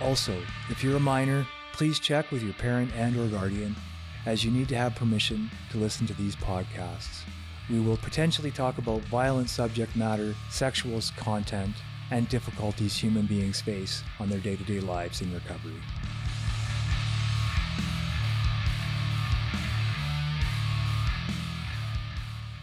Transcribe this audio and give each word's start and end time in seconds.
Also, 0.00 0.34
if 0.70 0.82
you're 0.82 0.96
a 0.96 1.00
minor, 1.00 1.46
please 1.74 1.98
check 1.98 2.30
with 2.30 2.42
your 2.42 2.54
parent 2.54 2.90
and 2.96 3.16
or 3.18 3.28
guardian 3.28 3.76
as 4.24 4.42
you 4.44 4.50
need 4.50 4.68
to 4.68 4.76
have 4.76 4.94
permission 4.94 5.50
to 5.70 5.76
listen 5.78 6.06
to 6.06 6.14
these 6.14 6.34
podcasts. 6.36 7.20
We 7.68 7.80
will 7.80 7.98
potentially 7.98 8.50
talk 8.50 8.78
about 8.78 9.02
violent 9.02 9.50
subject 9.50 9.94
matter, 9.94 10.34
sexual 10.50 11.00
content, 11.16 11.74
and 12.10 12.28
difficulties 12.28 12.96
human 12.96 13.26
beings 13.26 13.60
face 13.60 14.02
on 14.18 14.30
their 14.30 14.40
day-to-day 14.40 14.80
lives 14.80 15.20
in 15.20 15.32
recovery. 15.34 15.80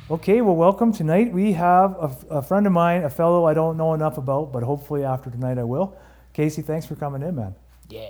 Okay, 0.10 0.42
well, 0.42 0.56
welcome. 0.56 0.92
Tonight 0.92 1.34
we 1.34 1.54
have 1.54 1.92
a, 2.00 2.38
a, 2.38 2.42
friend 2.42 2.66
of 2.66 2.72
mine, 2.72 3.04
a 3.04 3.10
fellow 3.10 3.46
I 3.46 3.54
don't 3.54 3.78
know 3.78 3.94
enough 3.94 4.18
about, 4.18 4.54
but 4.54 4.64
hopefully 4.64 5.04
after 5.04 5.30
tonight 5.30 5.58
I 5.58 5.66
will. 5.66 5.98
Casey, 6.38 6.62
thanks 6.62 6.86
for 6.86 6.94
coming 6.94 7.24
in, 7.24 7.36
man. 7.36 7.56
Yeah. 7.90 8.10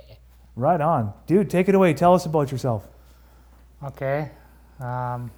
Right 0.54 0.82
on. 0.82 1.14
Dude, 1.26 1.48
take 1.48 1.66
it 1.66 1.74
away. 1.74 1.94
Tell 1.94 2.12
us 2.12 2.26
about 2.26 2.52
yourself. 2.52 2.86
Okay. 3.82 4.30
Um, 4.78 5.30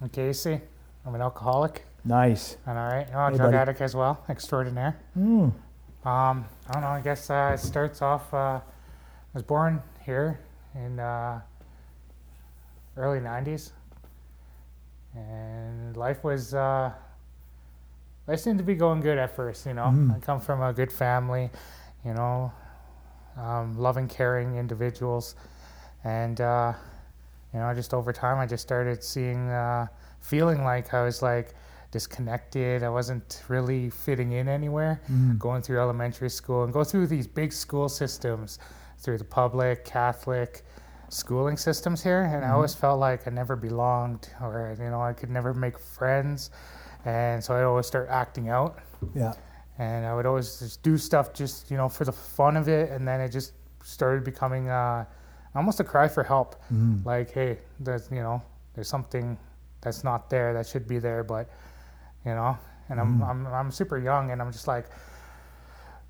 I'm 0.00 0.08
Casey. 0.12 0.60
I'm 1.04 1.16
an 1.16 1.20
alcoholic. 1.20 1.84
Nice. 2.04 2.58
And 2.64 2.78
all 2.78 2.86
right. 2.86 3.08
Oh, 3.12 3.26
hey, 3.26 3.36
drug 3.38 3.48
buddy. 3.48 3.56
addict 3.56 3.80
as 3.80 3.96
well. 3.96 4.22
Extraordinaire. 4.28 5.00
Mm. 5.18 5.52
Um, 6.04 6.44
I 6.68 6.72
don't 6.72 6.82
know. 6.82 6.90
I 6.90 7.00
guess 7.00 7.28
uh, 7.28 7.50
it 7.54 7.58
starts 7.58 8.02
off. 8.02 8.32
Uh, 8.32 8.60
I 8.60 8.62
was 9.34 9.42
born 9.42 9.82
here 10.04 10.38
in 10.76 11.00
uh, 11.00 11.40
early 12.96 13.18
'90s, 13.18 13.72
and 15.16 15.96
life 15.96 16.22
was 16.22 16.54
uh, 16.54 16.92
life 18.26 18.40
seemed 18.40 18.58
to 18.58 18.64
be 18.64 18.74
going 18.74 19.00
good 19.00 19.18
at 19.18 19.34
first. 19.34 19.66
You 19.66 19.74
know, 19.74 19.84
mm. 19.84 20.14
I 20.14 20.18
come 20.20 20.40
from 20.40 20.62
a 20.62 20.72
good 20.72 20.92
family. 20.92 21.50
You 22.04 22.14
know, 22.14 22.52
um, 23.36 23.76
loving, 23.76 24.08
caring 24.08 24.56
individuals, 24.56 25.34
and 26.04 26.40
uh, 26.40 26.72
you 27.52 27.60
know, 27.60 27.72
just 27.74 27.94
over 27.94 28.12
time, 28.12 28.38
I 28.38 28.46
just 28.46 28.62
started 28.62 29.02
seeing, 29.02 29.48
uh, 29.48 29.86
feeling 30.20 30.62
like 30.62 30.92
I 30.92 31.02
was 31.02 31.22
like 31.22 31.54
disconnected. 31.90 32.82
I 32.82 32.88
wasn't 32.88 33.42
really 33.48 33.90
fitting 33.90 34.32
in 34.32 34.48
anywhere. 34.48 35.00
Mm. 35.10 35.38
Going 35.38 35.62
through 35.62 35.80
elementary 35.80 36.30
school 36.30 36.64
and 36.64 36.72
go 36.72 36.84
through 36.84 37.06
these 37.06 37.26
big 37.26 37.52
school 37.52 37.88
systems, 37.88 38.58
through 38.98 39.18
the 39.18 39.24
public, 39.24 39.84
Catholic 39.84 40.64
schooling 41.08 41.56
systems 41.56 42.02
here, 42.02 42.22
and 42.22 42.42
mm. 42.42 42.48
I 42.48 42.52
always 42.52 42.74
felt 42.74 43.00
like 43.00 43.26
I 43.26 43.30
never 43.30 43.56
belonged, 43.56 44.28
or 44.40 44.76
you 44.78 44.90
know, 44.90 45.00
I 45.00 45.12
could 45.12 45.30
never 45.30 45.54
make 45.54 45.78
friends, 45.78 46.50
and 47.06 47.42
so 47.42 47.54
I 47.54 47.62
always 47.62 47.86
start 47.86 48.08
acting 48.10 48.50
out. 48.50 48.78
Yeah. 49.14 49.32
And 49.78 50.04
I 50.04 50.14
would 50.14 50.26
always 50.26 50.58
just 50.58 50.82
do 50.82 50.98
stuff 50.98 51.32
just 51.32 51.70
you 51.70 51.78
know 51.78 51.88
for 51.88 52.04
the 52.04 52.12
fun 52.12 52.58
of 52.58 52.68
it, 52.68 52.90
and 52.90 53.08
then 53.08 53.22
it 53.22 53.30
just 53.30 53.54
started 53.82 54.24
becoming. 54.24 54.68
Uh, 54.68 55.06
almost 55.56 55.80
a 55.80 55.84
cry 55.84 56.06
for 56.06 56.22
help. 56.22 56.62
Mm. 56.72 57.04
Like, 57.04 57.32
hey, 57.32 57.58
there's 57.80 58.08
you 58.10 58.22
know, 58.22 58.42
there's 58.74 58.88
something 58.88 59.36
that's 59.80 60.04
not 60.04 60.30
there 60.30 60.52
that 60.54 60.66
should 60.66 60.86
be 60.86 60.98
there, 60.98 61.24
but 61.24 61.48
you 62.24 62.32
know, 62.32 62.56
and 62.88 63.00
I'm 63.00 63.18
mm. 63.18 63.28
I'm 63.28 63.46
I'm 63.46 63.70
super 63.70 63.98
young, 63.98 64.30
and 64.30 64.40
I'm 64.40 64.52
just 64.52 64.68
like, 64.68 64.86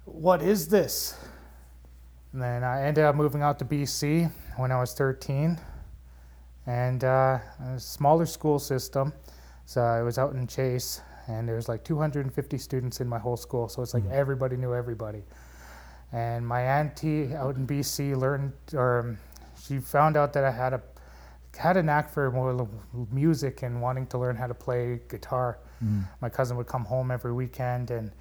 what 0.05 0.43
is 0.43 0.69
this? 0.69 1.19
And 2.33 2.43
then 2.43 2.65
I 2.65 2.83
ended 2.83 3.05
up 3.05 3.15
moving 3.15 3.43
out 3.43 3.59
to 3.61 3.65
BC 3.65 4.31
when 4.57 4.71
I 4.73 4.81
was 4.81 4.93
13, 4.93 5.59
and 6.67 7.05
uh, 7.05 7.39
a 7.75 7.79
smaller 7.79 8.27
school 8.27 8.59
system. 8.59 9.13
So 9.67 9.83
I 9.83 10.03
was 10.03 10.17
out 10.17 10.33
in 10.33 10.47
Chase, 10.47 11.01
and 11.27 11.47
there 11.49 11.57
was 11.57 11.69
like 11.69 11.85
250 11.85 12.57
students 12.57 13.01
in 13.01 13.09
my 13.09 13.19
whole 13.19 13.37
school. 13.37 13.69
So 13.69 13.83
it's 13.83 13.95
like 13.95 14.05
mm. 14.05 14.13
everybody 14.13 14.57
knew 14.57 14.75
everybody. 14.75 15.23
And 16.13 16.47
my 16.47 16.63
auntie 16.63 17.35
out 17.35 17.57
in 17.57 17.67
BC 17.67 18.17
learned, 18.17 18.53
or 18.73 19.17
she 19.61 19.79
found 19.79 20.17
out 20.17 20.33
that 20.35 20.45
I 20.45 20.51
had 20.51 20.73
a 20.73 20.83
had 21.57 21.77
a 21.77 21.83
knack 21.83 22.11
for 22.11 22.31
more 22.31 22.69
music 23.11 23.63
and 23.63 23.81
wanting 23.81 24.07
to 24.07 24.19
learn 24.19 24.37
how 24.37 24.47
to 24.47 24.55
play 24.55 25.01
guitar. 25.09 25.59
Mm. 25.83 26.05
My 26.21 26.29
cousin 26.29 26.57
would 26.59 26.67
come 26.67 26.85
home 26.85 27.11
every 27.11 27.33
weekend 27.33 27.91
and 27.91 28.13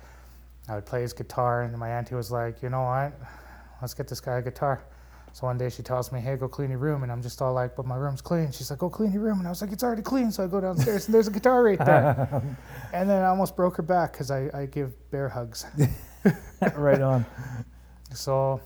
I 0.67 0.75
would 0.75 0.85
play 0.85 1.01
his 1.01 1.13
guitar, 1.13 1.61
and 1.61 1.77
my 1.77 1.89
auntie 1.89 2.15
was 2.15 2.31
like, 2.31 2.63
you 2.63 2.69
know 2.69 2.83
what, 2.83 3.13
let's 3.81 3.93
get 3.93 4.07
this 4.07 4.19
guy 4.19 4.37
a 4.37 4.41
guitar. 4.41 4.83
So 5.35 5.47
one 5.47 5.57
day 5.57 5.69
she 5.69 5.83
tells 5.83 6.13
me, 6.13 6.21
hey, 6.21 6.37
go 6.37 6.47
clean 6.47 6.69
your 6.69 6.79
room. 6.79 7.03
And 7.03 7.11
I'm 7.11 7.21
just 7.21 7.41
all 7.41 7.51
like, 7.51 7.75
but 7.75 7.85
my 7.85 7.97
room's 7.97 8.21
clean. 8.21 8.53
She's 8.53 8.69
like, 8.69 8.79
go 8.79 8.89
clean 8.89 9.11
your 9.11 9.21
room. 9.21 9.39
And 9.39 9.45
I 9.45 9.49
was 9.49 9.61
like, 9.61 9.73
it's 9.73 9.83
already 9.83 10.01
clean. 10.01 10.31
So 10.31 10.45
I 10.45 10.47
go 10.47 10.61
downstairs 10.61 11.07
and 11.07 11.13
there's 11.13 11.27
a 11.27 11.31
guitar 11.31 11.61
right 11.61 11.77
there. 11.77 12.41
and 12.93 13.09
then 13.09 13.21
I 13.21 13.27
almost 13.27 13.53
broke 13.53 13.75
her 13.75 13.83
back 13.83 14.13
because 14.13 14.31
I, 14.31 14.49
I 14.53 14.65
give 14.65 14.93
bear 15.11 15.27
hugs. 15.27 15.65
right 16.77 17.01
on. 17.01 17.25
So 18.13 18.61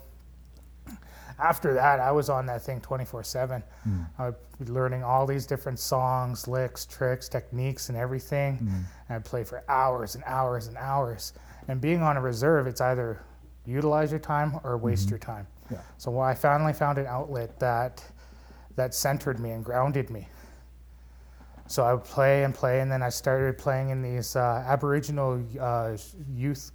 after 1.39 1.73
that, 1.73 1.99
I 1.99 2.11
was 2.11 2.29
on 2.29 2.45
that 2.45 2.61
thing 2.61 2.81
24 2.81 3.23
7. 3.23 3.63
Mm. 3.87 4.07
I 4.19 4.25
would 4.25 4.35
be 4.63 4.71
learning 4.71 5.03
all 5.03 5.25
these 5.25 5.47
different 5.47 5.79
songs, 5.79 6.47
licks, 6.47 6.85
tricks, 6.85 7.27
techniques, 7.27 7.89
and 7.89 7.97
everything. 7.97 8.57
Mm. 8.57 8.67
And 8.67 9.15
I'd 9.15 9.25
play 9.25 9.43
for 9.43 9.63
hours 9.67 10.13
and 10.13 10.23
hours 10.27 10.67
and 10.67 10.77
hours. 10.77 11.33
And 11.67 11.81
being 11.81 12.03
on 12.03 12.15
a 12.15 12.21
reserve, 12.21 12.67
it's 12.67 12.79
either 12.79 13.23
utilize 13.65 14.11
your 14.11 14.19
time 14.19 14.59
or 14.63 14.77
waste 14.77 15.05
mm-hmm. 15.05 15.13
your 15.13 15.19
time. 15.19 15.47
Yeah. 15.71 15.79
So 15.97 16.19
I 16.19 16.33
finally 16.33 16.73
found 16.73 16.97
an 16.97 17.07
outlet 17.07 17.59
that 17.59 18.03
that 18.75 18.93
centered 18.93 19.39
me 19.39 19.51
and 19.51 19.63
grounded 19.63 20.09
me. 20.09 20.27
So 21.67 21.83
I 21.83 21.93
would 21.93 22.03
play 22.03 22.43
and 22.43 22.55
play, 22.55 22.81
and 22.81 22.91
then 22.91 23.03
I 23.03 23.09
started 23.09 23.57
playing 23.57 23.89
in 23.89 24.01
these 24.01 24.35
uh, 24.35 24.63
Aboriginal 24.65 25.43
uh, 25.59 25.97
youth 26.33 26.71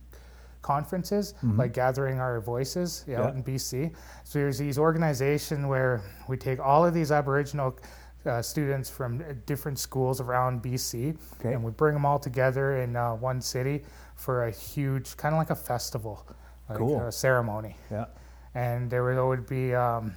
conferences, 0.63 1.35
mm-hmm. 1.39 1.59
like 1.59 1.73
gathering 1.73 2.21
our 2.21 2.41
voices 2.41 3.05
yeah. 3.09 3.23
out 3.23 3.35
in 3.35 3.43
BC. 3.43 3.93
So 4.23 4.39
there's 4.39 4.59
these 4.59 4.79
organizations 4.79 5.67
where 5.67 6.03
we 6.29 6.37
take 6.37 6.61
all 6.61 6.87
of 6.87 6.95
these 6.95 7.11
Aboriginal 7.11 7.77
uh, 8.25 8.41
students 8.41 8.89
from 8.89 9.23
different 9.47 9.79
schools 9.79 10.21
around 10.21 10.63
BC, 10.63 11.17
okay. 11.41 11.53
and 11.53 11.63
we 11.63 11.71
bring 11.71 11.95
them 11.95 12.07
all 12.07 12.19
together 12.19 12.77
in 12.81 12.97
uh, 12.97 13.15
one 13.15 13.41
city 13.41 13.83
for 14.15 14.47
a 14.47 14.51
huge, 14.51 15.17
kind 15.17 15.35
of 15.35 15.39
like 15.39 15.51
a 15.51 15.57
festival, 15.57 16.27
like 16.69 16.79
cool. 16.79 17.01
a 17.01 17.13
ceremony. 17.13 17.77
Yeah. 17.91 18.07
And 18.55 18.89
there 18.91 19.05
would, 19.05 19.19
always 19.19 19.41
be 19.41 19.75
um, 19.75 20.15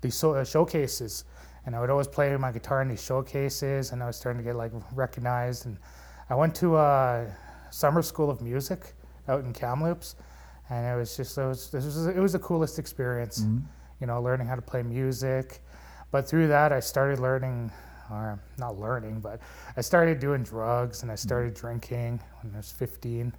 these 0.00 0.16
so, 0.16 0.34
uh, 0.34 0.44
showcases, 0.44 1.24
and 1.66 1.74
I 1.74 1.80
would 1.80 1.90
always 1.90 2.08
play 2.08 2.36
my 2.36 2.52
guitar 2.52 2.82
in 2.82 2.88
these 2.88 3.02
showcases, 3.02 3.92
and 3.92 4.02
I 4.02 4.06
was 4.06 4.16
starting 4.16 4.42
to 4.42 4.44
get 4.44 4.56
like 4.56 4.72
recognized. 4.92 5.66
And 5.66 5.78
I 6.28 6.34
went 6.34 6.54
to 6.56 6.76
a 6.76 7.26
summer 7.70 8.02
school 8.02 8.30
of 8.30 8.42
music 8.42 8.94
out 9.28 9.44
in 9.44 9.52
Kamloops, 9.52 10.16
and 10.70 10.86
it 10.86 10.96
was 10.96 11.16
just 11.16 11.38
it 11.38 11.46
was 11.46 11.70
this 11.70 11.84
was 11.84 12.06
it 12.06 12.18
was 12.18 12.32
the 12.32 12.38
coolest 12.38 12.78
experience, 12.78 13.40
mm-hmm. 13.40 13.58
you 14.00 14.06
know, 14.06 14.20
learning 14.20 14.46
how 14.46 14.56
to 14.56 14.62
play 14.62 14.82
music. 14.82 15.60
But 16.10 16.28
through 16.28 16.48
that, 16.48 16.72
I 16.72 16.80
started 16.80 17.18
learning, 17.18 17.72
or 18.10 18.38
not 18.58 18.78
learning, 18.78 19.20
but 19.20 19.40
I 19.76 19.80
started 19.80 20.20
doing 20.20 20.42
drugs 20.42 21.02
and 21.02 21.10
I 21.10 21.14
mm-hmm. 21.14 21.28
started 21.28 21.54
mm-hmm. 21.54 21.66
drinking 21.66 22.20
when 22.42 22.54
I 22.54 22.58
was 22.58 22.72
15, 22.72 23.32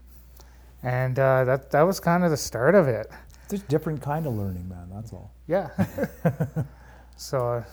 and 0.83 1.19
uh, 1.19 1.43
that 1.45 1.71
that 1.71 1.83
was 1.83 1.99
kind 1.99 2.23
of 2.23 2.31
the 2.31 2.37
start 2.37 2.75
of 2.75 2.87
it. 2.87 3.07
There's 3.49 3.63
different 3.63 4.01
kind 4.01 4.25
of 4.27 4.33
learning, 4.33 4.67
man. 4.67 4.89
That's 4.93 5.13
all. 5.13 5.31
Yeah. 5.47 5.69
so. 7.15 7.47
Uh, 7.47 7.63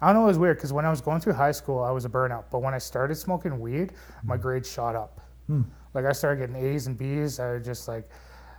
I 0.00 0.12
don't 0.12 0.14
know. 0.14 0.24
It 0.26 0.28
was 0.28 0.38
weird 0.38 0.58
because 0.58 0.72
when 0.72 0.84
I 0.84 0.90
was 0.90 1.00
going 1.00 1.20
through 1.20 1.32
high 1.32 1.50
school, 1.50 1.82
I 1.82 1.90
was 1.90 2.04
a 2.04 2.08
burnout. 2.08 2.44
But 2.52 2.60
when 2.62 2.72
I 2.72 2.78
started 2.78 3.16
smoking 3.16 3.58
weed, 3.58 3.94
my 4.22 4.36
mm. 4.36 4.40
grades 4.40 4.70
shot 4.70 4.94
up. 4.94 5.20
Mm 5.50 5.64
like 5.94 6.04
I 6.04 6.12
started 6.12 6.38
getting 6.40 6.56
A's 6.56 6.86
and 6.86 6.96
B's. 6.96 7.40
I 7.40 7.54
was 7.54 7.64
just 7.64 7.88
like, 7.88 8.08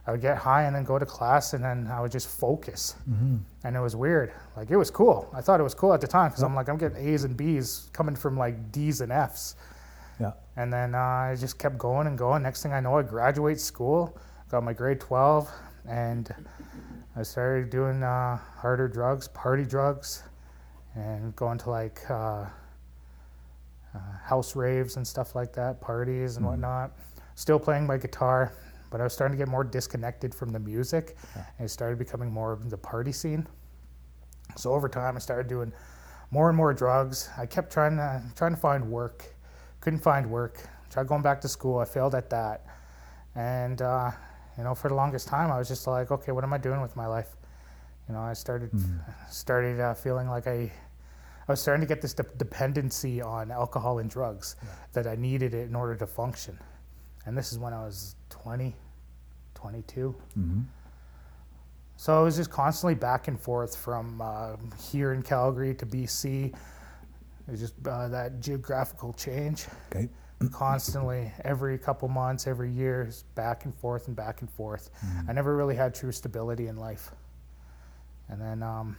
I 0.07 0.11
would 0.11 0.21
get 0.21 0.37
high 0.37 0.63
and 0.63 0.75
then 0.75 0.83
go 0.83 0.97
to 0.97 1.05
class 1.05 1.53
and 1.53 1.63
then 1.63 1.87
I 1.87 2.01
would 2.01 2.11
just 2.11 2.27
focus. 2.27 2.95
And 3.63 3.75
it 3.75 3.79
was 3.79 3.95
weird. 3.95 4.33
Like 4.57 4.71
it 4.71 4.77
was 4.77 4.89
cool. 4.89 5.29
I 5.33 5.41
thought 5.41 5.59
it 5.59 5.63
was 5.63 5.75
cool 5.75 5.93
at 5.93 6.01
the 6.01 6.07
time 6.07 6.31
because 6.31 6.43
I'm 6.43 6.55
like, 6.55 6.67
I'm 6.67 6.77
getting 6.77 6.97
A's 6.97 7.23
and 7.23 7.37
B's 7.37 7.89
coming 7.93 8.15
from 8.15 8.37
like 8.37 8.71
D's 8.71 9.01
and 9.01 9.11
F's. 9.11 9.55
Yeah. 10.19 10.33
And 10.57 10.73
then 10.73 10.95
uh, 10.95 10.97
I 10.97 11.35
just 11.39 11.57
kept 11.59 11.77
going 11.77 12.07
and 12.07 12.17
going. 12.17 12.43
Next 12.43 12.63
thing 12.63 12.73
I 12.73 12.79
know, 12.79 12.97
I 12.97 13.03
graduate 13.03 13.59
school, 13.59 14.17
got 14.49 14.63
my 14.63 14.73
grade 14.73 14.99
12, 14.99 15.49
and 15.89 16.33
I 17.15 17.23
started 17.23 17.69
doing 17.69 18.03
uh, 18.03 18.37
harder 18.37 18.87
drugs, 18.87 19.27
party 19.27 19.65
drugs, 19.65 20.23
and 20.95 21.35
going 21.35 21.57
to 21.59 21.69
like 21.69 21.99
uh, 22.09 22.13
uh, 22.13 22.47
house 24.23 24.55
raves 24.55 24.97
and 24.97 25.07
stuff 25.07 25.35
like 25.35 25.51
that, 25.53 25.81
parties 25.81 26.37
and 26.37 26.45
whatnot. 26.45 26.91
Still 27.33 27.59
playing 27.59 27.87
my 27.87 27.97
guitar, 27.97 28.53
but 28.91 29.01
I 29.01 29.03
was 29.03 29.13
starting 29.13 29.35
to 29.37 29.43
get 29.43 29.49
more 29.49 29.63
disconnected 29.63 30.35
from 30.35 30.51
the 30.51 30.59
music, 30.59 31.17
and 31.35 31.65
it 31.65 31.69
started 31.69 31.97
becoming 31.97 32.31
more 32.31 32.51
of 32.51 32.69
the 32.69 32.77
party 32.77 33.11
scene. 33.11 33.47
So 34.55 34.73
over 34.73 34.87
time, 34.87 35.15
I 35.15 35.19
started 35.19 35.47
doing 35.47 35.73
more 36.31 36.49
and 36.49 36.57
more 36.57 36.73
drugs. 36.73 37.29
I 37.37 37.47
kept 37.47 37.73
trying 37.73 37.97
to 37.97 38.21
trying 38.35 38.53
to 38.53 38.61
find 38.61 38.91
work, 38.91 39.25
couldn't 39.81 39.99
find 39.99 40.29
work. 40.29 40.59
Tried 40.91 41.07
going 41.07 41.21
back 41.21 41.41
to 41.41 41.47
school. 41.47 41.79
I 41.79 41.85
failed 41.85 42.15
at 42.15 42.29
that, 42.31 42.65
and 43.35 43.81
uh, 43.81 44.11
you 44.59 44.65
know, 44.65 44.75
for 44.75 44.89
the 44.89 44.93
longest 44.95 45.29
time, 45.29 45.49
I 45.51 45.57
was 45.57 45.69
just 45.69 45.87
like, 45.87 46.11
okay, 46.11 46.33
what 46.33 46.43
am 46.43 46.51
I 46.51 46.57
doing 46.57 46.81
with 46.81 46.93
my 46.97 47.07
life? 47.07 47.29
You 48.09 48.13
know, 48.13 48.19
I 48.21 48.33
started 48.33 48.69
started 49.29 49.79
uh, 49.79 49.93
feeling 49.93 50.27
like 50.27 50.47
I 50.47 50.69
I 51.47 51.51
was 51.51 51.61
starting 51.61 51.79
to 51.81 51.87
get 51.87 52.01
this 52.01 52.13
de- 52.13 52.23
dependency 52.37 53.21
on 53.21 53.51
alcohol 53.51 53.99
and 53.99 54.09
drugs 54.09 54.57
that 54.91 55.07
I 55.07 55.15
needed 55.15 55.53
it 55.53 55.69
in 55.69 55.75
order 55.75 55.95
to 55.95 56.05
function. 56.05 56.59
And 57.25 57.37
this 57.37 57.53
is 57.53 57.57
when 57.57 57.73
I 57.73 57.81
was 57.83 58.15
20, 58.31 58.75
22. 59.55 60.13
So 61.95 62.19
I 62.19 62.21
was 62.21 62.35
just 62.35 62.49
constantly 62.49 62.95
back 62.95 63.27
and 63.29 63.39
forth 63.39 63.75
from 63.77 64.21
uh, 64.21 64.57
here 64.91 65.13
in 65.13 65.21
Calgary 65.21 65.73
to 65.75 65.85
BC. 65.85 66.47
It 66.47 66.55
was 67.51 67.59
just 67.61 67.75
uh, 67.87 68.09
that 68.09 68.41
geographical 68.41 69.13
change 69.13 69.67
Okay. 69.91 70.09
Constantly 70.47 71.31
every 71.43 71.77
couple 71.77 72.07
months, 72.07 72.47
every 72.47 72.71
year, 72.71 73.11
back 73.35 73.65
and 73.65 73.75
forth 73.75 74.07
and 74.07 74.15
back 74.15 74.41
and 74.41 74.49
forth. 74.49 74.89
I 75.27 75.33
never 75.33 75.55
really 75.55 75.75
had 75.75 75.93
true 75.93 76.11
stability 76.11 76.67
in 76.67 76.77
life. 76.77 77.11
And 78.29 78.39
then 78.39 78.63
um, 78.63 78.95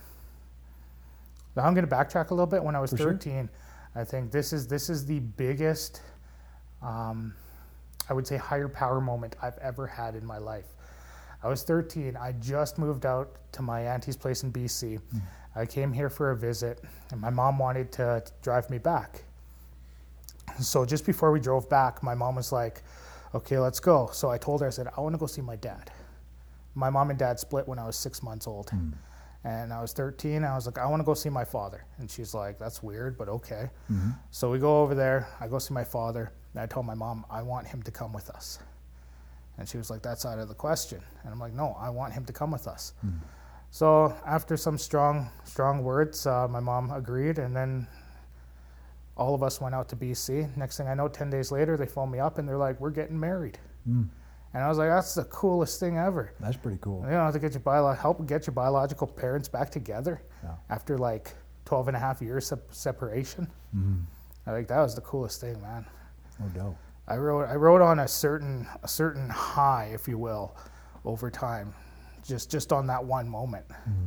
now 1.56 1.64
I'm 1.64 1.75
going 1.75 1.87
to 1.87 1.94
backtrack 1.94 2.31
a 2.31 2.34
little 2.34 2.46
bit. 2.46 2.62
When 2.62 2.76
I 2.76 2.81
was 2.81 2.90
For 2.90 2.96
sure. 2.98 3.12
13, 3.12 3.48
I 3.94 4.04
think 4.04 4.31
this 4.31 4.52
is 4.52 4.66
this 4.66 4.90
is 4.90 5.06
the 5.06 5.20
biggest, 5.20 6.02
um, 6.82 7.34
I 8.08 8.12
would 8.12 8.26
say, 8.26 8.37
higher 8.37 8.69
power 8.69 9.00
moment 9.00 9.37
I've 9.42 9.58
ever 9.58 9.87
had 9.87 10.14
in 10.14 10.25
my 10.26 10.38
life. 10.38 10.66
I 11.42 11.48
was 11.48 11.62
13. 11.62 12.16
I 12.16 12.32
just 12.32 12.76
moved 12.76 13.06
out 13.06 13.31
to 13.52 13.62
my 13.62 13.81
auntie's 13.81 14.16
place 14.16 14.42
in 14.42 14.52
BC. 14.52 15.00
I 15.56 15.64
came 15.66 15.92
here 15.92 16.10
for 16.10 16.31
a 16.32 16.37
visit, 16.37 16.84
and 17.10 17.20
my 17.20 17.31
mom 17.31 17.58
wanted 17.58 17.90
to 17.92 18.22
drive 18.42 18.69
me 18.69 18.78
back. 18.78 19.25
So 20.61 20.85
just 20.85 21.06
before 21.06 21.32
we 21.32 21.41
drove 21.41 21.69
back, 21.69 22.02
my 22.02 22.14
mom 22.14 22.37
was 22.37 22.52
like, 22.52 22.82
"Okay, 23.35 23.58
let's 23.58 23.81
go." 23.81 24.11
So 24.12 24.31
I 24.31 24.38
told 24.38 24.61
her, 24.61 24.67
I 24.67 24.70
said, 24.70 24.88
"I 24.97 25.00
want 25.00 25.14
to 25.14 25.19
go 25.19 25.26
see 25.26 25.43
my 25.43 25.56
dad." 25.56 25.91
My 26.75 26.91
mom 26.91 27.11
and 27.11 27.19
dad 27.19 27.41
split 27.41 27.67
when 27.67 27.79
I 27.79 27.85
was 27.85 27.97
six 27.97 28.23
months 28.23 28.47
old, 28.47 28.70
hmm. 28.70 28.91
and 29.44 29.73
I 29.73 29.81
was 29.81 29.93
13. 29.93 30.44
I 30.44 30.55
was 30.55 30.67
like, 30.67 30.79
"I 30.79 30.87
want 30.87 31.00
to 31.00 31.05
go 31.05 31.14
see 31.14 31.29
my 31.29 31.44
father," 31.44 31.85
and 31.99 32.11
she's 32.11 32.35
like, 32.35 32.58
"That's 32.58 32.82
weird, 32.82 33.19
but 33.19 33.29
okay." 33.29 33.70
Mm-hmm. 33.91 34.11
So 34.31 34.50
we 34.50 34.58
go 34.58 34.82
over 34.82 34.94
there. 34.94 35.29
I 35.41 35.49
go 35.49 35.58
see 35.58 35.75
my 35.75 35.85
father, 35.85 36.32
and 36.52 36.62
I 36.62 36.67
told 36.67 36.87
my 36.87 36.94
mom, 36.94 37.25
"I 37.31 37.43
want 37.43 37.67
him 37.67 37.82
to 37.82 37.91
come 37.91 38.12
with 38.12 38.31
us." 38.31 38.58
And 39.58 39.69
she 39.69 39.79
was 39.79 39.91
like, 39.91 40.02
"That's 40.02 40.25
out 40.25 40.38
of 40.38 40.49
the 40.49 40.55
question." 40.55 41.02
And 41.23 41.32
I'm 41.32 41.41
like, 41.41 41.52
"No, 41.52 41.76
I 41.79 41.91
want 41.91 42.12
him 42.12 42.25
to 42.26 42.32
come 42.32 42.50
with 42.50 42.67
us." 42.69 42.94
Hmm. 43.00 43.19
So 43.70 44.14
after 44.26 44.56
some 44.56 44.79
strong, 44.79 45.31
strong 45.44 45.85
words, 45.85 46.26
uh, 46.26 46.49
my 46.49 46.61
mom 46.61 46.91
agreed, 46.91 47.38
and 47.38 47.55
then 47.55 47.87
all 49.16 49.34
of 49.34 49.42
us 49.42 49.60
went 49.60 49.74
out 49.74 49.88
to 49.90 49.96
BC. 49.96 50.56
Next 50.56 50.76
thing 50.76 50.88
I 50.88 50.94
know, 50.94 51.08
10 51.08 51.30
days 51.30 51.52
later, 51.52 51.76
they 51.76 51.86
phone 51.86 52.10
me 52.10 52.18
up 52.18 52.38
and 52.38 52.48
they're 52.48 52.56
like, 52.56 52.80
We're 52.80 52.90
getting 52.90 53.18
married. 53.18 53.58
Hmm. 53.84 54.04
And 54.54 54.64
I 54.64 54.68
was 54.68 54.78
like, 54.78 54.88
That's 54.88 55.14
the 55.14 55.24
coolest 55.24 55.78
thing 55.80 55.98
ever. 55.98 56.32
That's 56.40 56.56
pretty 56.56 56.78
cool. 56.80 57.02
You 57.04 57.10
know, 57.12 57.30
to 57.30 57.38
get 57.38 57.52
your 57.52 57.60
bio- 57.60 57.92
help 57.92 58.26
get 58.26 58.46
your 58.46 58.54
biological 58.54 59.06
parents 59.06 59.48
back 59.48 59.70
together 59.70 60.22
Yeah. 60.42 60.54
after 60.70 60.96
like 60.98 61.34
12 61.66 61.88
and 61.88 61.96
a 61.96 62.00
half 62.00 62.20
years 62.22 62.46
sep- 62.46 62.72
separation. 62.72 63.46
Mm-hmm. 63.76 64.00
I 64.46 64.52
think 64.52 64.68
that 64.68 64.80
was 64.80 64.94
the 64.94 65.02
coolest 65.02 65.40
thing, 65.40 65.60
man. 65.60 65.84
No 66.38 66.46
doubt. 66.48 66.76
I 67.06 67.16
wrote 67.16 67.48
I 67.48 67.54
wrote 67.56 67.82
on 67.82 67.98
a 68.00 68.08
certain 68.08 68.66
a 68.82 68.88
certain 68.88 69.28
high, 69.28 69.90
if 69.92 70.06
you 70.08 70.16
will, 70.16 70.56
over 71.04 71.30
time, 71.30 71.74
just 72.24 72.50
just 72.50 72.72
on 72.72 72.86
that 72.86 73.04
one 73.04 73.28
moment. 73.28 73.68
Mm-hmm. 73.68 74.06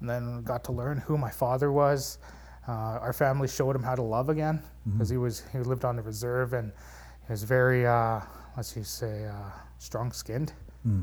And 0.00 0.08
then 0.10 0.42
got 0.42 0.64
to 0.64 0.72
learn 0.72 0.98
who 0.98 1.18
my 1.18 1.30
father 1.30 1.70
was. 1.72 2.18
Uh, 2.66 2.72
our 3.00 3.12
family 3.12 3.46
showed 3.48 3.76
him 3.76 3.82
how 3.82 3.94
to 3.94 4.02
love 4.02 4.28
again 4.30 4.62
because 4.92 5.08
he 5.10 5.16
was 5.18 5.42
he 5.52 5.58
lived 5.58 5.84
on 5.84 5.96
the 5.96 6.02
reserve 6.02 6.52
and 6.54 6.72
he 7.26 7.32
was 7.32 7.42
very 7.44 7.86
uh, 7.86 8.20
let's 8.56 8.72
just 8.74 8.96
say 8.98 9.26
uh, 9.26 9.50
strong 9.78 10.12
skinned, 10.12 10.52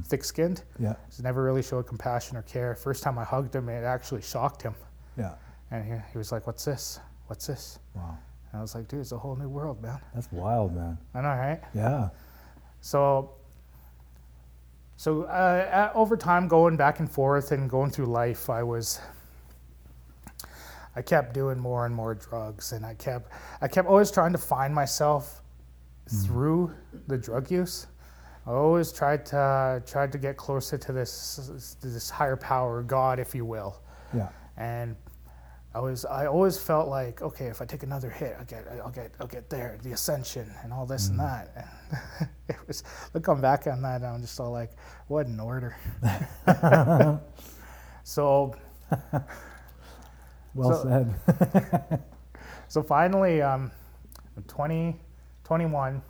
thick 0.06 0.24
skinned. 0.24 0.64
Yeah. 0.80 0.96
He's 1.08 1.22
never 1.22 1.44
really 1.44 1.62
showed 1.62 1.86
compassion 1.88 2.36
or 2.38 2.42
care. 2.44 2.74
First 2.76 3.04
time 3.04 3.18
I 3.20 3.24
hugged 3.24 3.56
him, 3.56 3.70
it 3.70 3.84
actually 3.84 4.22
shocked 4.24 4.62
him, 4.64 4.74
Yeah. 5.18 5.34
and 5.70 5.86
he, 5.86 5.94
he 6.12 6.18
was 6.18 6.32
like, 6.32 6.48
"What's 6.48 6.66
this? 6.66 7.00
What's 7.28 7.46
this?" 7.48 7.80
Wow. 7.96 8.18
And 8.52 8.60
I 8.60 8.62
was 8.62 8.74
like, 8.76 8.88
"Dude, 8.88 9.00
it's 9.02 9.12
a 9.12 9.18
whole 9.18 9.36
new 9.36 9.50
world, 9.50 9.82
man." 9.84 10.00
That's 10.16 10.32
wild, 10.32 10.74
man. 10.76 10.98
I 11.14 11.22
know, 11.22 11.28
right? 11.30 11.62
Yeah. 11.76 12.10
So, 12.82 13.32
so 14.98 15.24
uh, 15.24 15.90
uh, 15.94 15.98
over 15.98 16.18
time, 16.18 16.48
going 16.48 16.76
back 16.78 17.00
and 17.00 17.10
forth 17.12 17.52
and 17.52 17.70
going 17.70 17.92
through 17.92 18.06
life, 18.08 18.50
I 18.50 18.64
was, 18.64 19.00
I 20.96 21.02
kept 21.02 21.34
doing 21.34 21.58
more 21.58 21.86
and 21.86 21.96
more 21.96 22.16
drugs, 22.16 22.74
and 22.74 22.86
I 22.86 22.94
kept, 22.96 23.32
I 23.62 23.68
kept 23.68 23.88
always 23.88 24.12
trying 24.12 24.34
to 24.34 24.38
find 24.38 24.74
myself 24.74 25.42
hmm. 26.10 26.18
through 26.24 26.76
the 27.08 27.18
drug 27.18 27.50
use. 27.50 27.88
I 28.46 28.52
always 28.52 28.92
tried 28.92 29.26
to 29.28 29.84
tried 29.86 30.12
to 30.14 30.18
get 30.18 30.36
closer 30.36 30.78
to 30.78 30.92
this 30.92 31.78
this 31.82 32.10
higher 32.10 32.36
power, 32.36 32.82
God, 32.82 33.20
if 33.20 33.36
you 33.36 33.46
will, 33.46 33.80
Yeah. 34.16 34.30
and 34.58 34.96
I 35.76 35.80
was 35.80 36.06
I 36.06 36.26
always 36.26 36.58
felt 36.58 36.90
like 36.90 37.22
okay 37.22 37.46
if 37.46 37.62
I 37.62 37.66
take 37.66 37.84
another 37.84 38.10
hit 38.10 38.36
I'll 38.38 38.46
get 38.46 38.68
I'll 38.84 38.90
get 38.90 39.12
I'll 39.22 39.28
get 39.28 39.50
there 39.50 39.78
the 39.84 39.92
ascension 39.92 40.52
and 40.64 40.74
all 40.74 40.88
this 40.88 41.08
and 41.10 41.20
hmm. 41.20 41.26
that. 41.28 41.70
And 42.20 42.30
it 42.50 42.58
was 42.68 42.84
looking 43.14 43.40
back 43.42 43.68
on 43.68 43.84
that 43.84 44.04
I'm 44.04 44.22
just 44.22 44.40
all 44.40 44.52
like 44.52 44.72
what 45.08 45.28
in 45.28 45.40
order. 45.40 45.78
So 48.04 48.56
Well 50.54 50.74
So- 50.84 51.14
said. 51.28 52.04
so 52.68 52.84
finally 52.84 53.42
um 53.42 53.72
20 54.48 55.00
21 55.44 56.02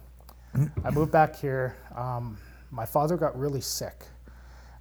I 0.83 0.91
moved 0.91 1.11
back 1.11 1.35
here. 1.35 1.77
Um, 1.95 2.37
my 2.71 2.85
father 2.85 3.15
got 3.15 3.37
really 3.39 3.61
sick. 3.61 4.05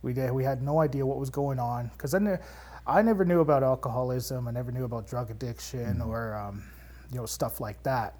We 0.03 0.13
did 0.13 0.33
we 0.33 0.43
had 0.45 0.63
no 0.63 0.81
idea 0.81 1.05
what 1.07 1.19
was 1.19 1.31
going 1.31 1.59
on 1.59 1.91
because 1.93 2.15
I, 2.15 2.39
I 2.87 3.03
never 3.03 3.25
knew 3.25 3.41
about 3.41 3.63
alcoholism. 3.63 4.49
I 4.49 4.51
never 4.51 4.73
knew 4.73 4.85
about 4.85 5.07
drug 5.07 5.31
addiction 5.31 6.01
or 6.01 6.35
um, 6.35 6.65
you 7.13 7.19
know 7.19 7.27
stuff 7.27 7.61
like 7.61 7.83
that. 7.85 8.15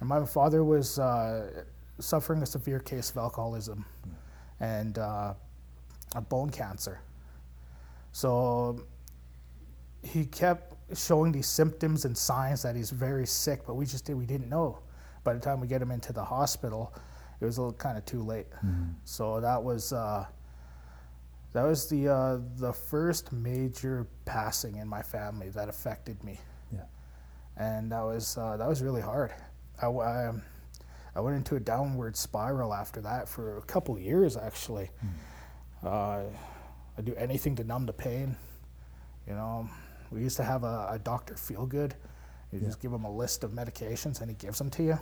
And 0.00 0.08
my 0.08 0.24
father 0.24 0.64
was 0.64 0.98
uh, 0.98 1.64
suffering 1.98 2.42
a 2.42 2.46
severe 2.46 2.80
case 2.80 3.10
of 3.10 3.18
alcoholism 3.18 3.84
and 4.60 4.98
uh, 4.98 5.34
a 6.14 6.20
bone 6.20 6.50
cancer. 6.50 7.00
So 8.12 8.84
he 10.02 10.24
kept 10.24 10.73
showing 10.92 11.32
these 11.32 11.48
symptoms 11.48 12.04
and 12.04 12.16
signs 12.16 12.62
that 12.62 12.76
he's 12.76 12.90
very 12.90 13.26
sick, 13.26 13.62
but 13.66 13.74
we 13.74 13.86
just 13.86 14.04
did 14.04 14.14
we 14.14 14.26
didn't 14.26 14.48
know. 14.48 14.78
By 15.24 15.32
the 15.32 15.40
time 15.40 15.60
we 15.60 15.66
get 15.66 15.80
him 15.80 15.90
into 15.90 16.12
the 16.12 16.24
hospital, 16.24 16.92
it 17.40 17.44
was 17.44 17.56
a 17.58 17.62
little 17.62 17.72
kind 17.72 17.96
of 17.96 18.04
too 18.04 18.22
late. 18.22 18.46
So 19.04 19.40
that 19.40 19.62
was 19.62 19.92
uh, 19.92 20.26
that 21.54 21.62
was 21.62 21.88
the 21.88 22.08
uh, 22.08 22.38
the 22.56 22.72
first 22.72 23.32
major 23.32 24.06
passing 24.24 24.76
in 24.76 24.86
my 24.88 25.02
family 25.02 25.48
that 25.50 25.68
affected 25.68 26.22
me, 26.22 26.38
yeah. 26.72 26.80
and 27.56 27.90
that 27.92 28.02
was 28.02 28.36
uh, 28.36 28.56
that 28.58 28.68
was 28.68 28.82
really 28.82 29.00
hard. 29.00 29.32
I, 29.80 29.86
I, 29.86 30.26
um, 30.26 30.42
I 31.16 31.20
went 31.20 31.36
into 31.36 31.56
a 31.56 31.60
downward 31.60 32.16
spiral 32.16 32.74
after 32.74 33.00
that 33.00 33.28
for 33.28 33.56
a 33.58 33.62
couple 33.62 33.98
years 33.98 34.36
actually. 34.36 34.90
Uh, 35.84 36.22
I 36.96 37.02
do 37.02 37.14
anything 37.16 37.56
to 37.56 37.64
numb 37.64 37.86
the 37.86 37.92
pain. 37.92 38.36
You 39.26 39.34
know, 39.34 39.68
we 40.10 40.20
used 40.20 40.36
to 40.36 40.44
have 40.44 40.64
a, 40.64 40.88
a 40.92 40.98
doctor 41.02 41.34
feel 41.36 41.66
good. 41.66 41.94
You 42.52 42.60
just 42.60 42.80
give 42.80 42.92
him 42.92 43.04
a 43.04 43.10
list 43.10 43.42
of 43.42 43.50
medications 43.50 44.20
and 44.20 44.30
he 44.30 44.36
gives 44.36 44.58
them 44.58 44.70
to 44.70 44.82
you. 44.82 44.98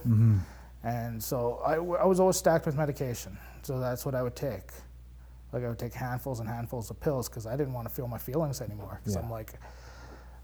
And 0.85 1.23
so 1.23 1.61
I, 1.67 1.75
w- 1.77 1.97
I 1.97 2.05
was 2.07 2.19
always 2.19 2.37
stacked 2.37 2.65
with 2.67 2.77
medication. 2.77 3.37
So 3.63 3.79
that's 3.79 4.05
what 4.07 4.15
I 4.15 4.23
would 4.23 4.35
take. 4.35 4.71
Like 5.53 5.63
I 5.65 5.69
would 5.69 5.79
take 5.79 5.93
handfuls 5.93 6.41
and 6.41 6.49
handfuls 6.49 6.91
of 6.91 6.99
pills 6.99 7.29
because 7.29 7.47
I 7.47 7.57
didn't 7.57 7.75
want 7.75 7.87
to 7.89 7.95
feel 7.95 8.09
my 8.09 8.17
feelings 8.19 8.61
anymore. 8.63 8.99
Because 9.01 9.15
Yeah. 9.17 9.23
I'm 9.23 9.31
like, 9.31 9.53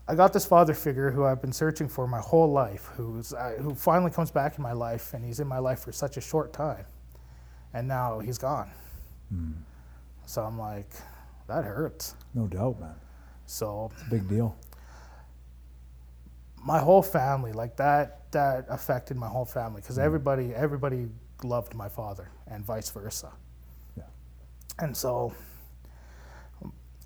I 0.07 0.15
got 0.15 0.33
this 0.35 0.45
father 0.47 0.75
figure 0.75 1.11
who 1.11 1.25
I've 1.25 1.41
been 1.41 1.53
searching 1.53 1.89
for 1.89 2.07
my 2.07 2.21
whole 2.21 2.51
life, 2.53 2.91
who's 2.97 3.33
uh, 3.33 3.55
who 3.59 3.75
finally 3.75 4.11
comes 4.11 4.31
back 4.31 4.57
in 4.59 4.63
my 4.63 4.73
life, 4.73 5.13
and 5.15 5.25
he's 5.25 5.41
in 5.41 5.47
my 5.47 5.59
life 5.59 5.81
for 5.81 5.93
such 5.93 6.17
a 6.17 6.21
short 6.21 6.53
time, 6.53 6.85
and 7.75 7.87
now 7.89 8.19
he's 8.19 8.39
gone. 8.39 8.71
So 10.27 10.43
I'm 10.43 10.59
like, 10.59 10.91
that 11.47 11.65
hurts. 11.65 12.15
No 12.35 12.47
doubt, 12.47 12.81
man. 12.81 12.95
So 13.51 13.91
It's 13.95 14.03
a 14.07 14.11
big 14.11 14.29
deal. 14.29 14.55
my 16.65 16.79
whole 16.81 17.03
family, 17.03 17.53
like 17.53 17.77
that, 17.77 18.31
that 18.33 18.67
affected 18.69 19.17
my 19.17 19.29
whole 19.29 19.45
family 19.47 19.81
Mm. 19.81 19.85
because 19.85 19.99
everybody, 19.99 20.55
everybody 20.55 21.09
loved 21.43 21.75
my 21.75 21.89
father 21.89 22.29
and 22.47 22.65
vice 22.65 22.91
versa. 22.91 23.33
Yeah. 23.97 24.03
And 24.79 24.95
so 24.97 25.33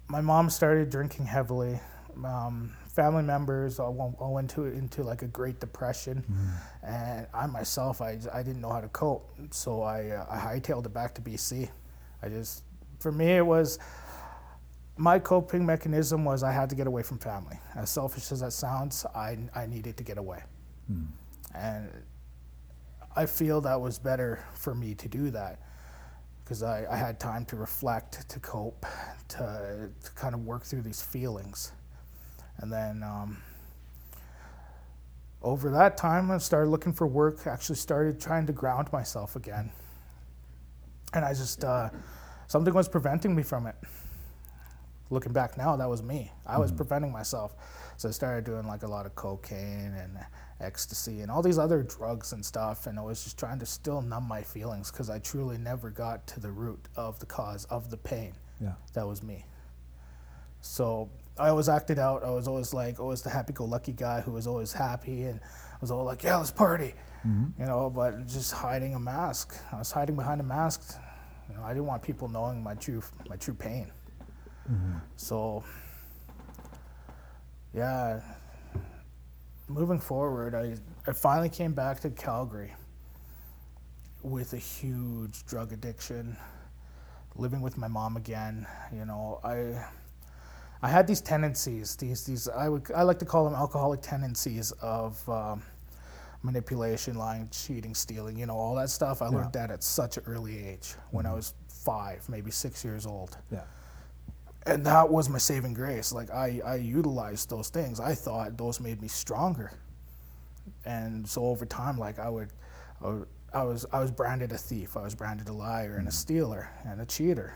my 0.08 0.20
mom 0.20 0.50
started 0.50 0.90
drinking 0.90 1.26
heavily. 1.26 1.78
Um, 2.24 2.72
family 2.88 3.22
members 3.22 3.78
all 3.78 3.92
went, 3.94 4.16
all 4.18 4.34
went 4.34 4.50
to, 4.50 4.64
into 4.64 5.02
like 5.02 5.22
a 5.22 5.26
Great 5.28 5.60
Depression, 5.60 6.24
and 6.82 7.26
I 7.32 7.46
myself, 7.46 8.02
I, 8.02 8.18
I 8.32 8.42
didn't 8.42 8.60
know 8.60 8.70
how 8.70 8.80
to 8.82 8.88
cope, 8.88 9.30
so 9.50 9.82
I 9.82 10.08
uh, 10.10 10.26
I 10.28 10.36
hightailed 10.38 10.84
it 10.86 10.92
back 10.92 11.14
to 11.14 11.22
BC. 11.22 11.70
I 12.22 12.28
just, 12.28 12.64
for 13.00 13.10
me, 13.12 13.32
it 13.36 13.46
was 13.46 13.78
my 14.96 15.18
coping 15.18 15.64
mechanism 15.64 16.24
was 16.24 16.42
I 16.42 16.52
had 16.52 16.68
to 16.70 16.76
get 16.76 16.86
away 16.86 17.02
from 17.02 17.18
family. 17.18 17.58
As 17.74 17.90
selfish 17.90 18.30
as 18.32 18.40
that 18.40 18.52
sounds, 18.52 19.06
I 19.14 19.38
I 19.54 19.66
needed 19.66 19.96
to 19.96 20.04
get 20.04 20.18
away, 20.18 20.42
and 21.54 21.90
I 23.14 23.26
feel 23.26 23.60
that 23.62 23.80
was 23.80 23.98
better 23.98 24.44
for 24.54 24.74
me 24.74 24.94
to 24.94 25.08
do 25.08 25.30
that 25.30 25.58
because 26.44 26.62
I, 26.62 26.86
I 26.90 26.96
had 26.96 27.20
time 27.20 27.44
to 27.46 27.56
reflect, 27.56 28.28
to 28.28 28.40
cope, 28.40 28.84
to, 29.28 29.90
to 30.02 30.10
kind 30.12 30.34
of 30.34 30.44
work 30.44 30.64
through 30.64 30.82
these 30.82 31.00
feelings. 31.00 31.72
And 32.58 32.72
then 32.72 33.02
um, 33.02 33.38
over 35.42 35.70
that 35.70 35.96
time, 35.96 36.30
I 36.30 36.38
started 36.38 36.70
looking 36.70 36.92
for 36.92 37.06
work, 37.06 37.46
actually 37.46 37.76
started 37.76 38.20
trying 38.20 38.46
to 38.46 38.52
ground 38.52 38.92
myself 38.92 39.36
again. 39.36 39.70
And 41.14 41.24
I 41.24 41.32
just, 41.32 41.64
uh, 41.64 41.90
something 42.48 42.74
was 42.74 42.88
preventing 42.88 43.34
me 43.34 43.42
from 43.42 43.66
it. 43.66 43.76
Looking 45.12 45.32
back 45.32 45.58
now, 45.58 45.76
that 45.76 45.88
was 45.88 46.02
me. 46.02 46.32
I 46.46 46.58
was 46.58 46.70
mm-hmm. 46.70 46.78
preventing 46.78 47.12
myself. 47.12 47.54
So 47.98 48.08
I 48.08 48.12
started 48.12 48.44
doing 48.44 48.66
like 48.66 48.82
a 48.82 48.86
lot 48.86 49.04
of 49.04 49.14
cocaine 49.14 49.92
and 49.94 50.18
ecstasy 50.58 51.20
and 51.20 51.30
all 51.30 51.42
these 51.42 51.58
other 51.58 51.82
drugs 51.82 52.32
and 52.32 52.44
stuff. 52.44 52.86
And 52.86 52.98
I 52.98 53.02
was 53.02 53.22
just 53.22 53.38
trying 53.38 53.58
to 53.58 53.66
still 53.66 54.00
numb 54.00 54.26
my 54.26 54.42
feelings 54.42 54.90
because 54.90 55.10
I 55.10 55.18
truly 55.18 55.58
never 55.58 55.90
got 55.90 56.26
to 56.28 56.40
the 56.40 56.50
root 56.50 56.88
of 56.96 57.18
the 57.18 57.26
cause 57.26 57.66
of 57.66 57.90
the 57.90 57.98
pain. 57.98 58.32
Yeah. 58.58 58.72
That 58.94 59.06
was 59.06 59.22
me. 59.22 59.44
So 60.62 61.10
I 61.38 61.48
always 61.48 61.68
acted 61.68 61.98
out. 61.98 62.24
I 62.24 62.30
was 62.30 62.48
always 62.48 62.72
like, 62.72 62.98
always 62.98 63.20
the 63.20 63.30
happy-go-lucky 63.30 63.92
guy 63.92 64.22
who 64.22 64.32
was 64.32 64.46
always 64.46 64.72
happy 64.72 65.24
and 65.24 65.40
I 65.40 65.78
was 65.82 65.90
all 65.90 66.04
like, 66.04 66.22
"Yeah, 66.22 66.36
let's 66.36 66.52
party," 66.52 66.94
mm-hmm. 67.26 67.60
you 67.60 67.66
know. 67.66 67.90
But 67.90 68.28
just 68.28 68.52
hiding 68.52 68.94
a 68.94 69.00
mask. 69.00 69.56
I 69.72 69.78
was 69.78 69.90
hiding 69.90 70.14
behind 70.14 70.40
a 70.40 70.44
mask. 70.44 70.96
You 71.50 71.56
know, 71.56 71.64
I 71.64 71.74
didn't 71.74 71.86
want 71.86 72.02
people 72.02 72.28
knowing 72.28 72.62
my 72.62 72.74
true 72.74 73.02
my 73.28 73.34
true 73.34 73.54
pain. 73.54 73.90
So 75.16 75.64
yeah, 77.74 78.20
moving 79.68 79.98
forward, 79.98 80.54
I 80.54 80.76
I 81.06 81.12
finally 81.12 81.48
came 81.48 81.72
back 81.72 82.00
to 82.00 82.10
Calgary 82.10 82.72
with 84.22 84.52
a 84.52 84.58
huge 84.58 85.44
drug 85.46 85.72
addiction, 85.72 86.36
living 87.36 87.60
with 87.60 87.76
my 87.76 87.88
mom 87.88 88.16
again. 88.16 88.66
You 88.94 89.04
know, 89.04 89.40
I 89.44 89.84
I 90.82 90.88
had 90.88 91.06
these 91.06 91.20
tendencies, 91.20 91.96
these 91.96 92.24
these 92.24 92.48
I 92.48 92.68
would 92.68 92.90
I 92.94 93.02
like 93.02 93.18
to 93.20 93.24
call 93.24 93.44
them 93.44 93.54
alcoholic 93.54 94.00
tendencies 94.02 94.72
of 94.82 95.26
um, 95.28 95.62
manipulation, 96.42 97.16
lying, 97.16 97.48
cheating, 97.50 97.94
stealing. 97.94 98.38
You 98.38 98.46
know, 98.46 98.56
all 98.56 98.74
that 98.76 98.90
stuff. 98.90 99.22
I 99.22 99.28
learned 99.28 99.52
that 99.54 99.70
at 99.70 99.82
such 99.82 100.16
an 100.16 100.24
early 100.26 100.66
age, 100.66 100.94
when 101.10 101.26
I 101.26 101.32
was 101.34 101.54
five, 101.68 102.28
maybe 102.28 102.50
six 102.50 102.84
years 102.84 103.06
old 103.06 103.36
Yeah. 103.50 103.62
And 104.66 104.86
that 104.86 105.10
was 105.10 105.28
my 105.28 105.38
saving 105.38 105.74
grace. 105.74 106.12
Like 106.12 106.30
i 106.30 106.60
i 106.64 106.76
utilized 106.76 107.50
those 107.50 107.68
things. 107.68 108.00
I 108.00 108.14
thought 108.14 108.56
those 108.56 108.80
made 108.80 109.00
me 109.02 109.08
stronger. 109.08 109.72
And 110.84 111.28
so 111.28 111.46
over 111.46 111.66
time 111.66 111.98
like 111.98 112.18
i 112.18 112.28
would 112.28 112.50
i, 113.02 113.08
would, 113.08 113.26
I 113.52 113.62
was 113.64 113.86
i 113.92 114.00
was 114.00 114.10
branded 114.10 114.52
a 114.52 114.58
thief. 114.58 114.96
I 114.96 115.02
was 115.02 115.14
branded 115.14 115.48
a 115.48 115.52
liar 115.52 115.96
and 115.96 116.06
a 116.06 116.10
mm. 116.10 116.14
stealer 116.14 116.70
and 116.84 117.00
a 117.00 117.06
cheater. 117.06 117.54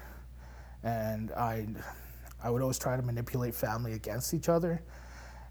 And 0.82 1.32
i 1.32 1.66
i 2.42 2.50
would 2.50 2.62
always 2.62 2.78
try 2.78 2.96
to 2.96 3.02
manipulate 3.02 3.54
family 3.54 3.92
against 3.92 4.34
each 4.34 4.48
other. 4.48 4.82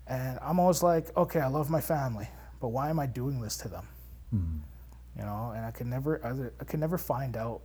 And 0.07 0.37
i'm 0.41 0.59
always 0.59 0.83
like 0.83 1.15
okay 1.17 1.39
i 1.39 1.47
love 1.47 1.69
my 1.69 1.81
family 1.81 2.27
but 2.59 2.69
why 2.69 2.89
am 2.89 2.99
i 2.99 3.05
doing 3.05 3.39
this 3.41 3.57
to 3.57 3.69
them? 3.69 3.87
Mm. 4.33 4.59
You 5.17 5.23
know 5.23 5.53
and 5.55 5.65
i 5.65 5.71
could 5.71 5.87
never 5.87 6.23
I, 6.25 6.61
I 6.61 6.65
could 6.65 6.81
never 6.81 6.97
find 6.97 7.37
out 7.37 7.61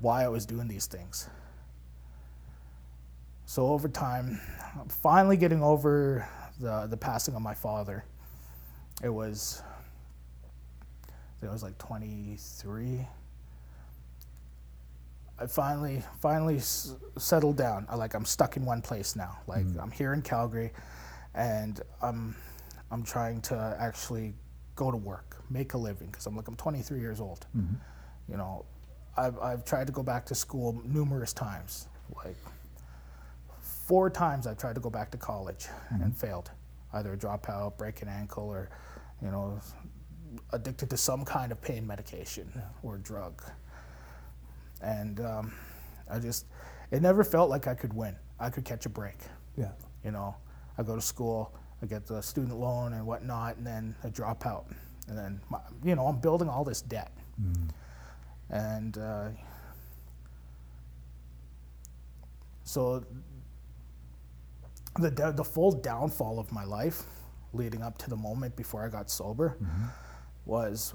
why 0.00 0.24
i 0.24 0.28
was 0.28 0.46
doing 0.46 0.68
these 0.68 0.86
things 0.86 1.28
so 3.50 3.66
over 3.66 3.88
time, 3.88 4.40
finally 5.02 5.36
getting 5.36 5.60
over 5.60 6.24
the 6.60 6.86
the 6.86 6.96
passing 6.96 7.34
of 7.34 7.42
my 7.42 7.52
father. 7.52 8.04
It 9.02 9.08
was 9.08 9.60
it 11.42 11.50
was 11.50 11.60
like 11.60 11.76
23. 11.78 13.04
I 15.40 15.46
finally 15.48 16.00
finally 16.20 16.58
s- 16.58 16.94
settled 17.18 17.56
down. 17.56 17.88
I 17.90 17.96
like 17.96 18.14
I'm 18.14 18.24
stuck 18.24 18.56
in 18.56 18.64
one 18.64 18.82
place 18.82 19.16
now. 19.16 19.38
Like 19.48 19.64
mm-hmm. 19.64 19.80
I'm 19.80 19.90
here 19.90 20.12
in 20.12 20.22
Calgary, 20.22 20.70
and 21.34 21.80
I'm 22.00 22.36
I'm 22.92 23.02
trying 23.02 23.40
to 23.50 23.76
actually 23.80 24.32
go 24.76 24.92
to 24.92 24.96
work, 24.96 25.38
make 25.50 25.74
a 25.74 25.78
living 25.78 26.06
because 26.06 26.26
I'm 26.26 26.36
like 26.36 26.46
I'm 26.46 26.54
23 26.54 27.00
years 27.00 27.20
old. 27.20 27.48
Mm-hmm. 27.56 27.74
You 28.28 28.36
know, 28.36 28.64
I've 29.16 29.36
I've 29.40 29.64
tried 29.64 29.88
to 29.88 29.92
go 29.92 30.04
back 30.04 30.24
to 30.26 30.36
school 30.36 30.80
numerous 30.86 31.32
times, 31.32 31.88
like 32.14 32.36
four 33.90 34.08
times 34.08 34.46
I've 34.46 34.56
tried 34.56 34.76
to 34.76 34.80
go 34.80 34.88
back 34.88 35.10
to 35.10 35.18
college 35.18 35.66
and 35.90 36.16
failed. 36.16 36.52
Either 36.92 37.14
a 37.14 37.16
dropout, 37.16 37.76
break 37.76 38.02
an 38.02 38.08
ankle, 38.08 38.44
or, 38.44 38.70
you 39.20 39.32
know, 39.32 39.60
addicted 40.52 40.88
to 40.90 40.96
some 40.96 41.24
kind 41.24 41.50
of 41.50 41.60
pain 41.60 41.84
medication 41.84 42.48
or 42.84 42.98
drug. 42.98 43.42
And 44.80 45.18
um, 45.18 45.52
I 46.08 46.20
just, 46.20 46.46
it 46.92 47.02
never 47.02 47.24
felt 47.24 47.50
like 47.50 47.66
I 47.66 47.74
could 47.74 47.92
win. 47.92 48.14
I 48.38 48.48
could 48.48 48.64
catch 48.64 48.86
a 48.86 48.88
break. 48.88 49.16
Yeah. 49.56 49.72
You 50.04 50.12
know, 50.12 50.36
I 50.78 50.84
go 50.84 50.94
to 50.94 51.02
school, 51.02 51.52
I 51.82 51.86
get 51.86 52.06
the 52.06 52.20
student 52.22 52.56
loan 52.56 52.92
and 52.92 53.04
whatnot, 53.04 53.56
and 53.56 53.66
then 53.66 53.96
I 54.04 54.10
drop 54.10 54.46
out. 54.46 54.66
And 55.08 55.18
then, 55.18 55.40
my, 55.50 55.58
you 55.82 55.96
know, 55.96 56.06
I'm 56.06 56.20
building 56.20 56.48
all 56.48 56.62
this 56.62 56.80
debt. 56.80 57.10
And 58.50 58.98
uh, 58.98 59.30
so 62.62 63.04
the 65.00 65.32
the 65.34 65.44
full 65.44 65.72
downfall 65.72 66.38
of 66.38 66.52
my 66.52 66.64
life, 66.64 67.02
leading 67.52 67.82
up 67.82 67.98
to 67.98 68.10
the 68.10 68.16
moment 68.16 68.56
before 68.56 68.84
I 68.84 68.88
got 68.88 69.10
sober, 69.10 69.56
was 70.46 70.94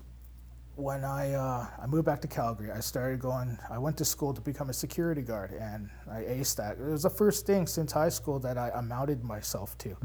when 0.76 1.04
I 1.06 1.34
uh, 1.34 1.68
I 1.82 1.86
moved 1.88 2.06
back 2.06 2.22
to 2.22 2.28
Calgary. 2.28 2.72
I 2.72 2.80
started 2.82 3.20
going. 3.20 3.58
I 3.70 3.78
went 3.78 3.98
to 3.98 4.06
school 4.06 4.34
to 4.34 4.42
become 4.42 4.70
a 4.70 4.74
security 4.74 5.22
guard, 5.22 5.52
and 5.54 5.90
I 6.10 6.22
aced 6.24 6.56
that. 6.58 6.78
It 6.78 6.92
was 6.92 7.04
the 7.04 7.10
first 7.10 7.46
thing 7.46 7.66
since 7.68 7.92
high 7.92 8.10
school 8.10 8.40
that 8.40 8.58
I 8.58 8.70
amounted 8.76 9.24
myself 9.24 9.78
to, 9.80 9.96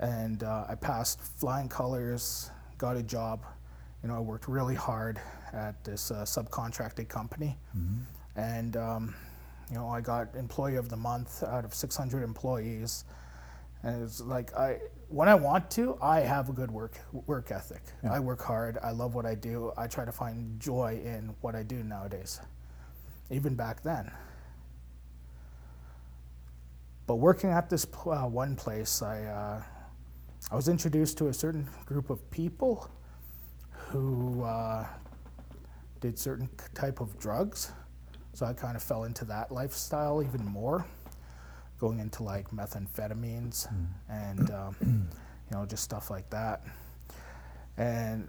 and 0.00 0.42
uh, 0.42 0.66
I 0.68 0.74
passed 0.74 1.20
flying 1.20 1.68
colors. 1.68 2.50
Got 2.78 2.96
a 2.96 3.02
job. 3.02 3.44
You 4.02 4.08
know, 4.08 4.16
I 4.16 4.20
worked 4.20 4.46
really 4.48 4.76
hard 4.76 5.20
at 5.52 5.82
this 5.82 6.10
uh, 6.12 6.22
subcontracted 6.24 7.08
company, 7.08 7.58
and 8.36 8.76
um, 8.76 9.14
you 9.70 9.76
know, 9.76 9.88
I 9.88 10.00
got 10.00 10.34
employee 10.34 10.76
of 10.76 10.88
the 10.88 10.96
month 10.96 11.42
out 11.42 11.64
of 11.64 11.74
600 11.74 12.22
employees. 12.22 13.04
And 13.82 14.02
it's 14.02 14.20
like 14.20 14.54
I, 14.56 14.78
when 15.08 15.28
I 15.28 15.34
want 15.34 15.70
to, 15.72 15.98
I 16.02 16.20
have 16.20 16.48
a 16.48 16.52
good 16.52 16.70
work 16.70 16.98
work 17.26 17.50
ethic. 17.50 17.82
I 18.08 18.18
work 18.18 18.42
hard. 18.42 18.78
I 18.82 18.90
love 18.90 19.14
what 19.14 19.24
I 19.24 19.34
do. 19.34 19.72
I 19.76 19.86
try 19.86 20.04
to 20.04 20.12
find 20.12 20.58
joy 20.58 21.00
in 21.04 21.34
what 21.40 21.54
I 21.54 21.62
do 21.62 21.82
nowadays, 21.82 22.40
even 23.30 23.54
back 23.54 23.82
then. 23.82 24.10
But 27.06 27.16
working 27.16 27.50
at 27.50 27.70
this 27.70 27.86
uh, 28.06 28.22
one 28.24 28.56
place, 28.56 29.00
I 29.00 29.24
uh, 29.24 29.62
I 30.50 30.56
was 30.56 30.68
introduced 30.68 31.18
to 31.18 31.28
a 31.28 31.32
certain 31.32 31.68
group 31.86 32.10
of 32.10 32.28
people 32.30 32.90
who 33.70 34.42
uh, 34.42 34.86
did 36.00 36.18
certain 36.18 36.48
type 36.74 37.00
of 37.00 37.18
drugs. 37.18 37.72
So 38.38 38.46
I 38.46 38.52
kind 38.52 38.76
of 38.76 38.82
fell 38.84 39.02
into 39.02 39.24
that 39.24 39.50
lifestyle 39.50 40.22
even 40.22 40.44
more, 40.46 40.86
going 41.80 41.98
into 41.98 42.22
like 42.22 42.48
methamphetamines 42.52 43.66
and 44.08 44.48
um, 44.52 44.76
you 44.80 45.56
know 45.58 45.66
just 45.66 45.82
stuff 45.82 46.08
like 46.08 46.30
that. 46.30 46.62
And 47.76 48.28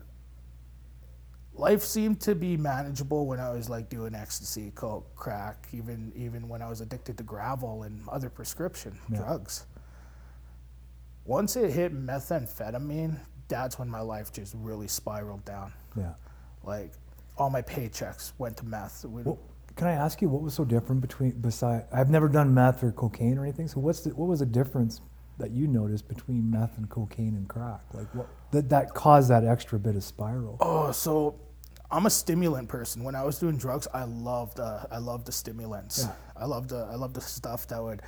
life 1.53 1.83
seemed 1.83 2.21
to 2.21 2.33
be 2.33 2.57
manageable 2.57 3.27
when 3.27 3.39
I 3.39 3.51
was 3.51 3.69
like 3.69 3.87
doing 3.89 4.15
ecstasy, 4.15 4.71
coke, 4.73 5.13
crack, 5.15 5.67
even 5.73 6.11
even 6.15 6.49
when 6.49 6.63
I 6.63 6.69
was 6.69 6.81
addicted 6.81 7.15
to 7.19 7.23
Gravol 7.23 7.85
and 7.85 8.01
other 8.09 8.31
prescription 8.31 8.97
drugs. 9.13 9.67
Once 11.23 11.55
it 11.55 11.69
hit 11.71 11.93
methamphetamine, 11.93 13.15
that's 13.47 13.77
when 13.77 13.87
my 13.87 14.01
life 14.01 14.33
just 14.33 14.55
really 14.57 14.87
spiraled 14.87 15.45
down 15.45 15.71
Yeah. 15.95 16.13
like 16.63 16.93
all 17.37 17.51
my 17.51 17.61
paychecks 17.61 18.31
went 18.39 18.57
to 18.57 18.65
meth. 18.65 19.05
We- 19.05 19.21
Well, 19.21 19.37
Can 19.79 19.87
I 19.87 19.93
ask 19.93 20.21
you 20.21 20.27
what 20.27 20.41
was 20.41 20.53
so 20.53 20.65
different 20.65 20.99
between 20.99 21.31
beside? 21.39 21.85
I've 21.89 22.09
never 22.09 22.27
done 22.27 22.53
meth 22.53 22.83
or 22.83 22.91
cocaine 22.91 23.37
or 23.37 23.45
anything. 23.45 23.69
So 23.69 23.79
what's 23.79 24.01
the, 24.01 24.09
what 24.09 24.27
was 24.27 24.41
the 24.41 24.45
difference 24.45 24.99
that 25.37 25.51
you 25.51 25.67
noticed 25.67 26.05
between 26.09 26.51
meth 26.51 26.77
and 26.77 26.89
cocaine 26.89 27.33
and 27.33 27.47
crack? 27.47 27.79
Like 27.93 28.13
what 28.13 28.27
that 28.51 28.67
that 28.71 28.93
caused 28.93 29.29
that 29.29 29.45
extra 29.45 29.79
bit 29.79 29.95
of 29.95 30.03
spiral? 30.03 30.57
Oh, 30.59 30.91
so 30.91 31.39
I'm 31.89 32.05
a 32.05 32.09
stimulant 32.09 32.67
person. 32.67 33.05
When 33.05 33.15
I 33.15 33.23
was 33.23 33.39
doing 33.39 33.55
drugs, 33.55 33.87
I 33.93 34.03
loved 34.03 34.59
uh, 34.59 34.83
I 34.91 34.97
loved 34.97 35.27
the 35.27 35.31
stimulants. 35.31 36.03
Yeah. 36.03 36.11
I 36.35 36.43
loved 36.43 36.71
the 36.71 36.79
I 36.91 36.95
loved 36.95 37.15
the 37.15 37.21
stuff 37.21 37.65
that 37.69 37.81
would 37.81 38.01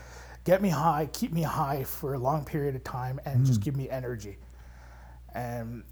get 0.44 0.62
me 0.62 0.68
high, 0.68 1.08
keep 1.14 1.32
me 1.32 1.44
high 1.44 1.86
for 1.86 2.16
a 2.16 2.20
long 2.20 2.44
period 2.44 2.76
of 2.76 2.84
time, 2.84 3.18
and 3.24 3.46
just 3.46 3.62
give 3.62 3.78
me 3.78 3.90
energy. 3.90 4.38
And 5.34 5.86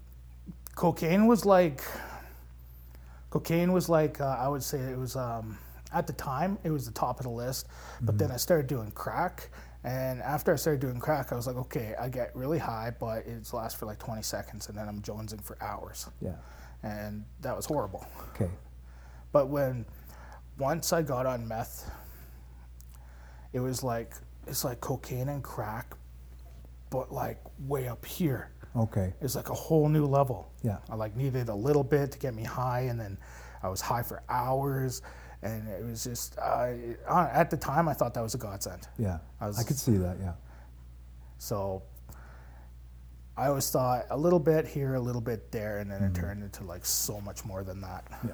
cocaine 0.74 1.26
was 1.26 1.46
like 1.46 1.80
cocaine 3.30 3.72
was 3.72 3.88
like 3.88 4.20
uh, 4.20 4.36
I 4.38 4.46
would 4.46 4.62
say 4.62 4.78
it 4.78 4.98
was 4.98 5.16
um, 5.16 5.56
at 5.92 6.06
the 6.06 6.12
time 6.12 6.58
it 6.64 6.70
was 6.70 6.86
the 6.86 6.92
top 6.92 7.20
of 7.20 7.24
the 7.24 7.30
list. 7.30 7.68
But 8.00 8.18
then 8.18 8.28
I 8.28 8.32
mm-hmm. 8.32 8.38
started 8.38 8.66
doing 8.66 8.90
crack, 8.92 9.50
and 9.84 10.20
after 10.22 10.52
I 10.52 10.56
started 10.56 10.80
doing 10.80 11.00
crack, 11.00 11.32
I 11.32 11.36
was 11.36 11.46
like, 11.46 11.56
okay, 11.56 11.94
I 11.98 12.08
get 12.08 12.34
really 12.34 12.58
high, 12.58 12.92
but 12.98 13.26
it 13.26 13.50
lasts 13.52 13.78
for 13.78 13.86
like 13.86 13.98
20 13.98 14.22
seconds, 14.22 14.68
and 14.68 14.76
then 14.76 14.88
I'm 14.88 15.00
jonesing 15.00 15.42
for 15.42 15.56
hours, 15.62 16.08
Yeah. 16.20 16.34
and 16.82 17.24
that 17.40 17.56
was 17.56 17.66
horrible. 17.66 18.06
Okay. 18.34 18.50
But 19.32 19.48
when 19.48 19.86
once 20.58 20.92
I 20.92 21.02
got 21.02 21.24
on 21.24 21.48
meth, 21.48 21.90
it 23.52 23.60
was 23.60 23.82
like 23.82 24.14
it's 24.46 24.64
like 24.64 24.80
cocaine 24.80 25.28
and 25.28 25.42
crack, 25.42 25.94
but 26.90 27.12
like 27.12 27.38
way 27.60 27.88
up 27.88 28.04
here. 28.04 28.50
Okay. 28.76 29.14
It's 29.20 29.34
like 29.34 29.48
a 29.48 29.54
whole 29.54 29.88
new 29.88 30.06
level. 30.06 30.52
Yeah. 30.62 30.78
I 30.88 30.94
like 30.94 31.16
needed 31.16 31.48
a 31.48 31.54
little 31.54 31.84
bit 31.84 32.12
to 32.12 32.18
get 32.18 32.34
me 32.34 32.44
high, 32.44 32.82
and 32.82 33.00
then 33.00 33.18
I 33.62 33.68
was 33.68 33.80
high 33.80 34.02
for 34.02 34.22
hours, 34.28 35.02
and 35.42 35.68
it 35.68 35.84
was 35.84 36.04
just 36.04 36.38
uh, 36.38 36.72
at 37.08 37.50
the 37.50 37.56
time 37.56 37.88
I 37.88 37.94
thought 37.94 38.14
that 38.14 38.22
was 38.22 38.34
a 38.34 38.38
godsend. 38.38 38.88
Yeah. 38.98 39.18
I 39.40 39.46
was, 39.46 39.58
I, 39.58 39.62
could 39.62 39.78
see 39.78 39.96
that. 39.96 40.18
Yeah. 40.20 40.34
So 41.38 41.82
I 43.36 43.46
always 43.48 43.70
thought 43.70 44.06
a 44.10 44.16
little 44.16 44.38
bit 44.38 44.66
here, 44.66 44.94
a 44.94 45.00
little 45.00 45.22
bit 45.22 45.50
there, 45.50 45.78
and 45.78 45.90
then 45.90 46.02
it 46.02 46.14
turned 46.14 46.42
into 46.42 46.64
like 46.64 46.84
so 46.84 47.20
much 47.20 47.44
more 47.44 47.64
than 47.64 47.80
that. 47.80 48.04
Yeah. 48.26 48.32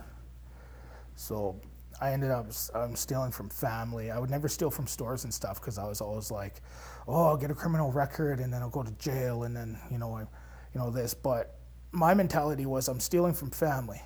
So 1.14 1.60
I 2.00 2.12
ended 2.12 2.30
up 2.30 2.46
um, 2.74 2.96
stealing 2.96 3.30
from 3.30 3.48
family. 3.48 4.10
I 4.10 4.18
would 4.18 4.30
never 4.30 4.48
steal 4.48 4.70
from 4.70 4.86
stores 4.86 5.24
and 5.24 5.32
stuff 5.32 5.60
because 5.60 5.78
I 5.78 5.84
was 5.84 6.00
always 6.00 6.30
like, 6.30 6.60
"Oh, 7.06 7.26
I'll 7.26 7.36
get 7.36 7.50
a 7.50 7.54
criminal 7.54 7.92
record 7.92 8.40
and 8.40 8.52
then 8.52 8.62
I'll 8.62 8.70
go 8.70 8.82
to 8.82 8.90
jail 8.92 9.44
and 9.44 9.56
then 9.56 9.78
you 9.90 9.98
know, 9.98 10.14
I, 10.14 10.22
you 10.22 10.80
know 10.80 10.90
this." 10.90 11.14
But 11.14 11.58
my 11.92 12.12
mentality 12.12 12.66
was, 12.66 12.88
I'm 12.88 13.00
stealing 13.00 13.32
from 13.32 13.50
family, 13.50 14.02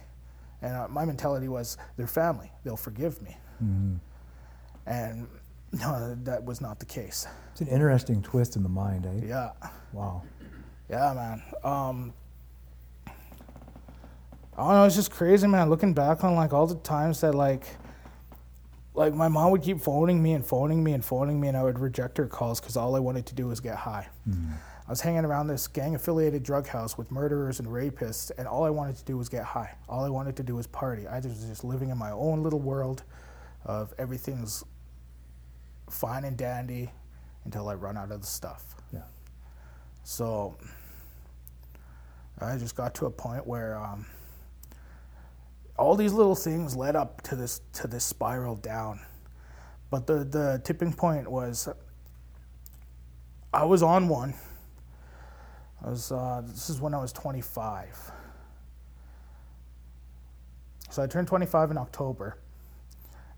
and 0.62 0.75
uh, 0.75 0.88
my 0.88 1.05
mentality 1.05 1.49
was, 1.49 1.76
they're 1.97 2.07
family. 2.07 2.50
They'll 2.64 2.76
forgive 2.76 3.21
me. 3.23 3.37
And 4.87 5.26
no, 5.73 6.17
that 6.25 6.45
was 6.45 6.61
not 6.61 6.79
the 6.79 6.87
case. 6.87 7.26
It's 7.52 7.61
an 7.61 7.69
interesting 7.69 8.23
twist 8.23 8.57
in 8.57 8.62
the 8.62 8.69
mind, 8.69 9.07
eh? 9.07 9.26
Yeah. 9.26 9.50
Wow. 9.93 10.23
Yeah, 10.88 11.12
man. 11.14 11.43
Um, 11.62 12.12
I 13.07 13.12
don't 14.62 14.73
know. 14.73 14.85
It's 14.85 14.97
just 14.97 15.11
crazy, 15.11 15.47
man. 15.47 15.71
Looking 15.71 15.95
back 15.95 16.25
on 16.25 16.35
like 16.35 16.52
all 16.52 16.67
the 16.67 16.75
times 16.76 17.21
that 17.23 17.35
like, 17.35 17.64
like 18.95 19.14
my 19.14 19.29
mom 19.29 19.52
would 19.52 19.62
keep 19.62 19.81
phoning 19.81 20.23
me 20.23 20.33
and 20.33 20.45
phoning 20.45 20.83
me 20.83 20.93
and 20.93 21.05
phoning 21.05 21.40
me, 21.40 21.49
and 21.49 21.57
I 21.57 21.62
would 21.62 21.79
reject 21.79 22.19
her 22.19 22.26
calls 22.26 22.61
because 22.61 22.76
all 22.76 22.97
I 22.97 22.99
wanted 22.99 23.25
to 23.26 23.35
do 23.35 23.47
was 23.47 23.61
get 23.61 23.76
high. 23.76 24.09
I 24.90 24.92
was 24.92 25.00
hanging 25.00 25.25
around 25.25 25.47
this 25.47 25.68
gang-affiliated 25.68 26.42
drug 26.42 26.66
house 26.66 26.99
with 26.99 27.12
murderers 27.12 27.61
and 27.61 27.68
rapists, 27.68 28.32
and 28.37 28.49
all 28.49 28.64
I 28.64 28.70
wanted 28.70 28.97
to 28.97 29.04
do 29.04 29.16
was 29.16 29.28
get 29.28 29.44
high. 29.44 29.76
All 29.88 30.04
I 30.04 30.09
wanted 30.09 30.35
to 30.38 30.42
do 30.42 30.56
was 30.56 30.66
party. 30.66 31.06
I 31.06 31.20
was 31.20 31.47
just 31.47 31.62
living 31.62 31.90
in 31.90 31.97
my 31.97 32.11
own 32.11 32.42
little 32.42 32.59
world, 32.59 33.04
of 33.64 33.94
everything's 33.99 34.64
fine 35.88 36.25
and 36.25 36.37
dandy, 36.37 36.90
until 37.44 37.68
I 37.68 37.75
run 37.75 37.97
out 37.97 38.11
of 38.11 38.20
the 38.20 38.26
stuff. 38.26 38.64
Yeah. 38.92 39.02
So 40.02 40.56
I 42.40 42.56
just 42.56 42.75
got 42.75 42.92
to 42.96 43.07
a 43.07 43.11
point 43.12 43.46
where 43.46 43.76
um, 43.76 44.07
all 45.79 45.94
these 45.94 46.12
little 46.12 46.35
things 46.35 46.74
led 46.74 46.96
up 46.96 47.22
to 47.22 47.37
this 47.37 47.61
to 47.74 47.87
this 47.87 48.03
spiral 48.03 48.57
down. 48.57 48.98
But 49.88 50.09
the 50.09 50.24
the 50.24 50.61
tipping 50.64 50.92
point 50.92 51.31
was 51.31 51.68
I 53.55 53.64
was 53.64 53.85
on 53.85 54.09
one. 54.09 54.35
I 55.85 55.90
was 55.90 56.12
uh, 56.12 56.43
this 56.47 56.71
is 56.71 56.81
when 56.81 56.95
I 56.95 56.99
was 56.99 57.12
25. 57.12 58.12
So 60.90 61.03
I 61.03 61.07
turned 61.07 61.29
25 61.29 61.71
in 61.71 61.79
October, 61.79 62.37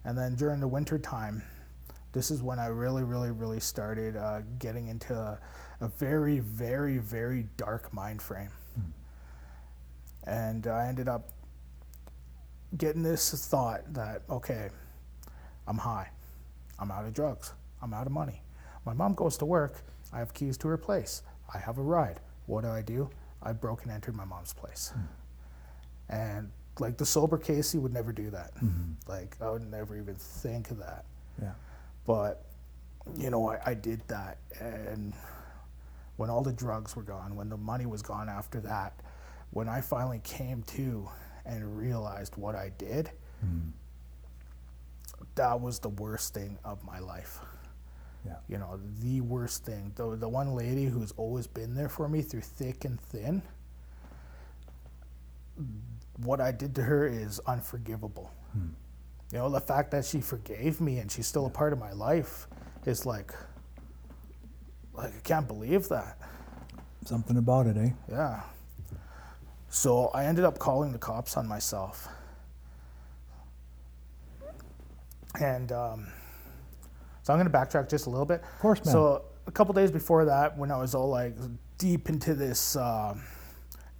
and 0.04 0.16
then 0.16 0.34
during 0.34 0.58
the 0.58 0.68
winter 0.68 0.98
time, 0.98 1.42
this 2.12 2.30
is 2.30 2.42
when 2.42 2.58
I 2.58 2.66
really, 2.66 3.04
really, 3.04 3.30
really 3.30 3.60
started 3.60 4.16
uh, 4.16 4.40
getting 4.58 4.88
into 4.88 5.14
a, 5.14 5.38
a 5.80 5.88
very, 5.88 6.40
very, 6.40 6.98
very 6.98 7.46
dark 7.56 7.92
mind 7.92 8.20
frame. 8.22 8.50
And 10.24 10.66
I 10.66 10.86
ended 10.86 11.08
up 11.08 11.30
getting 12.76 13.02
this 13.02 13.46
thought 13.46 13.92
that, 13.94 14.22
okay, 14.30 14.68
I'm 15.66 15.78
high. 15.78 16.10
I'm 16.78 16.90
out 16.90 17.04
of 17.04 17.14
drugs. 17.14 17.52
I'm 17.80 17.92
out 17.92 18.06
of 18.06 18.12
money. 18.12 18.42
My 18.84 18.92
mom 18.92 19.14
goes 19.14 19.36
to 19.38 19.44
work. 19.44 19.82
I 20.12 20.18
have 20.18 20.34
keys 20.34 20.56
to 20.58 20.68
her 20.68 20.76
place. 20.76 21.22
I 21.52 21.58
have 21.58 21.78
a 21.78 21.82
ride. 21.82 22.20
What 22.46 22.62
do 22.62 22.68
I 22.70 22.82
do? 22.82 23.10
I 23.42 23.52
broke 23.52 23.82
and 23.82 23.92
entered 23.92 24.14
my 24.14 24.24
mom's 24.24 24.52
place. 24.52 24.92
Hmm. 24.94 26.14
And 26.14 26.50
like 26.78 26.96
the 26.96 27.06
sober 27.06 27.38
Casey 27.38 27.78
would 27.78 27.92
never 27.92 28.12
do 28.12 28.30
that. 28.30 28.54
Mm-hmm. 28.56 28.92
Like 29.08 29.36
I 29.40 29.50
would 29.50 29.68
never 29.70 29.96
even 29.96 30.14
think 30.14 30.70
of 30.70 30.78
that 30.78 31.04
Yeah. 31.40 31.52
but 32.06 32.44
you 33.16 33.30
know 33.30 33.48
I, 33.50 33.58
I 33.66 33.74
did 33.74 34.00
that 34.08 34.38
and 34.60 35.12
when 36.16 36.30
all 36.30 36.42
the 36.42 36.52
drugs 36.52 36.94
were 36.94 37.02
gone 37.02 37.34
when 37.34 37.48
the 37.48 37.56
money 37.56 37.84
was 37.84 38.00
gone 38.00 38.28
after 38.28 38.60
that 38.60 38.92
when 39.50 39.68
i 39.68 39.80
finally 39.80 40.20
came 40.22 40.62
to 40.64 41.08
and 41.44 41.76
realized 41.76 42.36
what 42.36 42.54
i 42.54 42.70
did 42.78 43.10
hmm. 43.40 43.70
that 45.34 45.60
was 45.60 45.80
the 45.80 45.88
worst 45.88 46.32
thing 46.32 46.58
of 46.64 46.84
my 46.84 47.00
life 47.00 47.40
Yeah. 48.24 48.36
you 48.48 48.58
know 48.58 48.78
the 49.00 49.20
worst 49.20 49.64
thing. 49.64 49.92
The, 49.96 50.16
the 50.16 50.28
one 50.28 50.54
lady 50.54 50.84
who's 50.84 51.12
always 51.12 51.46
been 51.46 51.74
there 51.74 51.88
for 51.88 52.08
me 52.08 52.22
through 52.22 52.42
thick 52.42 52.84
and 52.84 53.00
thin 53.00 53.42
what 56.18 56.40
i 56.40 56.50
did 56.52 56.74
to 56.76 56.82
her 56.82 57.06
is 57.06 57.40
unforgivable. 57.46 58.30
You 59.32 59.38
know 59.38 59.48
the 59.48 59.60
fact 59.60 59.90
that 59.92 60.04
she 60.04 60.20
forgave 60.20 60.80
me 60.80 60.98
and 60.98 61.10
she's 61.10 61.26
still 61.26 61.46
a 61.46 61.50
part 61.50 61.72
of 61.72 61.78
my 61.78 61.92
life 61.92 62.46
is 62.86 63.06
like 63.06 63.32
like 64.94 65.14
i 65.16 65.20
can't 65.24 65.48
believe 65.48 65.88
that. 65.88 66.18
Something 67.04 67.36
about 67.38 67.66
it, 67.66 67.76
eh? 67.76 67.90
yeah. 68.10 68.42
So 69.68 70.08
i 70.08 70.24
ended 70.26 70.44
up 70.44 70.58
calling 70.58 70.92
the 70.92 70.98
cops 70.98 71.36
on 71.36 71.48
myself. 71.48 72.08
And 75.40 75.72
um, 75.72 76.08
so 77.22 77.32
i'm 77.32 77.38
going 77.38 77.50
to 77.50 77.56
backtrack 77.56 77.88
just 77.88 78.06
a 78.06 78.10
little 78.10 78.26
bit. 78.26 78.42
Of 78.42 78.60
course, 78.60 78.84
man. 78.84 78.92
so 78.92 79.24
a 79.46 79.50
couple 79.52 79.74
days 79.74 79.90
before 79.90 80.24
that 80.26 80.56
when 80.56 80.70
i 80.70 80.76
was 80.76 80.94
all 80.94 81.08
like 81.08 81.34
deep 81.78 82.08
into 82.08 82.34
this 82.34 82.76
uh, 82.76 83.14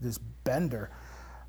this 0.01 0.19
bender 0.19 0.91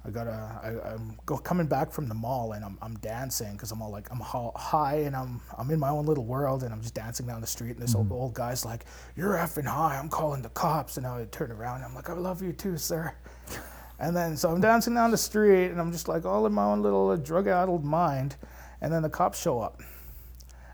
I 0.05 0.09
got 0.09 0.27
a, 0.27 0.31
I, 0.61 0.93
I'm 0.93 1.17
go, 1.25 1.37
coming 1.37 1.65
back 1.65 1.91
from 1.91 2.09
the 2.09 2.13
mall 2.13 2.51
and 2.53 2.65
I'm, 2.65 2.77
I'm 2.81 2.95
dancing 2.95 3.53
because 3.53 3.71
I'm 3.71 3.81
all 3.81 3.89
like 3.89 4.09
I'm 4.11 4.19
high 4.19 4.97
and 5.05 5.15
I'm 5.15 5.39
I'm 5.57 5.71
in 5.71 5.79
my 5.79 5.89
own 5.89 6.05
little 6.05 6.25
world 6.25 6.63
and 6.63 6.73
I'm 6.73 6.81
just 6.81 6.93
dancing 6.93 7.25
down 7.25 7.39
the 7.39 7.47
street 7.47 7.71
and 7.71 7.79
this 7.79 7.95
old, 7.95 8.11
old 8.11 8.33
guy's 8.33 8.65
like 8.65 8.85
you're 9.15 9.35
effing 9.35 9.65
high. 9.65 9.97
I'm 9.97 10.09
calling 10.09 10.41
the 10.41 10.49
cops. 10.49 10.97
And 10.97 11.07
I 11.07 11.25
turn 11.31 11.51
around 11.51 11.77
and 11.77 11.85
I'm 11.85 11.95
like 11.95 12.09
I 12.09 12.13
love 12.13 12.41
you 12.41 12.51
too 12.51 12.77
sir. 12.77 13.13
And 13.99 14.15
then 14.15 14.35
so 14.35 14.49
I'm 14.49 14.59
dancing 14.59 14.93
down 14.93 15.11
the 15.11 15.17
street 15.17 15.67
and 15.67 15.79
I'm 15.79 15.91
just 15.91 16.09
like 16.09 16.25
all 16.25 16.45
in 16.45 16.51
my 16.51 16.65
own 16.65 16.81
little 16.81 17.11
uh, 17.11 17.15
drug 17.15 17.47
addled 17.47 17.85
mind. 17.85 18.35
And 18.81 18.91
then 18.91 19.03
the 19.03 19.09
cops 19.09 19.41
show 19.41 19.61
up 19.61 19.81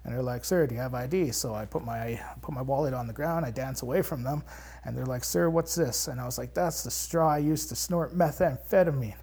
and 0.09 0.17
they're 0.17 0.23
like, 0.23 0.43
"Sir, 0.43 0.65
do 0.65 0.73
you 0.73 0.81
have 0.81 0.95
ID?" 0.95 1.31
So 1.31 1.53
I 1.53 1.65
put 1.65 1.85
my 1.85 2.19
put 2.41 2.55
my 2.55 2.63
wallet 2.63 2.95
on 2.95 3.05
the 3.05 3.13
ground. 3.13 3.45
I 3.45 3.51
dance 3.51 3.83
away 3.83 4.01
from 4.01 4.23
them, 4.23 4.43
and 4.83 4.97
they're 4.97 5.05
like, 5.05 5.23
"Sir, 5.23 5.51
what's 5.51 5.75
this?" 5.75 6.07
And 6.07 6.19
I 6.19 6.25
was 6.25 6.39
like, 6.39 6.55
"That's 6.55 6.83
the 6.83 6.89
straw 6.89 7.29
I 7.29 7.37
used 7.37 7.69
to 7.69 7.75
snort 7.75 8.17
methamphetamine." 8.17 9.13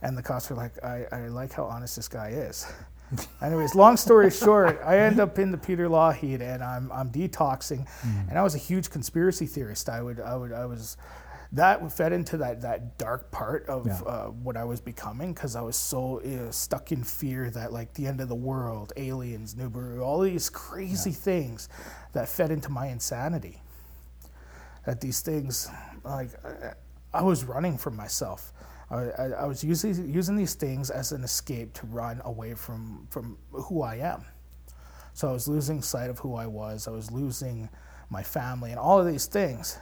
And 0.00 0.16
the 0.16 0.22
cops 0.22 0.48
were 0.48 0.56
like, 0.56 0.82
"I, 0.82 1.04
I 1.12 1.28
like 1.28 1.52
how 1.52 1.64
honest 1.64 1.96
this 1.96 2.08
guy 2.08 2.28
is." 2.28 2.66
Anyways, 3.42 3.74
long 3.74 3.98
story 3.98 4.30
short, 4.30 4.80
I 4.82 5.00
end 5.00 5.20
up 5.20 5.38
in 5.38 5.50
the 5.50 5.58
Peter 5.58 5.90
Lougheed, 5.90 6.40
and 6.40 6.64
I'm 6.64 6.90
I'm 6.90 7.10
detoxing, 7.10 7.86
mm. 7.86 8.28
and 8.30 8.38
I 8.38 8.42
was 8.42 8.54
a 8.54 8.58
huge 8.58 8.88
conspiracy 8.88 9.44
theorist. 9.44 9.90
I 9.90 10.00
would 10.00 10.20
I 10.20 10.36
would 10.36 10.52
I 10.54 10.64
was. 10.64 10.96
That 11.54 11.92
fed 11.92 12.12
into 12.12 12.36
that, 12.38 12.62
that 12.62 12.98
dark 12.98 13.30
part 13.30 13.66
of 13.68 13.86
Yeah. 13.86 14.00
uh, 14.00 14.26
what 14.26 14.56
I 14.56 14.64
was 14.64 14.80
becoming 14.80 15.32
because 15.32 15.54
I 15.54 15.60
was 15.60 15.76
so 15.76 16.20
uh, 16.20 16.50
stuck 16.50 16.90
in 16.90 17.04
fear 17.04 17.48
that 17.50 17.72
like 17.72 17.94
the 17.94 18.06
end 18.08 18.20
of 18.20 18.28
the 18.28 18.34
world, 18.34 18.92
aliens, 18.96 19.54
Nibiru, 19.54 20.00
all 20.02 20.20
these 20.20 20.50
crazy 20.50 21.12
things 21.12 21.68
that 22.12 22.28
fed 22.28 22.50
into 22.50 22.70
my 22.70 22.88
insanity. 22.88 23.62
That 24.84 25.00
these 25.00 25.20
things, 25.20 25.68
like 26.04 26.30
I- 26.44 26.74
I 27.12 27.22
was 27.22 27.44
running 27.44 27.78
from 27.78 27.94
myself. 27.94 28.52
I, 28.90 28.96
I, 28.96 29.24
I 29.42 29.44
was 29.46 29.62
using 29.62 30.12
using 30.12 30.34
these 30.36 30.54
things 30.54 30.90
as 30.90 31.12
an 31.12 31.22
escape 31.22 31.72
to 31.74 31.86
run 31.86 32.20
away 32.24 32.54
from 32.54 33.06
from 33.10 33.38
who 33.52 33.82
I 33.82 33.96
am. 33.96 34.24
So 35.12 35.28
I 35.28 35.32
was 35.32 35.46
losing 35.46 35.80
sight 35.80 36.10
of 36.10 36.18
who 36.18 36.34
I 36.34 36.46
was. 36.46 36.88
I 36.88 36.90
was 36.90 37.12
losing 37.12 37.68
my 38.10 38.24
family 38.24 38.72
and 38.72 38.80
all 38.80 38.98
of 38.98 39.06
these 39.06 39.26
things. 39.26 39.78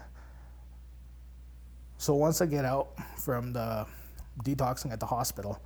So 2.02 2.16
once 2.16 2.40
I 2.40 2.46
get 2.46 2.64
out 2.64 2.88
from 3.16 3.52
the 3.52 3.86
detoxing 4.42 4.90
at 4.90 4.98
the 4.98 5.06
hospital, 5.06 5.62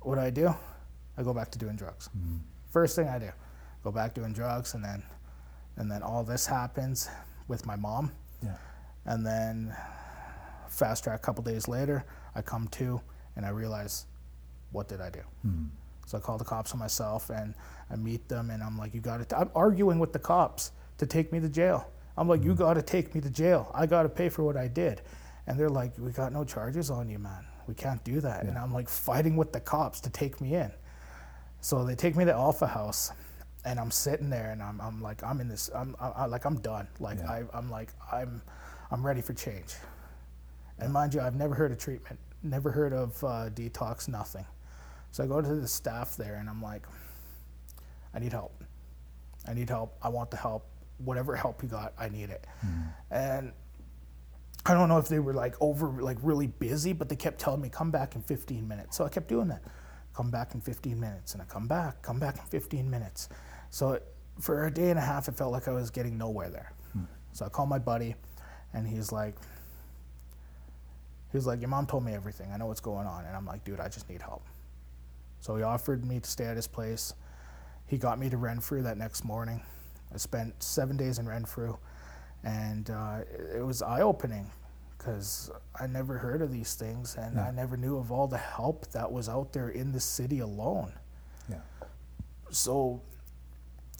what 0.00 0.14
do 0.14 0.20
I 0.20 0.30
do? 0.30 0.54
I 1.18 1.24
go 1.24 1.34
back 1.34 1.50
to 1.50 1.58
doing 1.58 1.74
drugs. 1.74 2.08
Mm-hmm. 2.16 2.36
First 2.70 2.94
thing 2.94 3.08
I 3.08 3.18
do, 3.18 3.30
go 3.82 3.90
back 3.90 4.14
doing 4.14 4.32
drugs, 4.32 4.74
and 4.74 4.84
then, 4.84 5.02
and 5.74 5.90
then 5.90 6.04
all 6.04 6.22
this 6.22 6.46
happens 6.46 7.10
with 7.48 7.66
my 7.66 7.74
mom, 7.74 8.12
Yeah. 8.44 8.54
and 9.04 9.26
then 9.26 9.74
fast 10.68 11.02
track 11.02 11.18
a 11.18 11.22
couple 11.22 11.42
days 11.42 11.66
later, 11.66 12.04
I 12.36 12.42
come 12.42 12.68
to, 12.68 13.00
and 13.34 13.44
I 13.44 13.48
realize, 13.48 14.06
what 14.70 14.86
did 14.86 15.00
I 15.00 15.10
do? 15.10 15.22
Mm-hmm. 15.44 15.64
So 16.06 16.18
I 16.18 16.20
call 16.20 16.38
the 16.38 16.44
cops 16.44 16.74
on 16.74 16.78
myself, 16.78 17.28
and 17.28 17.54
I 17.90 17.96
meet 17.96 18.28
them, 18.28 18.50
and 18.50 18.62
I'm 18.62 18.78
like, 18.78 18.94
you 18.94 19.00
got 19.00 19.28
to. 19.28 19.36
I'm 19.36 19.50
arguing 19.56 19.98
with 19.98 20.12
the 20.12 20.20
cops 20.20 20.70
to 20.98 21.06
take 21.06 21.32
me 21.32 21.40
to 21.40 21.48
jail. 21.48 21.90
I'm 22.16 22.28
like, 22.28 22.44
you 22.44 22.54
got 22.54 22.74
to 22.74 22.82
take 22.82 23.14
me 23.14 23.20
to 23.22 23.30
jail. 23.30 23.70
I 23.74 23.86
got 23.86 24.02
to 24.04 24.08
pay 24.08 24.28
for 24.28 24.42
what 24.44 24.56
I 24.56 24.68
did, 24.68 25.02
and 25.46 25.58
they're 25.58 25.70
like, 25.70 25.92
we 25.98 26.10
got 26.12 26.32
no 26.32 26.44
charges 26.44 26.90
on 26.90 27.08
you, 27.08 27.18
man. 27.18 27.44
We 27.66 27.74
can't 27.74 28.02
do 28.04 28.20
that. 28.20 28.44
And 28.44 28.58
I'm 28.58 28.72
like 28.72 28.88
fighting 28.88 29.36
with 29.36 29.52
the 29.52 29.60
cops 29.60 30.00
to 30.02 30.10
take 30.10 30.40
me 30.40 30.54
in. 30.54 30.70
So 31.60 31.84
they 31.84 31.94
take 31.94 32.16
me 32.16 32.24
to 32.24 32.32
Alpha 32.32 32.66
House, 32.66 33.12
and 33.64 33.78
I'm 33.78 33.90
sitting 33.90 34.28
there, 34.28 34.50
and 34.50 34.62
I'm, 34.62 34.80
I'm 34.80 35.00
like, 35.00 35.22
I'm 35.22 35.40
in 35.40 35.48
this, 35.48 35.70
I'm 35.74 35.94
I, 36.00 36.08
I- 36.08 36.26
like, 36.26 36.44
I'm 36.44 36.58
done. 36.60 36.86
Like 37.00 37.18
Yeah. 37.18 37.30
I, 37.30 37.42
I'm 37.54 37.70
like, 37.70 37.90
I'm, 38.12 38.42
I'm 38.90 39.04
ready 39.06 39.20
for 39.22 39.32
change. 39.32 39.74
And 40.78 40.92
mind 40.92 41.14
you, 41.14 41.20
I've 41.20 41.36
never 41.36 41.54
heard 41.54 41.70
of 41.70 41.78
treatment, 41.78 42.18
never 42.42 42.70
heard 42.72 42.92
of 42.92 43.22
uh, 43.22 43.48
detox, 43.54 44.08
nothing. 44.08 44.44
So 45.12 45.22
I 45.22 45.26
go 45.26 45.40
to 45.40 45.54
the 45.54 45.68
staff 45.68 46.16
there, 46.16 46.34
and 46.36 46.48
I'm 46.50 46.60
like, 46.60 46.84
I 48.12 48.18
need 48.18 48.32
help. 48.32 48.62
I 49.46 49.54
need 49.54 49.68
help. 49.70 49.96
I 50.02 50.08
want 50.08 50.30
the 50.30 50.36
help. 50.36 50.66
Whatever 51.04 51.36
help 51.36 51.62
you 51.62 51.68
got, 51.68 51.92
I 51.98 52.08
need 52.08 52.30
it. 52.30 52.46
Hmm. 52.60 52.82
And 53.10 53.52
I 54.64 54.74
don't 54.74 54.88
know 54.88 54.98
if 54.98 55.08
they 55.08 55.18
were 55.18 55.34
like 55.34 55.54
over, 55.60 56.02
like 56.02 56.18
really 56.22 56.46
busy, 56.46 56.92
but 56.92 57.08
they 57.08 57.16
kept 57.16 57.40
telling 57.40 57.60
me, 57.60 57.68
come 57.68 57.90
back 57.90 58.14
in 58.14 58.22
15 58.22 58.66
minutes. 58.66 58.96
So 58.96 59.04
I 59.04 59.08
kept 59.08 59.28
doing 59.28 59.48
that. 59.48 59.62
Come 60.14 60.30
back 60.30 60.54
in 60.54 60.60
15 60.60 60.98
minutes. 60.98 61.32
And 61.32 61.42
I 61.42 61.46
come 61.46 61.66
back, 61.66 62.02
come 62.02 62.18
back 62.18 62.38
in 62.38 62.44
15 62.44 62.88
minutes. 62.88 63.28
So 63.70 63.92
it, 63.92 64.06
for 64.40 64.66
a 64.66 64.70
day 64.70 64.90
and 64.90 64.98
a 64.98 65.02
half, 65.02 65.28
it 65.28 65.36
felt 65.36 65.52
like 65.52 65.68
I 65.68 65.72
was 65.72 65.90
getting 65.90 66.16
nowhere 66.16 66.48
there. 66.50 66.72
Hmm. 66.92 67.04
So 67.32 67.46
I 67.46 67.48
call 67.48 67.66
my 67.66 67.78
buddy, 67.78 68.14
and 68.72 68.86
he's 68.86 69.12
like, 69.12 69.34
he 71.30 71.38
was 71.38 71.46
like, 71.46 71.60
your 71.60 71.70
mom 71.70 71.86
told 71.86 72.04
me 72.04 72.12
everything. 72.12 72.50
I 72.52 72.58
know 72.58 72.66
what's 72.66 72.80
going 72.80 73.06
on. 73.06 73.24
And 73.24 73.34
I'm 73.34 73.46
like, 73.46 73.64
dude, 73.64 73.80
I 73.80 73.88
just 73.88 74.08
need 74.08 74.20
help. 74.20 74.44
So 75.40 75.56
he 75.56 75.62
offered 75.62 76.04
me 76.04 76.20
to 76.20 76.30
stay 76.30 76.44
at 76.44 76.56
his 76.56 76.66
place. 76.66 77.14
He 77.86 77.96
got 77.98 78.18
me 78.18 78.28
to 78.28 78.36
Renfrew 78.36 78.82
that 78.82 78.98
next 78.98 79.24
morning. 79.24 79.62
I 80.12 80.16
spent 80.18 80.62
seven 80.62 80.96
days 80.96 81.18
in 81.18 81.26
Renfrew, 81.26 81.76
and 82.44 82.90
uh, 82.90 83.20
it 83.54 83.64
was 83.64 83.82
eye 83.82 84.02
opening 84.02 84.50
because 84.98 85.50
I 85.80 85.86
never 85.86 86.18
heard 86.18 86.42
of 86.42 86.52
these 86.52 86.74
things 86.74 87.16
and 87.16 87.40
I 87.40 87.50
never 87.50 87.76
knew 87.76 87.98
of 87.98 88.12
all 88.12 88.28
the 88.28 88.38
help 88.38 88.86
that 88.92 89.10
was 89.10 89.28
out 89.28 89.52
there 89.52 89.70
in 89.70 89.90
the 89.90 89.98
city 89.98 90.38
alone. 90.38 90.92
Yeah. 91.50 91.56
So 92.50 93.02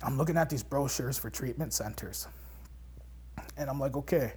I'm 0.05 0.17
looking 0.17 0.37
at 0.37 0.49
these 0.49 0.63
brochures 0.63 1.19
for 1.19 1.29
treatment 1.29 1.73
centers, 1.73 2.29
and 3.57 3.69
I'm 3.69 3.81
like, 3.81 3.97
okay. 3.97 4.35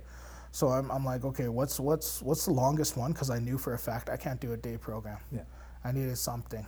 So 0.51 0.69
I'm, 0.69 0.89
I'm 0.89 1.03
like, 1.03 1.25
okay, 1.25 1.49
what's 1.49 1.79
what's 1.79 2.21
what's 2.21 2.45
the 2.45 2.53
longest 2.53 2.95
one? 2.95 3.11
Because 3.11 3.29
I 3.29 3.39
knew 3.39 3.57
for 3.57 3.73
a 3.73 3.79
fact 3.79 4.09
I 4.09 4.17
can't 4.17 4.39
do 4.39 4.53
a 4.53 4.57
day 4.57 4.77
program. 4.77 5.17
Yeah. 5.31 5.41
I 5.83 5.91
needed 5.91 6.17
something. 6.17 6.65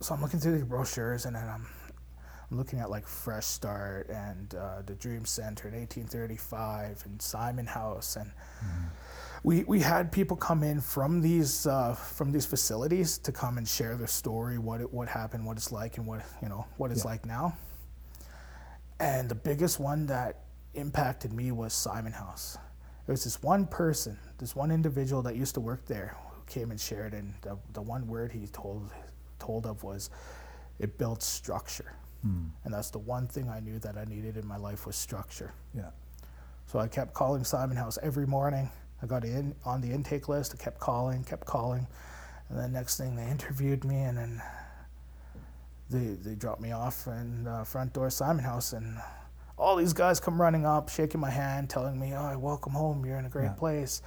So 0.00 0.14
I'm 0.14 0.22
looking 0.22 0.40
through 0.40 0.54
these 0.54 0.64
brochures 0.64 1.26
and 1.26 1.36
then 1.36 1.48
I'm, 1.48 1.66
I'm 2.50 2.56
looking 2.56 2.78
at 2.80 2.90
like 2.90 3.06
Fresh 3.06 3.44
Start 3.46 4.08
and 4.08 4.54
uh, 4.54 4.82
the 4.86 4.94
Dream 4.94 5.24
Center 5.26 5.68
in 5.68 5.74
1835 5.74 7.02
and 7.04 7.20
Simon 7.20 7.66
House 7.66 8.16
and 8.16 8.30
we, 9.44 9.64
we 9.64 9.80
had 9.80 10.10
people 10.10 10.36
come 10.36 10.62
in 10.64 10.80
from 10.80 11.20
these 11.20 11.66
uh, 11.66 11.94
from 11.94 12.32
these 12.32 12.44
facilities 12.46 13.18
to 13.18 13.30
come 13.30 13.56
and 13.58 13.68
share 13.68 13.94
their 13.96 14.06
story, 14.08 14.58
what 14.58 14.80
it, 14.80 14.92
what 14.92 15.08
happened, 15.08 15.46
what 15.46 15.56
it's 15.56 15.70
like, 15.70 15.96
and 15.96 16.06
what 16.06 16.22
you 16.42 16.48
know 16.48 16.66
what 16.76 16.90
it's 16.90 17.04
Yeah. 17.04 17.10
like 17.10 17.24
now. 17.24 17.56
And 18.98 19.28
the 19.28 19.36
biggest 19.36 19.78
one 19.78 20.06
that 20.06 20.40
impacted 20.74 21.32
me 21.32 21.52
was 21.52 21.72
Simon 21.72 22.12
House. 22.12 22.58
There 23.06 23.12
was 23.12 23.22
this 23.22 23.40
one 23.42 23.66
person, 23.68 24.18
this 24.38 24.56
one 24.56 24.72
individual 24.72 25.22
that 25.22 25.36
used 25.36 25.54
to 25.54 25.60
work 25.60 25.86
there 25.86 26.16
who 26.34 26.42
came 26.46 26.72
and 26.72 26.80
shared, 26.80 27.14
and 27.14 27.32
the, 27.42 27.56
the 27.74 27.80
one 27.82 28.08
word 28.08 28.32
he 28.32 28.48
told 28.48 28.90
told 29.38 29.66
of 29.66 29.84
was, 29.84 30.10
"It 30.80 30.98
built 30.98 31.22
structure," 31.22 31.92
and 32.22 32.74
that's 32.74 32.90
the 32.90 32.98
one 32.98 33.26
thing 33.26 33.48
I 33.48 33.60
knew 33.60 33.78
that 33.78 33.96
I 33.96 34.04
needed 34.04 34.36
in 34.36 34.46
my 34.46 34.56
life 34.58 34.86
was 34.86 34.96
structure. 34.96 35.52
Yeah. 35.74 35.90
So 36.66 36.78
I 36.78 36.86
kept 36.88 37.14
calling 37.14 37.44
Simon 37.44 37.76
House 37.76 37.98
every 38.02 38.26
morning. 38.26 38.70
I 39.02 39.06
got 39.06 39.24
in 39.24 39.54
on 39.64 39.80
the 39.80 39.90
intake 39.90 40.28
list. 40.28 40.54
I 40.54 40.62
kept 40.62 40.78
calling, 40.80 41.24
kept 41.24 41.46
calling, 41.46 41.86
and 42.50 42.58
then 42.58 42.72
next 42.72 42.98
thing 42.98 43.16
they 43.16 43.26
interviewed 43.30 43.84
me, 43.84 44.02
and 44.02 44.18
then 44.18 44.42
they 45.90 46.14
they 46.22 46.34
dropped 46.34 46.60
me 46.60 46.72
off 46.72 47.06
in 47.06 47.44
the 47.44 47.64
front 47.64 47.92
door 47.94 48.06
of 48.08 48.12
Simon 48.12 48.44
House, 48.44 48.72
and 48.74 48.98
all 49.56 49.76
these 49.76 49.92
guys 49.94 50.20
come 50.20 50.40
running 50.40 50.66
up, 50.66 50.88
shaking 50.90 51.20
my 51.20 51.30
hand, 51.30 51.70
telling 51.70 51.98
me, 51.98 52.12
"Oh, 52.14 52.38
welcome 52.38 52.72
home. 52.72 53.06
You're 53.06 53.18
in 53.18 53.24
a 53.24 53.30
great 53.30 53.44
Yeah. 53.44 53.52
place," 53.52 54.02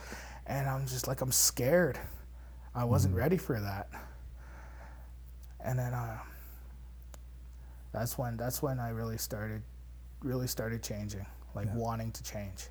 and 0.45 0.69
I'm 0.69 0.86
just 0.86 1.08
like, 1.08 1.21
I'm 1.21 1.32
scared. 1.32 1.97
I 2.76 2.84
wasn't 2.84 3.15
ready 3.15 3.38
for 3.38 3.60
that. 3.60 3.89
And 5.63 5.78
then 5.80 5.93
uh, 5.93 6.19
that's 7.91 8.17
when 8.17 8.38
that's 8.38 8.62
when 8.62 8.80
I 8.80 8.89
really 8.89 9.17
started 9.17 9.62
really 10.21 10.47
started 10.47 10.84
changing, 10.84 11.25
like 11.56 11.67
Yeah. 11.67 11.75
wanting 11.75 12.12
to 12.12 12.23
change. 12.23 12.67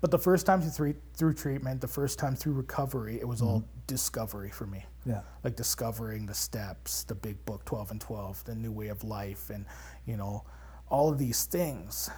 But 0.00 0.10
the 0.10 0.18
first 0.18 0.46
time 0.46 0.62
through 0.62 0.94
through 1.14 1.34
treatment, 1.34 1.80
the 1.80 1.88
first 1.88 2.18
time 2.18 2.36
through 2.36 2.52
recovery, 2.54 3.18
it 3.20 3.26
was 3.26 3.42
all 3.42 3.64
discovery 3.86 4.50
for 4.50 4.66
me. 4.66 4.84
Yeah. 5.04 5.22
Like 5.42 5.56
discovering 5.56 6.26
the 6.26 6.34
steps, 6.34 7.02
the 7.04 7.14
big 7.14 7.44
book 7.46 7.64
12 7.64 7.90
and 7.92 8.00
12, 8.00 8.44
the 8.44 8.54
new 8.54 8.72
way 8.72 8.88
of 8.88 9.02
life 9.04 9.50
and, 9.50 9.64
you 10.04 10.16
know, 10.16 10.44
all 10.88 11.08
of 11.10 11.18
these 11.18 11.44
things. 11.44 12.10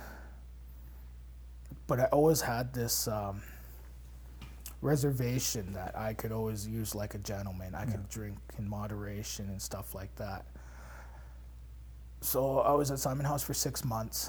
But 1.87 2.01
I 2.01 2.05
always 2.07 2.41
had 2.43 2.75
this 2.75 3.09
um, 3.09 3.43
reservation 4.83 5.73
that 5.73 5.97
I 5.97 6.15
could 6.15 6.33
always 6.33 6.67
use 6.67 6.95
like 6.95 7.15
a 7.15 7.19
gentleman. 7.19 7.75
I 7.75 7.85
could 7.87 8.09
drink 8.09 8.37
in 8.59 8.69
moderation 8.69 9.49
and 9.49 9.61
stuff 9.61 9.95
like 9.95 10.15
that. 10.17 10.45
So 12.21 12.59
I 12.61 12.73
was 12.73 12.91
at 12.91 12.99
Simon 12.99 13.25
House 13.27 13.43
for 13.43 13.55
six 13.55 13.85
months, 13.85 14.29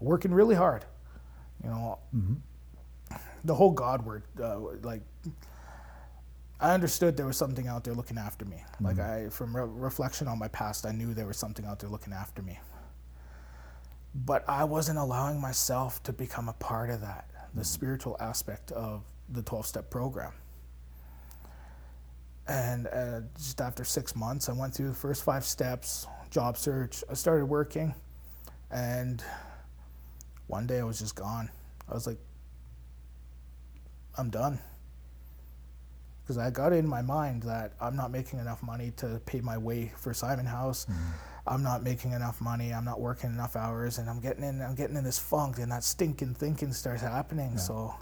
working 0.00 0.32
really 0.32 0.54
hard. 0.54 0.84
You 1.64 1.70
know, 1.70 1.98
the 3.44 3.54
whole 3.54 3.70
God 3.70 4.04
word, 4.04 4.22
uh, 4.42 4.58
like, 4.82 5.02
I 6.60 6.74
understood 6.74 7.16
there 7.16 7.26
was 7.26 7.38
something 7.38 7.68
out 7.68 7.84
there 7.84 7.94
looking 7.94 8.18
after 8.18 8.44
me. 8.44 8.62
Like 8.80 8.98
I, 8.98 9.28
from 9.30 9.56
re- 9.56 9.64
reflection 9.66 10.28
on 10.28 10.38
my 10.38 10.48
past, 10.48 10.84
I 10.86 10.92
knew 10.92 11.14
there 11.14 11.26
was 11.26 11.38
something 11.38 11.64
out 11.64 11.78
there 11.78 11.88
looking 11.88 12.12
after 12.12 12.42
me. 12.42 12.58
But 14.14 14.46
I 14.48 14.64
wasn't 14.64 14.98
allowing 14.98 15.40
myself 15.40 16.02
to 16.02 16.12
become 16.12 16.48
a 16.48 16.52
part 16.54 16.90
of 16.90 17.00
that, 17.00 17.30
the 17.54 17.64
spiritual 17.64 18.16
aspect 18.20 18.72
of 18.72 19.04
the 19.30 19.42
12 19.42 19.66
step 19.66 19.90
program. 19.90 20.32
And 22.46 22.88
uh, 22.88 23.20
just 23.36 23.60
after 23.60 23.84
six 23.84 24.16
months, 24.16 24.48
I 24.48 24.52
went 24.52 24.74
through 24.74 24.88
the 24.88 24.94
first 24.94 25.22
five 25.22 25.44
steps, 25.44 26.06
job 26.30 26.56
search. 26.56 27.02
I 27.10 27.14
started 27.14 27.46
working, 27.46 27.94
and 28.70 29.22
one 30.46 30.66
day 30.66 30.78
I 30.78 30.84
was 30.84 30.98
just 30.98 31.14
gone. 31.14 31.50
I 31.88 31.94
was 31.94 32.06
like, 32.06 32.18
I'm 34.16 34.30
done. 34.30 34.58
Because 36.22 36.38
I 36.38 36.50
got 36.50 36.72
in 36.72 36.86
my 36.86 37.02
mind 37.02 37.42
that 37.44 37.72
I'm 37.80 37.96
not 37.96 38.12
making 38.12 38.38
enough 38.38 38.62
money 38.62 38.92
to 38.98 39.20
pay 39.26 39.40
my 39.40 39.58
way 39.58 39.92
for 39.96 40.14
Simon 40.14 40.46
House. 40.46 40.86
Mm-hmm. 40.86 41.10
I'm 41.46 41.62
not 41.62 41.82
making 41.82 42.12
enough 42.12 42.40
money. 42.40 42.72
I'm 42.72 42.84
not 42.84 43.00
working 43.00 43.30
enough 43.30 43.56
hours, 43.56 43.98
and 43.98 44.08
I'm 44.08 44.20
getting 44.20 44.44
in. 44.44 44.62
I'm 44.62 44.74
getting 44.76 44.96
in 44.96 45.02
this 45.02 45.18
funk, 45.18 45.58
and 45.58 45.72
that 45.72 45.82
stinking 45.82 46.34
thinking 46.34 46.72
starts 46.72 47.02
happening. 47.02 47.58
So, 47.58 47.94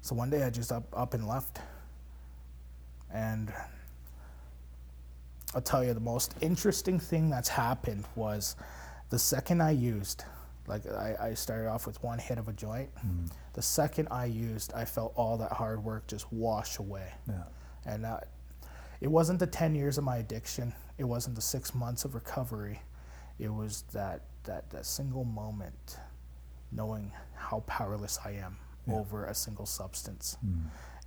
so 0.00 0.14
one 0.16 0.30
day 0.30 0.42
I 0.42 0.50
just 0.50 0.72
up 0.72 0.84
up 0.92 1.14
and 1.14 1.28
left. 1.28 1.60
And 3.14 3.52
I'll 5.54 5.60
tell 5.62 5.84
you 5.84 5.92
the 5.94 6.00
most 6.00 6.34
interesting 6.40 6.98
thing 6.98 7.28
that's 7.30 7.48
happened 7.48 8.04
was 8.14 8.56
the 9.10 9.18
second 9.18 9.60
I 9.62 9.72
used, 9.72 10.24
like 10.66 10.86
I, 10.86 11.14
I 11.20 11.34
started 11.34 11.68
off 11.68 11.86
with 11.86 12.02
one 12.02 12.18
hit 12.18 12.38
of 12.38 12.48
a 12.48 12.52
joint. 12.52 12.88
The 13.52 13.62
second 13.62 14.08
I 14.10 14.24
used, 14.26 14.72
I 14.72 14.84
felt 14.84 15.12
all 15.14 15.36
that 15.38 15.52
hard 15.52 15.84
work 15.84 16.06
just 16.06 16.32
wash 16.32 16.78
away. 16.78 17.12
Yeah. 17.28 17.42
And 17.84 18.06
uh, 18.06 18.20
it 19.00 19.08
wasn't 19.08 19.40
the 19.40 19.46
10 19.46 19.74
years 19.74 19.98
of 19.98 20.04
my 20.04 20.18
addiction. 20.18 20.72
It 20.96 21.04
wasn't 21.04 21.36
the 21.36 21.42
six 21.42 21.74
months 21.74 22.04
of 22.04 22.14
recovery. 22.14 22.80
It 23.38 23.52
was 23.52 23.82
that, 23.92 24.22
that, 24.44 24.70
that 24.70 24.86
single 24.86 25.24
moment 25.24 25.98
knowing 26.70 27.12
how 27.34 27.60
powerless 27.66 28.18
I 28.24 28.30
am 28.32 28.56
over 28.88 29.26
a 29.26 29.34
single 29.34 29.66
substance. 29.66 30.38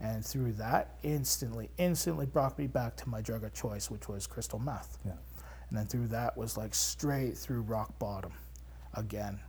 And 0.01 0.25
through 0.25 0.53
that, 0.53 0.97
instantly, 1.03 1.69
instantly 1.77 2.25
brought 2.25 2.57
me 2.59 2.67
back 2.67 2.97
to 2.97 3.09
my 3.09 3.21
drug 3.21 3.43
of 3.43 3.53
choice, 3.53 3.89
which 3.89 4.09
was 4.09 4.27
crystal 4.27 4.59
meth. 4.59 4.97
Yeah. 5.05 5.13
And 5.69 5.77
then 5.77 5.85
through 5.87 6.07
that 6.07 6.37
was 6.37 6.57
like 6.57 6.75
straight 6.75 7.37
through 7.37 7.61
rock 7.61 7.97
bottom 7.97 8.33
again. 8.93 9.39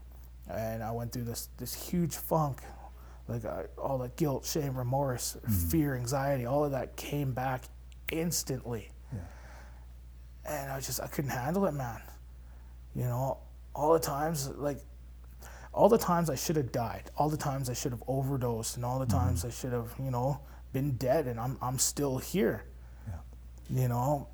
And 0.49 0.81
I 0.81 0.91
went 0.91 1.11
through 1.11 1.25
this, 1.25 1.49
this 1.57 1.73
huge 1.89 2.15
funk, 2.15 2.61
like 3.27 3.43
uh, 3.43 3.63
all 3.77 3.97
the 3.97 4.09
guilt, 4.15 4.45
shame, 4.45 4.77
remorse, 4.77 5.35
fear, 5.69 5.95
anxiety, 5.95 6.45
all 6.45 6.63
of 6.63 6.71
that 6.71 6.95
came 6.95 7.33
back 7.33 7.63
instantly. 8.11 8.89
Yeah. 9.11 9.19
And 10.49 10.71
I 10.71 10.79
just, 10.79 11.01
I 11.01 11.07
couldn't 11.07 11.31
handle 11.31 11.65
it, 11.65 11.73
man. 11.73 12.01
You 12.95 13.03
know, 13.03 13.39
all 13.75 13.93
the 13.93 13.99
times, 13.99 14.49
like, 14.55 14.79
all 15.77 15.89
the 15.89 15.97
times 15.97 16.29
I 16.29 16.35
should 16.35 16.55
have 16.55 16.71
died, 16.71 17.11
all 17.17 17.29
the 17.29 17.37
times 17.37 17.69
I 17.69 17.73
should 17.73 17.91
have 17.91 18.03
overdosed, 18.07 18.75
and 18.77 18.83
all 18.83 18.97
the 18.99 19.05
mm-hmm. 19.05 19.17
times 19.17 19.45
I 19.45 19.51
should 19.51 19.73
have, 19.73 19.93
you 20.03 20.09
know, 20.09 20.41
been 20.73 20.97
dead, 20.97 21.27
and 21.27 21.39
I'm, 21.39 21.57
I'm 21.61 21.77
still 21.77 22.17
here. 22.17 22.65
Yeah. 23.07 23.81
You 23.81 23.87
know, 23.87 24.27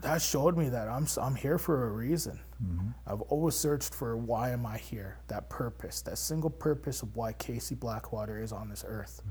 that 0.00 0.20
showed 0.20 0.58
me 0.58 0.68
that 0.68 0.88
I'm, 0.88 1.06
I'm 1.16 1.36
here 1.36 1.58
for 1.58 1.86
a 1.86 1.90
reason. 1.90 2.40
Mm-hmm. 2.62 2.88
I've 3.06 3.22
always 3.22 3.54
searched 3.54 3.94
for 3.94 4.16
why 4.16 4.50
am 4.50 4.66
I 4.66 4.78
here, 4.78 5.18
that 5.28 5.48
purpose, 5.48 6.02
that 6.02 6.18
single 6.18 6.50
purpose 6.50 7.02
of 7.02 7.14
why 7.14 7.32
Casey 7.32 7.76
Blackwater 7.76 8.42
is 8.42 8.52
on 8.52 8.68
this 8.68 8.84
earth. 8.86 9.22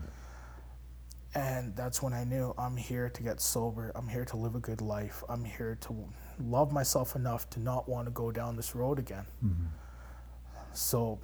And 1.36 1.76
that's 1.76 2.02
when 2.02 2.14
I 2.14 2.24
knew 2.24 2.54
I'm 2.58 2.78
here 2.78 3.10
to 3.10 3.24
get 3.24 3.42
sober. 3.42 3.92
I'm 3.96 4.08
here 4.08 4.24
to 4.26 4.38
live 4.38 4.56
a 4.56 4.60
good 4.60 4.82
life. 4.82 5.24
I'm 5.28 5.44
here 5.44 5.78
to 5.82 6.06
love 6.40 6.72
myself 6.72 7.16
enough 7.16 7.50
to 7.52 7.60
not 7.60 7.90
want 7.90 8.06
to 8.06 8.12
go 8.12 8.32
down 8.32 8.56
this 8.56 8.76
road 8.76 9.00
again. 9.00 9.26
Mm-hmm. 9.44 9.66
So, 10.74 11.20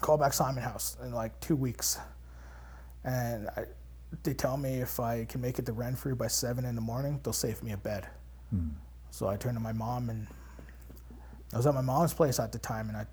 call 0.00 0.16
back 0.16 0.32
Simon 0.32 0.62
House 0.62 0.96
in 1.02 1.12
like 1.12 1.38
two 1.40 1.56
weeks, 1.56 1.98
and 3.04 3.48
I, 3.56 3.64
they 4.22 4.34
tell 4.34 4.56
me 4.56 4.80
if 4.80 5.00
I 5.00 5.24
can 5.24 5.40
make 5.40 5.58
it 5.58 5.66
to 5.66 5.72
Renfrew 5.72 6.14
by 6.14 6.28
seven 6.28 6.64
in 6.64 6.74
the 6.74 6.80
morning, 6.80 7.20
they'll 7.22 7.32
save 7.32 7.62
me 7.62 7.72
a 7.72 7.76
bed. 7.76 8.06
Hmm. 8.50 8.68
So 9.10 9.28
I 9.28 9.36
turned 9.36 9.56
to 9.56 9.62
my 9.62 9.72
mom, 9.72 10.10
and 10.10 10.26
I 11.52 11.56
was 11.56 11.66
at 11.66 11.74
my 11.74 11.80
mom's 11.80 12.14
place 12.14 12.38
at 12.38 12.52
the 12.52 12.58
time, 12.58 12.88
and 12.88 12.96
I, 12.96 13.06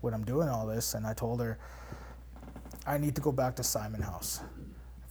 when 0.00 0.14
I'm 0.14 0.24
doing 0.24 0.48
all 0.48 0.66
this, 0.66 0.94
and 0.94 1.06
I 1.06 1.12
told 1.14 1.40
her 1.40 1.58
I 2.86 2.96
need 2.98 3.14
to 3.16 3.20
go 3.20 3.32
back 3.32 3.56
to 3.56 3.62
Simon 3.62 4.02
House. 4.02 4.40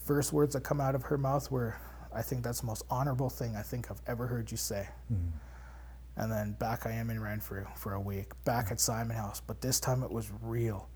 First 0.05 0.33
words 0.33 0.53
that 0.53 0.63
come 0.63 0.81
out 0.81 0.95
of 0.95 1.03
her 1.03 1.17
mouth 1.17 1.51
were, 1.51 1.75
"I 2.13 2.21
think 2.21 2.43
that's 2.43 2.61
the 2.61 2.65
most 2.65 2.83
honorable 2.89 3.29
thing 3.29 3.55
I 3.55 3.61
think 3.61 3.91
I've 3.91 4.01
ever 4.07 4.25
heard 4.27 4.49
you 4.49 4.57
say." 4.57 4.89
Hmm. 5.09 5.27
And 6.19 6.29
then 6.29 6.51
back 6.59 6.85
I 6.85 6.91
am 6.91 7.09
in 7.09 7.21
Renfrew 7.21 7.65
for 7.77 7.93
a 7.93 7.99
week, 7.99 8.33
back 8.43 8.71
at 8.71 8.79
Simon 8.81 9.15
House, 9.15 9.41
but 9.45 9.61
this 9.61 9.79
time 9.79 10.03
it 10.03 10.11
was 10.11 10.29
real, 10.41 10.89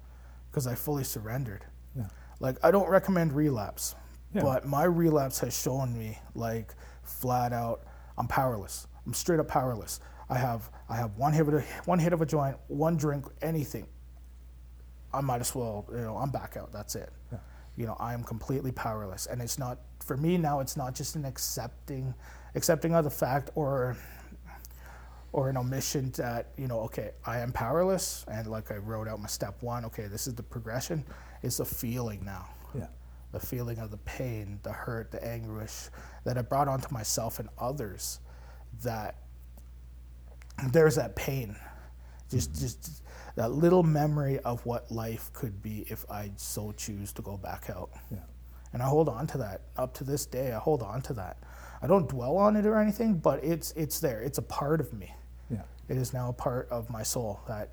because 0.52 0.68
I 0.68 0.76
fully 0.76 1.06
surrendered. 1.06 1.64
Yeah. 1.96 2.08
Like 2.42 2.58
I 2.62 2.72
don't 2.72 2.90
recommend 2.90 3.32
relapse, 3.32 3.96
Yeah. 4.34 4.42
but 4.44 4.66
my 4.68 4.84
relapse 4.84 5.40
has 5.40 5.58
shown 5.58 5.98
me 5.98 6.20
like 6.36 6.76
flat 7.04 7.54
out 7.54 7.86
I'm 8.18 8.28
powerless. 8.28 8.86
I'm 9.08 9.14
straight 9.14 9.40
up 9.40 9.48
powerless. 9.48 10.02
I 10.30 10.38
have 10.38 10.70
I 10.90 10.98
have 10.98 11.16
one 11.18 11.32
hit 11.34 11.48
of 11.48 11.54
a, 11.54 11.62
one 11.86 12.00
hit 12.00 12.12
of 12.14 12.22
a 12.22 12.26
joint, 12.26 12.58
one 12.68 12.98
drink, 12.98 13.26
anything. 13.42 13.88
I 15.14 15.22
might 15.22 15.40
as 15.42 15.56
well, 15.56 15.86
you 15.92 16.02
know, 16.02 16.18
I'm 16.18 16.32
back 16.32 16.58
out. 16.58 16.72
That's 16.74 16.96
it. 16.96 17.12
Yeah. 17.32 17.38
You 17.78 17.86
know, 17.86 17.96
I 18.00 18.14
am 18.14 18.24
completely 18.24 18.72
powerless, 18.74 19.26
and 19.28 19.42
it's 19.42 19.58
not 19.58 19.80
for 20.06 20.18
me 20.18 20.38
now. 20.38 20.60
It's 20.60 20.76
not 20.76 20.94
just 20.94 21.16
an 21.16 21.24
accepting, 21.26 22.14
accepting 22.56 22.94
of 22.94 23.04
the 23.06 23.10
fact 23.10 23.50
or 23.56 23.96
or 25.34 25.50
an 25.50 25.58
omission 25.58 26.12
that 26.16 26.48
you 26.58 26.68
know 26.68 26.80
okay 26.82 27.12
i 27.26 27.40
am 27.40 27.52
powerless 27.52 28.26
and 28.32 28.48
like 28.48 28.72
i 28.72 28.76
wrote 28.78 29.08
out 29.08 29.20
my 29.20 29.28
step 29.28 29.62
one 29.62 29.86
okay 29.86 30.08
this 30.08 30.28
is 30.28 30.36
the 30.36 30.44
progression 30.44 31.04
it's 31.44 31.60
a 31.60 31.66
feeling 31.66 32.24
now 32.24 32.48
Yeah. 32.74 32.88
the 33.34 33.40
feeling 33.40 33.80
of 33.80 33.92
the 33.92 33.98
pain 33.98 34.60
the 34.64 34.72
hurt 34.72 35.12
the 35.12 35.24
anguish 35.26 35.90
that 36.24 36.38
i 36.38 36.42
brought 36.42 36.68
onto 36.68 36.94
myself 36.94 37.40
and 37.40 37.50
others 37.60 38.20
that 38.84 39.16
there's 40.72 40.96
that 40.96 41.16
pain 41.16 41.56
just 42.32 42.52
mm-hmm. 42.54 42.62
just 42.62 43.04
that 43.36 43.52
little 43.52 43.84
memory 43.84 44.40
of 44.40 44.66
what 44.66 44.92
life 44.92 45.32
could 45.34 45.62
be 45.62 45.86
if 45.90 46.06
i 46.12 46.32
so 46.38 46.72
choose 46.74 47.12
to 47.14 47.22
go 47.24 47.38
back 47.38 47.70
out 47.70 47.90
Yeah. 48.12 48.20
and 48.74 48.82
I 48.84 48.88
hold 48.88 49.10
on 49.10 49.28
to 49.28 49.38
that 49.40 49.62
up 49.78 49.94
to 49.96 50.04
this 50.04 50.26
day. 50.26 50.52
I 50.52 50.58
hold 50.60 50.82
on 50.82 51.02
to 51.04 51.14
that. 51.14 51.38
I 51.82 51.88
don't 51.88 52.08
dwell 52.10 52.38
on 52.38 52.56
it 52.56 52.66
or 52.66 52.80
anything, 52.80 53.16
but 53.20 53.44
it's 53.44 53.72
it's 53.74 54.00
there. 54.00 54.20
It's 54.22 54.40
a 54.40 54.42
part 54.44 54.80
of 54.82 54.94
me. 54.94 55.14
Yeah. 55.88 55.96
It 55.96 56.02
is 56.02 56.14
now 56.14 56.30
a 56.30 56.34
part 56.34 56.68
of 56.70 56.90
my 56.90 57.04
soul. 57.04 57.42
That 57.48 57.70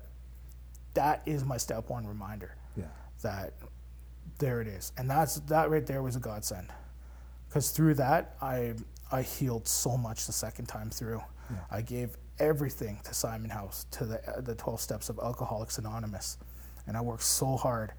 that 0.93 1.21
is 1.25 1.45
my 1.45 1.57
step 1.57 1.89
one 1.89 2.05
reminder. 2.05 2.55
Yeah. 2.75 2.85
That 3.21 3.53
there 4.39 4.61
it 4.61 4.67
is, 4.67 4.91
and 4.97 5.09
that's 5.09 5.35
that 5.41 5.69
right 5.69 5.85
there 5.85 6.01
was 6.01 6.15
a 6.15 6.19
godsend, 6.19 6.67
because 7.47 7.71
through 7.71 7.95
that 7.95 8.35
I 8.41 8.73
I 9.11 9.21
healed 9.21 9.67
so 9.67 9.97
much 9.97 10.25
the 10.25 10.33
second 10.33 10.65
time 10.65 10.89
through. 10.89 11.21
I 11.69 11.81
gave 11.81 12.15
everything 12.39 12.97
to 13.03 13.13
Simon 13.13 13.49
House 13.49 13.85
to 13.91 14.05
the 14.05 14.21
the 14.37 14.55
twelve 14.55 14.79
steps 14.79 15.09
of 15.09 15.19
Alcoholics 15.19 15.77
Anonymous, 15.79 16.37
and 16.87 16.95
I 16.95 17.01
worked 17.01 17.23
so 17.23 17.57
hard 17.57 17.91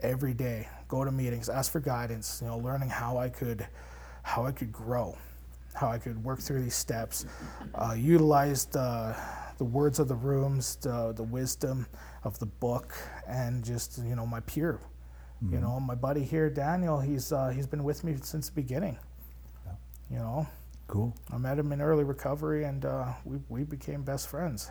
every 0.00 0.34
day. 0.34 0.68
Go 0.88 1.04
to 1.04 1.10
meetings, 1.10 1.48
ask 1.48 1.72
for 1.72 1.80
guidance. 1.80 2.40
You 2.42 2.48
know, 2.48 2.58
learning 2.58 2.90
how 2.90 3.16
I 3.16 3.30
could 3.30 3.66
how 4.22 4.44
I 4.44 4.52
could 4.52 4.72
grow, 4.72 5.16
how 5.74 5.88
I 5.88 5.96
could 5.96 6.22
work 6.22 6.38
through 6.40 6.62
these 6.62 6.74
steps, 6.74 7.24
uh, 7.74 7.94
utilize 7.96 8.66
the 8.66 9.16
the 9.58 9.64
words 9.64 9.98
of 9.98 10.08
the 10.08 10.14
rooms, 10.16 10.76
the 10.76 11.12
the 11.12 11.22
wisdom 11.22 11.86
of 12.24 12.38
the 12.38 12.46
book, 12.46 12.96
and 13.26 13.64
just 13.64 13.98
you 13.98 14.16
know 14.16 14.26
my 14.26 14.40
peer. 14.40 14.80
You 15.52 15.60
know, 15.60 15.78
my 15.78 15.94
buddy 15.94 16.24
here, 16.24 16.50
Daniel. 16.50 16.98
He's 16.98 17.30
uh, 17.30 17.50
he's 17.50 17.68
been 17.68 17.84
with 17.84 18.02
me 18.02 18.16
since 18.22 18.48
the 18.48 18.54
beginning. 18.56 18.98
Yeah. 19.64 19.72
You 20.10 20.18
know, 20.18 20.48
Cool. 20.88 21.14
I 21.30 21.36
met 21.36 21.58
him 21.58 21.70
in 21.70 21.82
early 21.82 22.02
recovery, 22.02 22.64
and 22.64 22.84
uh, 22.84 23.12
we 23.24 23.38
we 23.48 23.62
became 23.62 24.02
best 24.02 24.28
friends. 24.28 24.70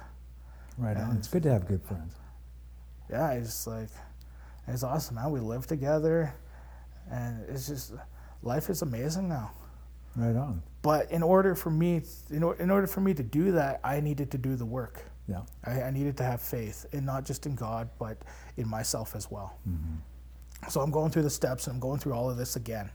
Right 0.77 0.97
on. 0.97 1.15
It's 1.15 1.27
good 1.27 1.43
to 1.43 1.51
have 1.53 1.67
good 1.67 1.83
friends. 1.83 2.15
Yeah, 3.09 3.31
it's 3.31 3.67
like 3.67 3.89
it's 4.67 4.83
awesome, 4.83 5.15
man. 5.15 5.31
We 5.31 5.39
live 5.39 5.67
together, 5.67 6.33
and 7.09 7.45
it's 7.47 7.67
just 7.67 7.93
life 8.41 8.69
is 8.69 8.81
amazing 8.81 9.29
now. 9.29 9.51
Right 10.15 10.35
on. 10.35 10.63
But 10.87 11.11
in 11.11 11.21
order 11.21 11.53
for 11.53 11.69
me, 11.69 12.01
in, 12.29 12.43
or, 12.43 12.55
in 12.55 12.71
order 12.71 12.87
for 12.87 13.01
me 13.01 13.13
to 13.13 13.21
do 13.21 13.51
that, 13.51 13.81
I 13.83 13.99
needed 13.99 14.31
to 14.31 14.37
do 14.37 14.55
the 14.55 14.65
work. 14.65 15.03
Yeah. 15.27 15.41
I, 15.65 15.81
I 15.81 15.91
needed 15.91 16.15
to 16.15 16.23
have 16.23 16.41
faith, 16.41 16.85
and 16.93 17.05
not 17.05 17.25
just 17.25 17.45
in 17.45 17.55
God, 17.55 17.89
but 17.99 18.17
in 18.55 18.69
myself 18.69 19.13
as 19.13 19.29
well. 19.29 19.59
Mm-hmm. 19.67 19.95
So 20.69 20.79
I'm 20.79 20.89
going 20.89 21.11
through 21.11 21.23
the 21.23 21.29
steps, 21.29 21.67
and 21.67 21.73
I'm 21.73 21.81
going 21.81 21.99
through 21.99 22.13
all 22.13 22.29
of 22.29 22.37
this 22.37 22.55
again. 22.55 22.89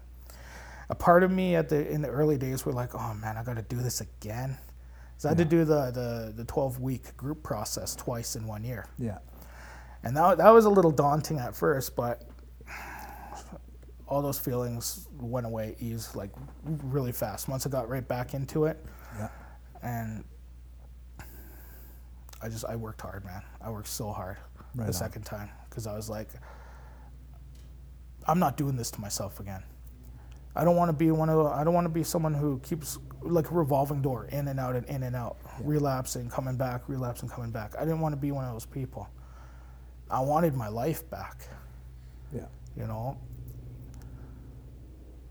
A 0.89 0.95
part 0.95 1.23
of 1.23 1.31
me 1.31 1.55
at 1.55 1.69
the 1.69 1.87
in 1.87 2.01
the 2.01 2.09
early 2.09 2.39
days 2.39 2.65
were 2.65 2.73
like, 2.73 2.95
"Oh 2.95 3.13
man, 3.13 3.37
I 3.37 3.45
got 3.45 3.57
to 3.57 3.63
do 3.63 3.77
this 3.77 4.01
again." 4.01 4.57
So 5.19 5.29
I 5.29 5.33
had 5.33 5.39
to 5.39 5.45
do 5.45 5.67
the 5.67 5.91
the 5.91 6.33
the 6.35 6.45
12 6.45 6.81
week 6.81 7.15
group 7.19 7.43
process 7.43 7.95
twice 7.95 8.37
in 8.37 8.47
one 8.47 8.65
year, 8.65 8.87
Yeah. 8.99 9.19
and 10.03 10.17
that 10.17 10.39
that 10.39 10.49
was 10.49 10.65
a 10.65 10.71
little 10.71 10.91
daunting 10.93 11.39
at 11.39 11.55
first, 11.55 11.95
but 11.95 12.23
all 14.13 14.21
those 14.21 14.39
feelings 14.39 15.09
went 15.19 15.47
away 15.47 15.75
ease 15.81 16.15
like 16.15 16.31
really 16.65 17.13
fast 17.13 17.49
once 17.49 17.67
I 17.67 17.71
got 17.71 17.89
right 17.89 18.07
back 18.07 18.35
into 18.35 18.67
it 18.67 18.77
Yeah. 19.19 19.29
and 19.83 20.25
I 22.43 22.49
just 22.51 22.65
I 22.67 22.77
worked 22.77 23.01
hard, 23.01 23.25
man. 23.25 23.43
I 23.61 23.71
worked 23.71 23.87
so 23.89 24.11
hard 24.13 24.37
Right 24.75 24.85
the 24.85 24.87
on. 24.89 24.93
second 24.93 25.23
time 25.23 25.49
because 25.71 25.87
I 25.87 25.95
was 25.95 26.11
like, 26.11 26.29
I'm 28.27 28.39
not 28.39 28.57
doing 28.57 28.77
this 28.77 28.91
to 28.91 29.01
myself 29.01 29.41
again. 29.41 29.63
I 30.55 30.65
don't 30.65 30.77
want 30.77 30.89
to 30.91 30.93
be 30.93 31.11
one 31.13 31.31
of. 31.31 31.47
I 31.47 31.63
don't 31.65 31.73
want 31.73 31.85
to 31.87 31.89
be 31.93 32.03
someone 32.05 32.35
who 32.35 32.59
keeps 32.59 32.99
like 33.23 33.51
a 33.51 33.55
revolving 33.55 34.03
door, 34.03 34.27
in 34.27 34.49
and 34.49 34.59
out 34.61 34.75
and 34.77 34.85
in 34.87 35.03
and 35.05 35.15
out, 35.17 35.39
relapsing, 35.61 36.29
coming 36.29 36.57
back, 36.57 36.83
relapsing, 36.89 37.29
coming 37.29 37.51
back. 37.53 37.75
I 37.79 37.85
didn't 37.85 38.01
want 38.01 38.13
to 38.13 38.21
be 38.21 38.33
one 38.33 38.45
of 38.45 38.53
those 38.53 38.67
people. 38.67 39.09
I 40.11 40.21
wanted 40.21 40.55
my 40.55 40.69
life 40.69 41.09
back 41.09 41.47
Yeah. 42.35 42.47
you 42.77 42.87
know. 42.87 43.17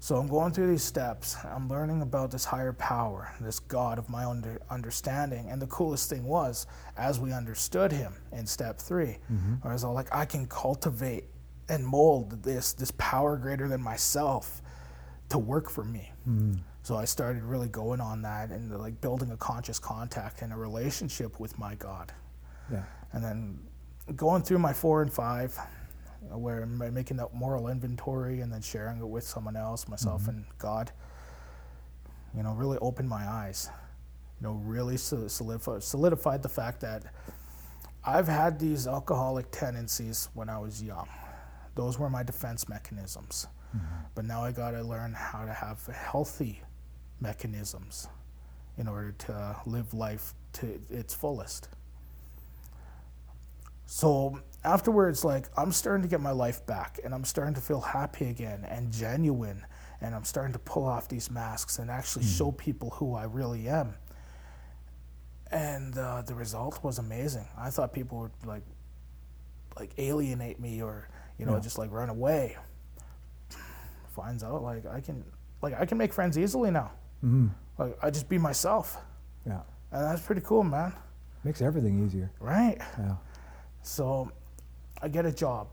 So 0.04 0.16
I'm 0.16 0.26
going 0.26 0.52
through 0.52 0.72
these 0.72 0.84
steps. 0.84 1.38
I'm 1.46 1.70
learning 1.70 2.02
about 2.02 2.32
this 2.32 2.44
higher 2.44 2.74
power, 2.74 3.36
this 3.40 3.60
God 3.60 4.00
of 4.00 4.10
my 4.10 4.24
own 4.24 4.58
understanding. 4.72 5.48
And 5.48 5.62
the 5.62 5.68
coolest 5.68 6.10
thing 6.10 6.24
was, 6.24 6.66
as 6.98 7.20
we 7.20 7.32
understood 7.32 7.92
Him 7.92 8.16
in 8.32 8.48
step 8.48 8.80
3 8.80 9.06
mm-hmm. 9.06 9.54
I 9.64 9.72
was 9.72 9.84
all 9.84 9.94
like, 9.94 10.08
I 10.12 10.26
can 10.26 10.48
cultivate 10.48 11.26
and 11.70 11.86
mold 11.86 12.42
this 12.42 12.74
this 12.74 12.92
power 12.98 13.38
greater 13.38 13.68
than 13.68 13.80
myself 13.80 14.64
to 15.30 15.38
work 15.38 15.70
for 15.70 15.84
me. 15.84 16.12
Mm. 16.28 16.58
So 16.82 16.96
I 16.98 17.06
started 17.06 17.44
really 17.44 17.70
going 17.70 18.02
on 18.02 18.24
that 18.24 18.50
and 18.50 18.76
like 18.80 19.00
building 19.02 19.30
a 19.30 19.38
conscious 19.38 19.78
contact 19.78 20.42
and 20.42 20.52
a 20.52 20.58
relationship 20.58 21.40
with 21.40 21.60
my 21.60 21.76
God 21.76 22.12
Yeah. 22.72 22.84
and 23.14 23.24
then 23.24 23.60
going 24.16 24.42
through 24.42 24.58
my 24.60 24.74
four 24.74 25.04
and 25.04 25.14
five, 25.14 25.56
where 26.30 26.64
I'm 26.64 26.94
making 26.94 27.18
that 27.18 27.34
moral 27.34 27.68
inventory 27.68 28.42
and 28.42 28.52
then 28.52 28.62
sharing 28.62 29.00
it 29.00 29.08
with 29.08 29.24
someone 29.24 29.56
else, 29.56 29.88
myself 29.88 30.22
mm-hmm. 30.22 30.32
and 30.32 30.46
God. 30.58 30.92
You 32.36 32.44
know, 32.44 32.54
really 32.54 32.78
opened 32.80 33.10
my 33.10 33.28
eyes. 33.28 33.70
You 34.40 34.48
know, 34.48 34.54
really 34.64 34.98
solidified, 34.98 35.84
solidified 35.84 36.42
the 36.42 36.50
fact 36.50 36.82
that 36.82 37.04
I've 38.04 38.28
had 38.28 38.60
these 38.60 38.88
alcoholic 38.88 39.52
tendencies 39.52 40.30
when 40.34 40.50
I 40.50 40.58
was 40.58 40.82
young. 40.82 41.08
Those 41.76 42.00
were 42.00 42.10
my 42.10 42.24
defense 42.24 42.68
mechanisms. 42.68 43.48
Mm-hmm. 43.76 43.96
But 44.16 44.26
now 44.26 44.44
I 44.44 44.52
got 44.52 44.72
to 44.72 44.84
learn 44.84 45.14
how 45.14 45.46
to 45.46 45.54
have 45.54 45.86
healthy 45.88 46.62
mechanisms 47.20 48.08
in 48.78 48.88
order 48.88 49.12
to 49.12 49.56
live 49.66 49.94
life 49.94 50.34
to 50.54 50.80
its 50.90 51.14
fullest. 51.14 51.70
So 53.86 54.40
afterwards, 54.64 55.24
like 55.26 55.48
I'm 55.58 55.72
starting 55.72 56.04
to 56.04 56.08
get 56.10 56.22
my 56.22 56.32
life 56.32 56.66
back 56.66 57.00
and 57.04 57.14
I'm 57.14 57.24
starting 57.26 57.54
to 57.56 57.62
feel 57.62 57.82
happy 57.82 58.30
again 58.30 58.66
and 58.70 58.92
genuine. 58.92 59.66
And 60.04 60.16
I'm 60.16 60.24
starting 60.24 60.54
to 60.54 60.60
pull 60.60 60.86
off 60.86 61.08
these 61.08 61.30
masks 61.30 61.78
and 61.78 61.92
actually 61.92 62.26
show 62.26 62.52
people 62.52 62.90
who 62.92 63.14
I 63.14 63.26
really 63.26 63.68
am. 63.68 63.94
And 65.52 65.98
uh, 65.98 66.22
the 66.24 66.34
result 66.34 66.84
was 66.84 66.98
amazing. 66.98 67.48
I 67.58 67.70
thought 67.70 67.94
people 67.94 68.20
would 68.22 68.32
like, 68.48 68.64
like 69.78 69.92
alienate 69.98 70.60
me 70.60 70.82
or 70.82 71.08
you 71.38 71.46
know 71.46 71.54
Yeah. 71.54 71.60
just 71.60 71.78
like 71.78 71.92
run 71.92 72.10
away. 72.10 72.58
Finds 74.16 74.44
out 74.44 74.62
like 74.64 74.86
I 74.86 75.00
can, 75.02 75.24
like 75.62 75.80
I 75.80 75.86
can 75.86 75.98
make 75.98 76.14
friends 76.14 76.38
easily 76.38 76.72
now. 76.72 76.92
Mm-hmm. 77.24 77.48
Like 77.78 77.98
I 78.02 78.10
just 78.10 78.28
be 78.28 78.38
myself, 78.38 78.98
Yeah. 79.46 79.62
and 79.92 80.04
that's 80.04 80.22
pretty 80.22 80.42
cool, 80.42 80.64
man. 80.64 80.94
Makes 81.44 81.62
everything 81.62 82.06
easier. 82.06 82.32
Right? 82.40 82.78
Yeah. 83.00 83.16
So 83.82 84.32
I 85.02 85.08
get 85.08 85.26
a 85.26 85.32
job. 85.32 85.68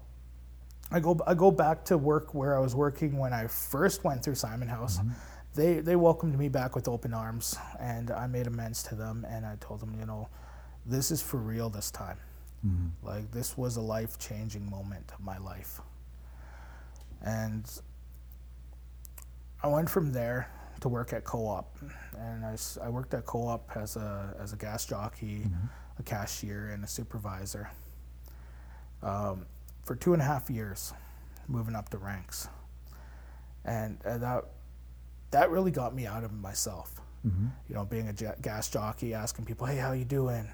I 0.90 1.00
go 1.00 1.18
I 1.26 1.34
go 1.34 1.50
back 1.50 1.84
to 1.86 1.98
work 1.98 2.34
where 2.34 2.56
I 2.56 2.60
was 2.60 2.74
working 2.74 3.18
when 3.18 3.32
I 3.32 3.46
first 3.46 4.04
went 4.04 4.22
through 4.22 4.36
Simon 4.36 4.68
House. 4.68 4.98
Mm-hmm. 4.98 5.10
They 5.54 5.80
they 5.80 5.96
welcomed 5.96 6.38
me 6.38 6.48
back 6.48 6.74
with 6.74 6.88
open 6.88 7.12
arms 7.12 7.56
and 7.78 8.10
I 8.10 8.26
made 8.26 8.46
amends 8.46 8.82
to 8.84 8.94
them 8.94 9.26
and 9.28 9.44
I 9.44 9.56
told 9.60 9.80
them, 9.80 9.94
you 9.98 10.06
know, 10.06 10.28
this 10.86 11.10
is 11.10 11.20
for 11.20 11.36
real 11.36 11.68
this 11.68 11.90
time. 11.90 12.16
Mm-hmm. 12.66 13.06
Like 13.06 13.30
this 13.30 13.56
was 13.58 13.76
a 13.76 13.80
life-changing 13.80 14.68
moment 14.68 15.12
of 15.12 15.20
my 15.20 15.38
life. 15.38 15.80
And 17.22 17.70
I 19.62 19.68
went 19.68 19.90
from 19.90 20.12
there 20.12 20.50
to 20.80 20.88
work 20.88 21.12
at 21.12 21.24
co-op 21.24 21.76
and 22.16 22.46
I, 22.46 22.56
I 22.82 22.88
worked 22.88 23.12
at 23.12 23.26
co-op 23.26 23.76
as 23.76 23.96
a 23.96 24.34
as 24.40 24.54
a 24.54 24.56
gas 24.56 24.86
jockey, 24.86 25.42
mm-hmm. 25.44 25.66
a 25.98 26.02
cashier 26.02 26.70
and 26.72 26.82
a 26.82 26.88
supervisor 26.88 27.68
um, 29.02 29.46
for 29.84 29.94
two 29.94 30.12
and 30.12 30.22
a 30.22 30.24
half 30.24 30.50
years, 30.50 30.92
moving 31.48 31.74
up 31.74 31.90
the 31.90 31.98
ranks, 31.98 32.48
and 33.64 33.98
uh, 34.04 34.18
that 34.18 34.44
that 35.30 35.50
really 35.50 35.70
got 35.70 35.94
me 35.94 36.06
out 36.06 36.24
of 36.24 36.32
myself. 36.32 37.00
You 37.68 37.74
know, 37.74 37.84
being 37.84 38.08
a 38.08 38.12
gas 38.40 38.70
jockey, 38.70 39.12
asking 39.12 39.44
people, 39.44 39.66
"Hey, 39.66 39.76
how 39.76 39.92
you 39.92 40.04
doing? 40.04 40.48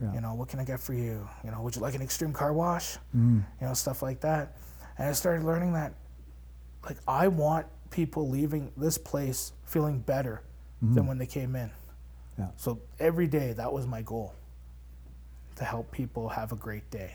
Yeah. 0.00 0.14
You 0.14 0.20
know, 0.20 0.34
what 0.34 0.48
can 0.48 0.58
I 0.58 0.64
get 0.64 0.80
for 0.80 0.92
you? 0.92 1.28
You 1.44 1.50
know, 1.50 1.62
would 1.62 1.76
you 1.76 1.82
like 1.82 1.94
an 1.94 2.02
extreme 2.02 2.32
car 2.32 2.52
wash? 2.52 2.96
Mm-hmm. 3.14 3.40
You 3.60 3.66
know, 3.66 3.74
stuff 3.74 4.02
like 4.02 4.20
that." 4.20 4.56
And 4.98 5.08
I 5.08 5.12
started 5.12 5.44
learning 5.44 5.74
that, 5.74 5.92
like, 6.84 6.96
I 7.06 7.28
want 7.28 7.66
people 7.90 8.28
leaving 8.28 8.72
this 8.76 8.98
place 8.98 9.52
feeling 9.64 10.00
better 10.00 10.42
than 10.94 11.06
when 11.06 11.18
they 11.18 11.26
came 11.26 11.54
in. 11.54 11.70
Yeah. 12.38 12.48
So 12.56 12.80
every 12.98 13.26
day, 13.26 13.52
that 13.52 13.72
was 13.72 13.86
my 13.86 14.02
goal 14.02 14.34
to 15.56 15.64
help 15.64 15.90
people 15.90 16.28
have 16.28 16.52
a 16.52 16.56
great 16.56 16.90
day. 16.90 17.14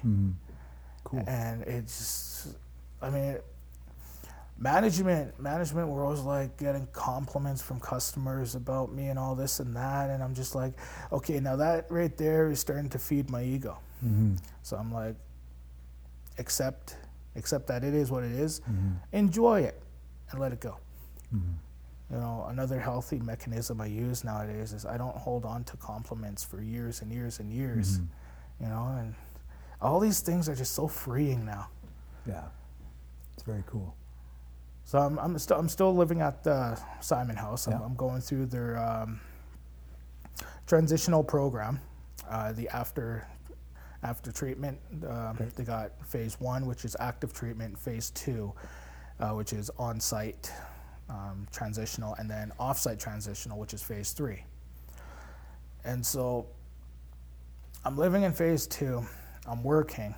Cool. 1.03 1.23
And 1.27 1.63
it's, 1.63 2.55
I 3.01 3.09
mean, 3.09 3.37
management, 4.57 5.39
management, 5.39 5.87
we're 5.87 6.05
always 6.05 6.21
like 6.21 6.57
getting 6.57 6.87
compliments 6.93 7.61
from 7.61 7.79
customers 7.79 8.55
about 8.55 8.93
me 8.93 9.07
and 9.07 9.17
all 9.17 9.35
this 9.35 9.59
and 9.59 9.75
that. 9.75 10.09
And 10.09 10.23
I'm 10.23 10.35
just 10.35 10.55
like, 10.55 10.73
okay, 11.11 11.39
now 11.39 11.55
that 11.55 11.87
right 11.89 12.15
there 12.15 12.51
is 12.51 12.59
starting 12.59 12.89
to 12.89 12.99
feed 12.99 13.29
my 13.29 13.43
ego. 13.43 13.77
Mm-hmm. 14.05 14.35
So 14.61 14.77
I'm 14.77 14.93
like, 14.93 15.15
accept, 16.37 16.95
accept 17.35 17.67
that 17.67 17.83
it 17.83 17.93
is 17.93 18.11
what 18.11 18.23
it 18.23 18.31
is, 18.31 18.61
mm-hmm. 18.61 18.91
enjoy 19.11 19.61
it, 19.61 19.81
and 20.29 20.39
let 20.39 20.53
it 20.53 20.59
go. 20.59 20.77
Mm-hmm. 21.35 22.13
You 22.13 22.19
know, 22.19 22.45
another 22.49 22.79
healthy 22.79 23.19
mechanism 23.19 23.79
I 23.79 23.85
use 23.85 24.23
nowadays 24.23 24.73
is 24.73 24.85
I 24.85 24.97
don't 24.97 25.15
hold 25.15 25.45
on 25.45 25.63
to 25.65 25.77
compliments 25.77 26.43
for 26.43 26.61
years 26.61 27.01
and 27.01 27.11
years 27.11 27.39
and 27.39 27.51
years. 27.51 27.99
Mm-hmm. 27.99 28.63
You 28.63 28.69
know, 28.69 28.95
and 28.99 29.15
all 29.81 29.99
these 29.99 30.21
things 30.21 30.47
are 30.47 30.55
just 30.55 30.73
so 30.73 30.87
freeing 30.87 31.45
now. 31.45 31.67
Yeah. 32.27 32.43
It's 33.33 33.43
very 33.43 33.63
cool. 33.65 33.95
So 34.83 34.99
I'm 34.99 35.17
I'm 35.19 35.37
still 35.39 35.57
I'm 35.57 35.69
still 35.69 35.95
living 35.95 36.21
at 36.21 36.43
the 36.43 36.79
Simon 36.99 37.35
House. 37.35 37.67
I'm, 37.67 37.73
Yeah. 37.73 37.85
I'm 37.85 37.95
going 37.95 38.21
through 38.21 38.47
their 38.47 38.77
um, 38.77 39.19
transitional 40.67 41.23
program, 41.23 41.79
uh, 42.29 42.51
the 42.53 42.69
after 42.69 43.27
after 44.03 44.31
treatment. 44.31 44.79
Um, 45.07 45.37
They 45.55 45.63
got 45.63 45.91
phase 46.05 46.39
one, 46.39 46.65
which 46.65 46.85
is 46.85 46.95
active 46.99 47.33
treatment. 47.33 47.77
Phase 47.77 48.09
two, 48.11 48.53
uh, 49.19 49.31
which 49.31 49.53
is 49.53 49.69
on 49.77 49.99
site 49.99 50.51
um, 51.09 51.47
transitional, 51.51 52.15
and 52.15 52.29
then 52.29 52.51
off 52.59 52.77
site 52.79 52.99
transitional, 52.99 53.57
which 53.59 53.73
is 53.73 53.81
phase 53.81 54.11
three. 54.13 54.43
And 55.83 56.05
so 56.05 56.47
I'm 57.85 57.97
living 57.97 58.23
in 58.23 58.33
phase 58.33 58.67
two. 58.67 59.05
I'm 59.47 59.63
working. 59.63 60.15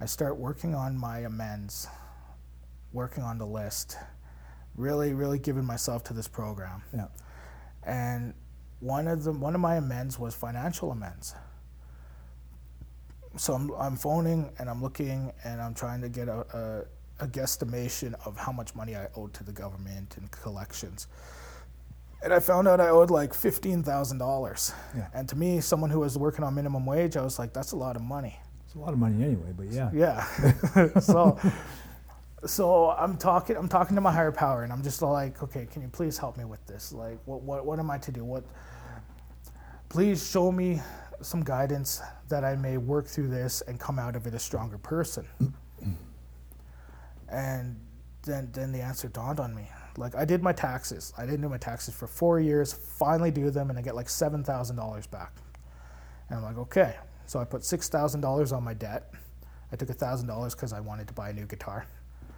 I 0.00 0.06
start 0.06 0.36
working 0.36 0.74
on 0.74 0.96
my 0.96 1.20
amends, 1.20 1.88
working 2.92 3.22
on 3.22 3.38
the 3.38 3.46
list, 3.46 3.96
really, 4.76 5.12
really 5.12 5.38
giving 5.38 5.64
myself 5.64 6.04
to 6.04 6.14
this 6.14 6.28
program. 6.28 6.82
Yeah. 6.94 7.08
And 7.84 8.34
one 8.80 9.08
of 9.08 9.24
the 9.24 9.32
one 9.32 9.54
of 9.54 9.60
my 9.60 9.76
amends 9.76 10.18
was 10.18 10.34
financial 10.34 10.92
amends. 10.92 11.34
So 13.36 13.54
I'm, 13.54 13.70
I'm 13.72 13.96
phoning 13.96 14.50
and 14.58 14.68
I'm 14.68 14.82
looking 14.82 15.32
and 15.44 15.60
I'm 15.60 15.74
trying 15.74 16.00
to 16.02 16.08
get 16.08 16.28
a, 16.28 16.86
a, 17.20 17.24
a 17.24 17.28
guesstimation 17.28 18.14
of 18.26 18.36
how 18.36 18.52
much 18.52 18.74
money 18.74 18.96
I 18.96 19.08
owed 19.16 19.34
to 19.34 19.44
the 19.44 19.52
government 19.52 20.16
and 20.16 20.30
collections. 20.30 21.08
And 22.22 22.32
I 22.32 22.40
found 22.40 22.66
out 22.66 22.80
I 22.80 22.88
owed 22.88 23.10
like 23.10 23.32
fifteen 23.32 23.82
thousand 23.82 24.18
dollars. 24.18 24.72
Yeah. 24.96 25.08
And 25.14 25.28
to 25.28 25.36
me, 25.36 25.60
someone 25.60 25.90
who 25.90 26.00
was 26.00 26.18
working 26.18 26.44
on 26.44 26.54
minimum 26.54 26.84
wage, 26.84 27.16
I 27.16 27.22
was 27.22 27.38
like, 27.38 27.52
that's 27.52 27.72
a 27.72 27.76
lot 27.76 27.96
of 27.96 28.02
money. 28.02 28.38
It's 28.68 28.74
a 28.74 28.80
lot 28.80 28.92
of 28.92 28.98
money 28.98 29.24
anyway, 29.24 29.54
but 29.56 29.68
yeah. 29.68 29.90
Yeah. 29.94 31.00
so 31.00 31.38
so 32.44 32.90
I'm 32.90 33.16
talking 33.16 33.56
I'm 33.56 33.66
talking 33.66 33.94
to 33.94 34.02
my 34.02 34.12
higher 34.12 34.30
power 34.30 34.62
and 34.62 34.70
I'm 34.70 34.82
just 34.82 35.00
like, 35.00 35.42
okay, 35.42 35.66
can 35.72 35.80
you 35.80 35.88
please 35.88 36.18
help 36.18 36.36
me 36.36 36.44
with 36.44 36.66
this? 36.66 36.92
Like 36.92 37.18
what 37.24 37.40
what 37.40 37.64
what 37.64 37.78
am 37.78 37.90
I 37.90 37.96
to 37.96 38.12
do? 38.12 38.26
What 38.26 38.44
please 39.88 40.30
show 40.30 40.52
me 40.52 40.82
some 41.22 41.42
guidance 41.42 42.02
that 42.28 42.44
I 42.44 42.56
may 42.56 42.76
work 42.76 43.06
through 43.06 43.28
this 43.28 43.62
and 43.62 43.80
come 43.80 43.98
out 43.98 44.14
of 44.14 44.26
it 44.26 44.34
a 44.34 44.38
stronger 44.38 44.76
person. 44.76 45.26
and 47.30 47.74
then 48.20 48.50
then 48.52 48.70
the 48.70 48.82
answer 48.82 49.08
dawned 49.08 49.40
on 49.40 49.54
me. 49.54 49.66
Like 49.96 50.14
I 50.14 50.26
did 50.26 50.42
my 50.42 50.52
taxes. 50.52 51.14
I 51.16 51.24
didn't 51.24 51.40
do 51.40 51.48
my 51.48 51.56
taxes 51.56 51.94
for 51.94 52.06
four 52.06 52.38
years, 52.38 52.74
finally 52.74 53.30
do 53.30 53.48
them 53.48 53.70
and 53.70 53.78
I 53.78 53.82
get 53.82 53.94
like 53.94 54.10
seven 54.10 54.44
thousand 54.44 54.76
dollars 54.76 55.06
back. 55.06 55.32
And 56.28 56.36
I'm 56.36 56.44
like, 56.44 56.58
okay. 56.58 56.96
So 57.28 57.38
I 57.38 57.44
put 57.44 57.62
six 57.62 57.90
thousand 57.90 58.22
dollars 58.22 58.52
on 58.52 58.64
my 58.64 58.72
debt. 58.72 59.12
I 59.70 59.76
took 59.76 59.90
thousand 59.90 60.28
dollars 60.28 60.54
because 60.54 60.72
I 60.72 60.80
wanted 60.80 61.06
to 61.08 61.14
buy 61.14 61.28
a 61.28 61.32
new 61.34 61.44
guitar. 61.44 61.86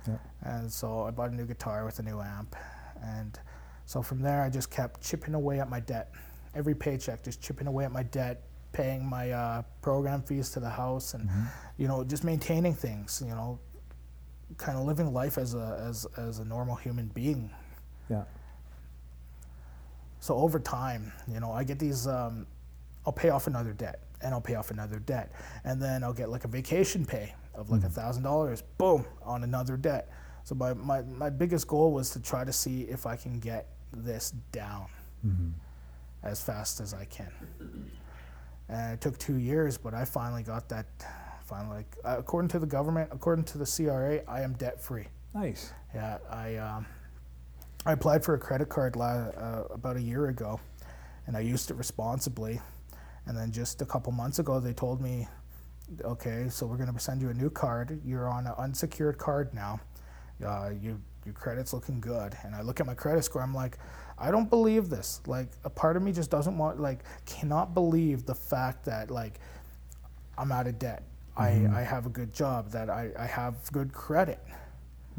Yeah. 0.08 0.16
And 0.42 0.70
so 0.70 1.04
I 1.04 1.12
bought 1.12 1.30
a 1.30 1.34
new 1.34 1.46
guitar 1.46 1.84
with 1.84 2.00
a 2.00 2.02
new 2.02 2.20
amp. 2.20 2.56
And 3.00 3.38
so 3.86 4.02
from 4.02 4.20
there, 4.20 4.42
I 4.42 4.50
just 4.50 4.68
kept 4.68 5.00
chipping 5.00 5.34
away 5.34 5.60
at 5.60 5.70
my 5.70 5.78
debt. 5.78 6.12
Every 6.56 6.74
paycheck, 6.74 7.22
just 7.22 7.40
chipping 7.40 7.68
away 7.68 7.84
at 7.84 7.92
my 7.92 8.02
debt, 8.02 8.42
paying 8.72 9.06
my 9.06 9.30
uh, 9.30 9.62
program 9.80 10.22
fees 10.22 10.50
to 10.50 10.60
the 10.60 10.68
house, 10.68 11.14
and 11.14 11.30
you 11.78 11.86
know, 11.86 12.02
just 12.02 12.24
maintaining 12.24 12.74
things. 12.74 13.22
You 13.24 13.34
know, 13.36 13.60
kind 14.56 14.76
of 14.76 14.84
living 14.86 15.12
life 15.12 15.38
as 15.38 15.54
a 15.54 15.80
as 15.88 16.04
as 16.16 16.40
a 16.40 16.44
normal 16.44 16.74
human 16.74 17.06
being. 17.14 17.48
Yeah. 18.08 18.24
So 20.18 20.34
over 20.34 20.58
time, 20.58 21.12
you 21.32 21.38
know, 21.38 21.52
I 21.52 21.62
get 21.62 21.78
these. 21.78 22.08
Um, 22.08 22.48
I'll 23.06 23.12
pay 23.12 23.30
off 23.30 23.46
another 23.46 23.72
debt, 23.72 24.00
and 24.22 24.34
I'll 24.34 24.40
pay 24.40 24.54
off 24.54 24.70
another 24.70 24.98
debt, 24.98 25.32
and 25.64 25.80
then 25.80 26.02
I'll 26.04 26.12
get 26.12 26.28
like 26.30 26.44
a 26.44 26.48
vacation 26.48 27.04
pay 27.06 27.34
of 27.54 27.70
like 27.70 27.84
a 27.84 27.88
thousand 27.88 28.22
dollars. 28.22 28.62
Boom, 28.78 29.04
on 29.22 29.44
another 29.44 29.76
debt. 29.76 30.10
So 30.44 30.54
my, 30.54 30.72
my 30.74 31.02
my 31.02 31.30
biggest 31.30 31.66
goal 31.68 31.92
was 31.92 32.10
to 32.10 32.20
try 32.20 32.44
to 32.44 32.52
see 32.52 32.82
if 32.82 33.06
I 33.06 33.16
can 33.16 33.38
get 33.40 33.68
this 33.92 34.32
down 34.52 34.86
as 36.22 36.40
fast 36.42 36.80
as 36.80 36.94
I 36.94 37.04
can. 37.06 37.30
And 38.68 38.94
it 38.94 39.00
took 39.00 39.18
two 39.18 39.36
years, 39.36 39.76
but 39.76 39.94
I 39.94 40.04
finally 40.04 40.42
got 40.42 40.68
that. 40.68 40.86
Finally, 41.44 41.78
like, 41.78 41.96
uh, 42.04 42.14
according 42.18 42.48
to 42.48 42.60
the 42.60 42.66
government, 42.66 43.10
according 43.12 43.44
to 43.46 43.58
the 43.58 43.64
CRA, 43.66 44.20
I 44.28 44.42
am 44.42 44.52
debt 44.52 44.80
free. 44.80 45.06
Nice. 45.34 45.72
Yeah, 45.92 46.18
I 46.30 46.54
um, 46.56 46.86
I 47.84 47.92
applied 47.92 48.24
for 48.24 48.34
a 48.34 48.38
credit 48.38 48.68
card 48.68 48.94
la- 48.94 49.30
uh, 49.36 49.64
about 49.70 49.96
a 49.96 50.00
year 50.02 50.28
ago, 50.28 50.60
and 51.26 51.36
I 51.36 51.40
used 51.40 51.70
it 51.72 51.74
responsibly. 51.74 52.60
And 53.26 53.36
then 53.36 53.52
just 53.52 53.82
a 53.82 53.86
couple 53.86 54.12
months 54.12 54.38
ago, 54.38 54.60
they 54.60 54.72
told 54.72 55.00
me, 55.00 55.28
okay, 56.04 56.48
so 56.48 56.66
we're 56.66 56.76
going 56.76 56.92
to 56.92 56.98
send 56.98 57.20
you 57.20 57.30
a 57.30 57.34
new 57.34 57.50
card. 57.50 58.00
You're 58.04 58.28
on 58.28 58.46
an 58.46 58.54
unsecured 58.58 59.18
card 59.18 59.52
now. 59.54 59.80
Uh, 60.44 60.70
you 60.80 61.00
your 61.26 61.34
credit's 61.34 61.72
looking 61.72 62.00
good. 62.00 62.34
And 62.44 62.54
I 62.54 62.62
look 62.62 62.80
at 62.80 62.86
my 62.86 62.94
credit 62.94 63.24
score. 63.24 63.42
I'm 63.42 63.54
like, 63.54 63.76
I 64.18 64.30
don't 64.30 64.48
believe 64.48 64.88
this. 64.88 65.20
Like 65.26 65.48
a 65.64 65.70
part 65.70 65.96
of 65.96 66.02
me 66.02 66.12
just 66.12 66.30
doesn't 66.30 66.56
want, 66.56 66.80
like, 66.80 67.04
cannot 67.26 67.74
believe 67.74 68.24
the 68.24 68.34
fact 68.34 68.84
that 68.86 69.10
like 69.10 69.38
I'm 70.38 70.50
out 70.50 70.66
of 70.66 70.78
debt. 70.78 71.02
Mm-hmm. 71.38 71.74
I, 71.74 71.80
I 71.80 71.82
have 71.82 72.06
a 72.06 72.08
good 72.08 72.32
job. 72.32 72.70
That 72.70 72.88
I, 72.88 73.10
I 73.18 73.26
have 73.26 73.54
good 73.72 73.92
credit. 73.92 74.40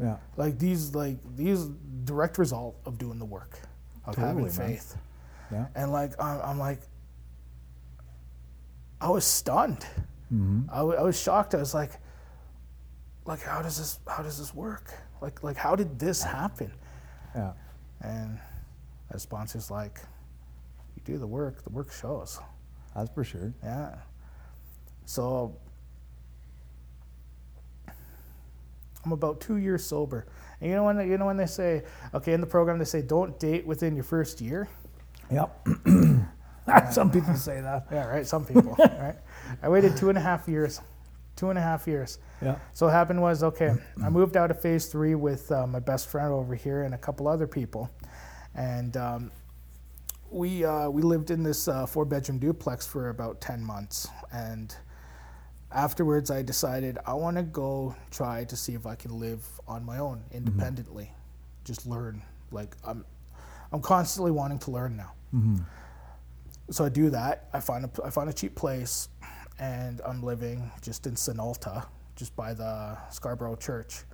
Yeah. 0.00 0.16
Like 0.36 0.58
these 0.58 0.94
like 0.94 1.18
these 1.36 1.66
direct 2.04 2.38
result 2.38 2.76
of 2.84 2.98
doing 2.98 3.18
the 3.18 3.24
work 3.24 3.60
of 4.04 4.16
having 4.16 4.44
Totally, 4.44 4.58
man. 4.58 4.76
faith. 4.76 4.96
Yeah. 5.52 5.66
And 5.74 5.92
like 5.92 6.20
I'm, 6.20 6.40
I'm 6.40 6.58
like 6.58 6.80
I 9.02 9.08
was 9.08 9.24
stunned. 9.24 9.84
Mm-hmm. 10.32 10.70
I, 10.70 10.82
was 10.82 11.20
shocked. 11.20 11.54
I 11.54 11.58
was 11.58 11.74
like, 11.74 11.90
like 13.26 13.42
how 13.42 13.60
does 13.60 13.76
this 13.76 13.98
how 14.06 14.22
does 14.22 14.38
this 14.38 14.54
work? 14.54 14.94
Like 15.20 15.42
like 15.42 15.56
how 15.56 15.74
did 15.74 15.98
this 15.98 16.22
happen? 16.22 16.72
Yeah. 17.34 17.52
And 18.00 18.38
the 19.10 19.18
sponsor's 19.18 19.70
like, 19.70 19.98
you 20.94 21.02
do 21.04 21.18
the 21.18 21.26
work, 21.26 21.64
the 21.64 21.70
work 21.70 21.92
shows. 21.92 22.38
That's 22.94 23.10
for 23.12 23.24
sure. 23.24 23.52
Yeah. 23.62 23.96
So 25.04 25.56
I'm 29.04 29.12
about 29.12 29.40
two 29.40 29.56
years 29.56 29.84
sober. 29.84 30.26
And 30.60 30.70
you 30.70 30.76
know 30.76 30.84
when 30.84 31.10
you 31.10 31.18
know 31.18 31.26
when 31.26 31.36
they 31.36 31.46
say, 31.46 31.82
okay, 32.14 32.34
in 32.34 32.40
the 32.40 32.46
program 32.46 32.78
they 32.78 32.84
say 32.84 33.02
don't 33.02 33.38
date 33.40 33.66
within 33.66 33.96
your 33.96 34.04
first 34.04 34.40
year. 34.40 34.68
Yep. 35.30 35.68
Some 36.92 37.10
people 37.10 37.34
say 37.34 37.60
that. 37.60 37.86
Yeah, 37.92 38.06
right. 38.06 38.26
Some 38.26 38.44
people. 38.44 38.76
right. 38.78 39.16
I 39.62 39.68
waited 39.68 39.96
two 39.96 40.08
and 40.08 40.18
a 40.18 40.20
half 40.20 40.48
years. 40.48 40.80
Two 41.36 41.50
and 41.50 41.58
a 41.58 41.62
half 41.62 41.86
years. 41.86 42.18
Yeah. 42.42 42.56
So 42.74 42.86
what 42.86 42.92
happened 42.92 43.20
was, 43.22 43.42
okay, 43.42 43.74
I 44.04 44.10
moved 44.10 44.36
out 44.36 44.50
of 44.50 44.60
phase 44.60 44.86
three 44.86 45.14
with 45.14 45.50
uh, 45.50 45.66
my 45.66 45.78
best 45.80 46.08
friend 46.08 46.32
over 46.32 46.54
here 46.54 46.82
and 46.82 46.94
a 46.94 46.98
couple 46.98 47.26
other 47.26 47.46
people, 47.46 47.90
and 48.54 48.96
um, 48.96 49.30
we 50.30 50.64
uh, 50.64 50.88
we 50.90 51.02
lived 51.02 51.30
in 51.30 51.42
this 51.42 51.68
uh, 51.68 51.86
four 51.86 52.04
bedroom 52.04 52.38
duplex 52.38 52.86
for 52.86 53.08
about 53.08 53.40
ten 53.40 53.64
months, 53.64 54.08
and 54.32 54.76
afterwards 55.72 56.30
I 56.30 56.42
decided 56.42 56.98
I 57.06 57.14
want 57.14 57.36
to 57.38 57.42
go 57.42 57.94
try 58.10 58.44
to 58.44 58.56
see 58.56 58.74
if 58.74 58.86
I 58.86 58.94
can 58.94 59.18
live 59.18 59.44
on 59.66 59.84
my 59.84 59.98
own 59.98 60.22
independently, 60.32 61.10
just 61.64 61.86
learn. 61.86 62.22
Like 62.50 62.76
I'm, 62.86 63.04
I'm 63.72 63.80
constantly 63.80 64.30
wanting 64.32 64.58
to 64.60 64.70
learn 64.70 64.96
now. 64.96 65.12
So 66.72 66.86
I 66.86 66.88
do 66.88 67.10
that. 67.10 67.48
I 67.52 67.60
find 67.60 67.84
a 67.84 67.90
I 68.02 68.08
find 68.08 68.30
a 68.30 68.32
cheap 68.32 68.54
place, 68.54 69.10
and 69.58 70.00
I'm 70.06 70.22
living 70.22 70.70
just 70.80 71.06
in 71.06 71.14
Sunalta, 71.14 71.84
just 72.16 72.34
by 72.34 72.54
the 72.54 72.96
Scarboro 73.10 73.60
Church. 73.60 74.04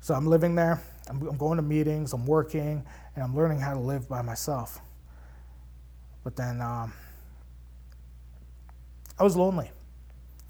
So 0.00 0.14
I'm 0.14 0.26
living 0.26 0.54
there. 0.54 0.80
I'm, 1.10 1.20
I'm 1.26 1.36
going 1.36 1.56
to 1.56 1.62
meetings. 1.62 2.12
I'm 2.12 2.24
working, 2.24 2.84
and 3.16 3.24
I'm 3.24 3.34
learning 3.34 3.58
how 3.58 3.74
to 3.74 3.80
live 3.80 4.08
by 4.08 4.22
myself. 4.22 4.80
But 6.22 6.36
then 6.36 6.60
um, 6.60 6.92
I 9.18 9.24
was 9.24 9.36
lonely. 9.36 9.72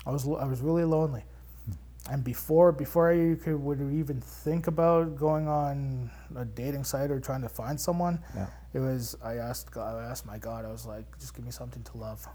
I 0.04 0.10
was 0.10 0.26
I 0.26 0.44
was 0.44 0.60
really 0.60 0.84
lonely. 0.84 1.24
And 2.10 2.22
before 2.22 2.72
before 2.72 3.10
I 3.10 3.36
could 3.42 3.56
would 3.56 3.80
even 3.80 4.20
think 4.20 4.66
about 4.66 5.16
going 5.16 5.48
on 5.48 6.10
a 6.34 6.44
dating 6.44 6.84
site 6.84 7.10
or 7.10 7.20
trying 7.20 7.42
to 7.42 7.48
find 7.48 7.78
someone, 7.80 8.18
Yeah. 8.34 8.46
it 8.74 8.80
was 8.80 9.16
I 9.22 9.34
asked 9.34 9.70
God, 9.70 9.96
I 10.02 10.04
asked 10.10 10.26
my 10.26 10.38
God, 10.38 10.64
I 10.64 10.68
was 10.72 10.86
like, 10.86 11.04
just 11.18 11.34
give 11.34 11.44
me 11.44 11.50
something 11.50 11.82
to 11.84 11.96
love. 11.98 12.26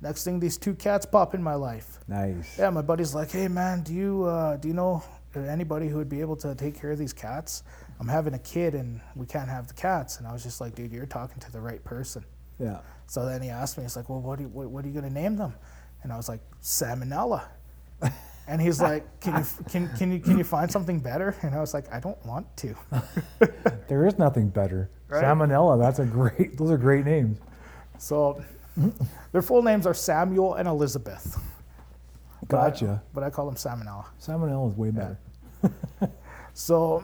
Next 0.00 0.24
thing, 0.24 0.40
these 0.40 0.58
two 0.58 0.74
cats 0.74 1.06
pop 1.06 1.34
in 1.34 1.42
my 1.42 1.54
life. 1.54 1.98
Nice. 2.08 2.58
Yeah, 2.58 2.70
my 2.70 2.82
buddy's 2.82 3.14
like, 3.14 3.30
hey 3.30 3.48
man, 3.48 3.82
do 3.82 3.94
you 3.94 4.24
uh, 4.24 4.56
do 4.56 4.68
you 4.68 4.74
know 4.74 5.02
anybody 5.34 5.88
who 5.88 5.96
would 5.96 6.08
be 6.08 6.20
able 6.20 6.36
to 6.36 6.54
take 6.54 6.78
care 6.78 6.90
of 6.90 6.98
these 6.98 7.12
cats? 7.12 7.62
I'm 8.00 8.08
having 8.08 8.34
a 8.34 8.38
kid 8.38 8.74
and 8.74 9.00
we 9.14 9.24
can't 9.26 9.48
have 9.48 9.68
the 9.68 9.74
cats. 9.74 10.18
And 10.18 10.26
I 10.26 10.32
was 10.32 10.42
just 10.42 10.60
like, 10.60 10.74
dude, 10.74 10.92
you're 10.92 11.06
talking 11.06 11.38
to 11.40 11.52
the 11.52 11.60
right 11.60 11.82
person. 11.84 12.24
Yeah. 12.58 12.80
So 13.06 13.24
then 13.24 13.40
he 13.42 13.48
asked 13.50 13.76
me, 13.78 13.84
he's 13.84 13.96
like, 13.96 14.08
well, 14.08 14.20
what, 14.20 14.36
do 14.38 14.44
you, 14.44 14.48
what, 14.48 14.68
what 14.70 14.84
are 14.84 14.88
you 14.88 14.94
going 14.94 15.06
to 15.08 15.12
name 15.12 15.36
them? 15.36 15.54
And 16.02 16.12
I 16.12 16.16
was 16.16 16.28
like, 16.28 16.40
salmonella. 16.62 17.44
and 18.46 18.60
he's 18.60 18.80
like, 18.90 19.20
can 19.20 19.38
you, 19.38 19.46
can, 19.68 19.88
can, 19.96 20.12
you, 20.12 20.20
can 20.20 20.38
you 20.38 20.44
find 20.44 20.70
something 20.70 21.00
better? 21.00 21.34
And 21.42 21.54
I 21.54 21.60
was 21.60 21.74
like, 21.74 21.92
I 21.92 22.00
don't 22.00 22.24
want 22.26 22.46
to. 22.58 22.74
There 23.88 24.06
is 24.06 24.18
nothing 24.18 24.48
better. 24.48 24.88
Right? 25.08 25.22
Salmonella. 25.22 25.78
That's 25.78 25.98
a 25.98 26.06
great. 26.06 26.56
Those 26.56 26.70
are 26.70 26.78
great 26.78 27.04
names. 27.04 27.38
So 27.98 28.42
their 29.32 29.42
full 29.42 29.62
names 29.62 29.86
are 29.86 29.92
Samuel 29.92 30.54
and 30.54 30.66
Elizabeth. 30.66 31.38
But 32.48 32.58
I- 32.58 32.70
Gotcha. 32.70 33.02
But 33.12 33.24
I 33.24 33.30
call 33.30 33.44
them 33.44 33.56
salmonella. 33.56 34.06
Salmonella 34.20 34.70
is 34.70 34.76
way 34.76 34.90
better. 34.90 35.18
So, 36.54 37.02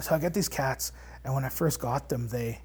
so 0.00 0.14
I 0.14 0.18
get 0.18 0.32
these 0.32 0.48
cats, 0.48 0.92
and 1.22 1.34
when 1.34 1.44
I 1.44 1.50
first 1.50 1.78
got 1.80 2.08
them, 2.08 2.28
they, 2.28 2.58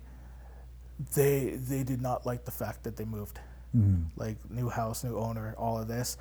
they, 1.14 1.58
they 1.58 1.84
did 1.84 2.02
not 2.02 2.26
like 2.26 2.46
the 2.46 2.52
fact 2.52 2.84
that 2.84 2.96
they 2.96 3.04
moved. 3.04 3.40
Mm-hmm. 3.76 4.04
Like 4.16 4.38
new 4.50 4.70
house, 4.70 5.04
new 5.04 5.18
owner, 5.18 5.54
all 5.58 5.78
of 5.78 5.88
this. 5.90 6.18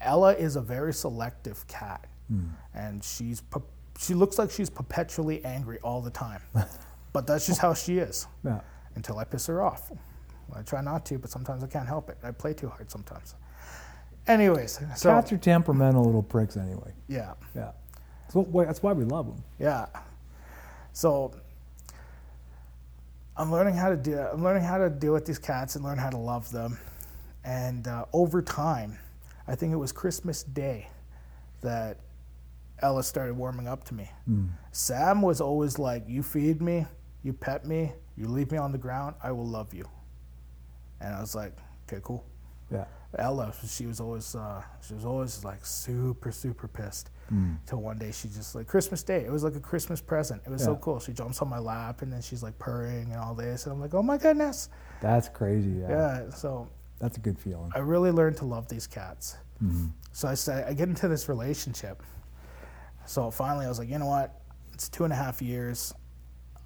Ella 0.00 0.32
is 0.34 0.56
a 0.56 0.60
very 0.60 0.92
selective 0.92 1.66
cat, 1.66 2.06
and 2.74 3.02
she's 3.02 3.42
she 3.98 4.14
looks 4.14 4.38
like 4.38 4.50
she's 4.50 4.70
perpetually 4.70 5.44
angry 5.44 5.78
all 5.82 6.00
the 6.00 6.10
time, 6.10 6.40
but 7.12 7.26
that's 7.26 7.46
just 7.46 7.60
how 7.60 7.74
she 7.74 7.98
is. 7.98 8.26
Yeah. 8.44 8.60
Until 8.94 9.18
I 9.18 9.24
piss 9.24 9.46
her 9.46 9.62
off. 9.62 9.90
I 10.54 10.62
try 10.62 10.80
not 10.80 11.04
to, 11.06 11.18
but 11.18 11.30
sometimes 11.30 11.62
I 11.62 11.66
can't 11.68 11.86
help 11.86 12.08
it. 12.10 12.18
I 12.24 12.30
play 12.32 12.54
too 12.54 12.68
hard 12.68 12.90
sometimes. 12.90 13.34
Anyways, 14.26 14.80
so 14.96 15.10
Cats 15.10 15.32
are 15.32 15.38
temperamental 15.38 16.04
little 16.04 16.22
pricks 16.22 16.56
anyway. 16.56 16.92
yeah. 17.08 17.34
Yeah. 17.54 17.72
That's, 18.22 18.34
what, 18.34 18.66
that's 18.66 18.82
why 18.82 18.92
we 18.92 19.04
love 19.04 19.26
them. 19.26 19.42
Yeah. 19.58 19.86
So 20.92 21.32
I'm 23.36 23.50
learning 23.50 23.74
how 23.74 23.88
to 23.90 23.96
do. 23.96 24.18
I'm 24.18 24.42
learning 24.42 24.62
how 24.62 24.78
to 24.78 24.88
deal 24.90 25.12
with 25.12 25.24
these 25.26 25.38
cats 25.38 25.74
and 25.76 25.84
learn 25.84 25.98
how 25.98 26.10
to 26.10 26.16
love 26.16 26.50
them. 26.52 26.78
And 27.44 27.88
uh, 27.88 28.04
over 28.12 28.42
time, 28.42 28.98
I 29.50 29.56
think 29.56 29.72
it 29.72 29.76
was 29.76 29.90
Christmas 29.90 30.44
Day 30.44 30.88
that 31.60 31.98
Ella 32.82 33.02
started 33.02 33.34
warming 33.36 33.66
up 33.66 33.82
to 33.84 33.94
me. 33.94 34.08
Sam 34.70 35.22
was 35.22 35.40
always 35.40 35.76
like, 35.78 36.04
"You 36.08 36.22
feed 36.22 36.62
me, 36.62 36.86
you 37.24 37.32
pet 37.32 37.66
me, 37.66 37.92
you 38.16 38.28
leave 38.28 38.52
me 38.52 38.58
on 38.58 38.70
the 38.70 38.78
ground, 38.78 39.16
I 39.22 39.32
will 39.32 39.46
love 39.46 39.74
you." 39.74 39.86
And 41.00 41.12
I 41.14 41.20
was 41.20 41.34
like, 41.34 41.52
"Okay, 41.88 42.00
cool." 42.04 42.24
Yeah. 42.70 42.84
Ella, 43.18 43.52
she 43.66 43.86
was 43.86 43.98
always 43.98 44.36
uh, 44.36 44.62
she 44.86 44.94
was 44.94 45.04
always 45.04 45.44
like 45.44 45.66
super 45.66 46.30
super 46.30 46.68
pissed. 46.68 47.10
Till 47.66 47.80
one 47.80 47.98
day 47.98 48.12
she 48.12 48.28
just 48.28 48.54
like 48.54 48.68
Christmas 48.68 49.02
Day. 49.02 49.24
It 49.24 49.32
was 49.32 49.42
like 49.42 49.56
a 49.56 49.60
Christmas 49.60 50.00
present. 50.00 50.42
It 50.46 50.50
was 50.50 50.62
so 50.62 50.76
cool. 50.76 51.00
She 51.00 51.12
jumps 51.12 51.42
on 51.42 51.48
my 51.48 51.58
lap 51.58 52.02
and 52.02 52.12
then 52.12 52.22
she's 52.22 52.42
like 52.42 52.56
purring 52.58 53.12
and 53.12 53.20
all 53.20 53.34
this, 53.34 53.66
and 53.66 53.72
I'm 53.72 53.80
like, 53.80 53.94
oh 53.94 54.02
my 54.02 54.16
goodness. 54.16 54.68
That's 55.00 55.28
crazy. 55.28 55.70
Yeah. 55.80 55.88
Yeah. 55.90 56.30
So 56.30 56.68
That's 57.00 57.16
a 57.16 57.20
good 57.20 57.38
feeling. 57.38 57.72
I 57.74 57.78
really 57.78 58.10
learned 58.10 58.36
to 58.38 58.44
love 58.44 58.68
these 58.68 58.86
cats. 58.86 59.36
So 60.12 60.26
I 60.26 60.34
say 60.34 60.64
I 60.66 60.72
get 60.72 60.88
into 60.88 61.06
this 61.08 61.28
relationship. 61.28 62.02
So 63.04 63.30
finally 63.30 63.66
I 63.66 63.68
was 63.68 63.78
like, 63.78 63.90
you 63.90 63.98
know 63.98 64.06
what? 64.06 64.40
It's 64.72 64.88
two 64.88 65.04
and 65.04 65.12
a 65.12 65.16
half 65.16 65.42
years. 65.42 65.92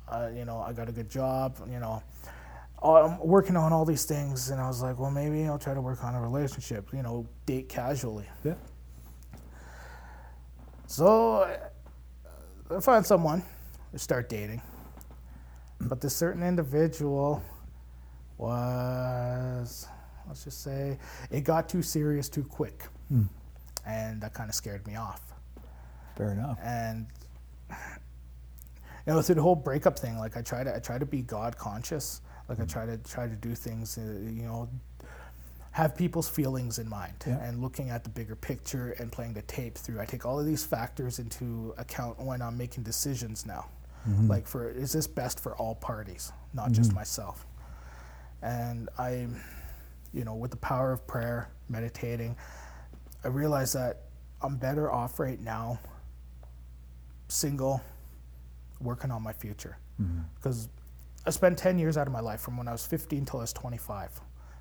Uh, 0.09 0.31
you 0.35 0.45
know, 0.45 0.59
I 0.61 0.73
got 0.73 0.89
a 0.89 0.93
good 0.93 1.09
job. 1.11 1.57
You 1.71 1.81
know, 1.81 2.03
Oh, 2.85 2.97
I'm 2.97 3.19
working 3.27 3.57
on 3.57 3.73
all 3.73 3.87
these 3.87 4.05
things, 4.05 4.51
and 4.51 4.61
I 4.61 4.69
was 4.69 4.83
like, 4.83 4.99
well, 4.99 5.11
maybe 5.11 5.47
I'll 5.47 5.59
try 5.59 5.73
to 5.73 5.81
work 5.81 6.05
on 6.05 6.15
a 6.15 6.21
relationship. 6.21 6.89
You 6.93 7.03
know, 7.03 7.27
date 7.47 7.67
casually. 7.71 8.27
Yeah. 8.45 8.57
So 10.87 11.49
I 12.71 12.81
find 12.81 13.05
someone, 13.07 13.43
I 13.95 13.97
start 13.97 14.29
dating. 14.29 14.61
But 15.81 16.03
this 16.03 16.15
certain 16.15 16.43
individual 16.43 17.43
was, 18.37 19.89
let's 20.27 20.45
just 20.45 20.63
say, 20.63 20.99
it 21.31 21.43
got 21.43 21.69
too 21.69 21.83
serious 21.83 22.29
too 22.29 22.45
quick. 22.45 22.85
Hmm. 23.09 23.25
And 23.87 24.23
that 24.23 24.35
kind 24.35 24.49
of 24.49 24.55
scared 24.55 24.87
me 24.87 24.97
off. 24.97 25.21
Fair 26.17 26.33
enough. 26.33 26.59
And 26.63 27.07
you 27.71 29.13
know, 29.13 29.21
through 29.21 29.35
the 29.35 29.43
whole 29.43 29.57
breakup 29.57 29.99
thing, 29.99 30.19
like 30.19 30.37
I 30.37 30.43
try 30.43 30.65
to, 30.65 30.75
I 30.75 30.79
try 30.79 30.99
to 30.99 31.07
be 31.07 31.21
God 31.23 31.57
conscious. 31.59 32.23
Like 32.49 32.59
I 32.59 32.63
hmm. 32.63 32.69
try 32.69 32.87
to 32.87 32.97
try 32.99 33.29
to 33.29 33.37
do 33.37 33.55
things, 33.55 33.99
uh, 33.99 34.01
you 34.01 34.43
know, 34.43 34.69
have 35.75 35.97
people's 35.97 36.29
feelings 36.29 36.79
in 36.79 36.89
mind 36.89 37.15
Yeah. 37.27 37.43
and 37.43 37.61
looking 37.61 37.91
at 37.91 38.05
the 38.05 38.11
bigger 38.11 38.37
picture 38.37 38.93
and 39.01 39.11
playing 39.11 39.35
the 39.35 39.43
tape 39.43 39.77
through. 39.77 40.01
I 40.01 40.05
take 40.05 40.25
all 40.25 40.39
of 40.39 40.47
these 40.47 40.65
factors 40.65 41.19
into 41.19 41.75
account 41.79 42.21
when 42.21 42.41
I'm 42.41 42.57
making 42.57 42.85
decisions 42.85 43.45
now. 43.45 43.67
Mm-hmm. 44.09 44.29
Like 44.29 44.47
for 44.47 44.69
is 44.71 44.93
this 44.93 45.09
best 45.09 45.41
for 45.41 45.57
all 45.57 45.75
parties, 45.75 46.33
not 46.53 46.71
just 46.71 46.91
mm-hmm. 46.91 46.99
myself? 46.99 47.45
And 48.41 48.89
I, 48.99 49.27
you 50.15 50.25
know, 50.25 50.35
with 50.35 50.51
the 50.51 50.57
power 50.59 50.93
of 50.93 51.07
prayer, 51.07 51.51
meditating, 51.69 52.37
I 53.25 53.29
realize 53.29 53.73
that 53.73 54.03
I'm 54.43 54.57
better 54.57 54.93
off 54.93 55.19
right 55.19 55.41
now, 55.41 55.81
single, 57.29 57.81
working 58.81 59.11
on 59.11 59.23
my 59.23 59.33
future. 59.33 59.77
Because 60.37 60.69
I 61.27 61.31
spent 61.31 61.57
10 61.59 61.79
years 61.79 61.97
out 61.97 62.07
of 62.07 62.13
my 62.13 62.21
life 62.21 62.41
from 62.41 62.57
when 62.57 62.69
I 62.69 62.73
was 62.73 62.87
15 62.87 63.25
till 63.25 63.41
I 63.41 63.43
was 63.43 63.53
25. 63.53 64.21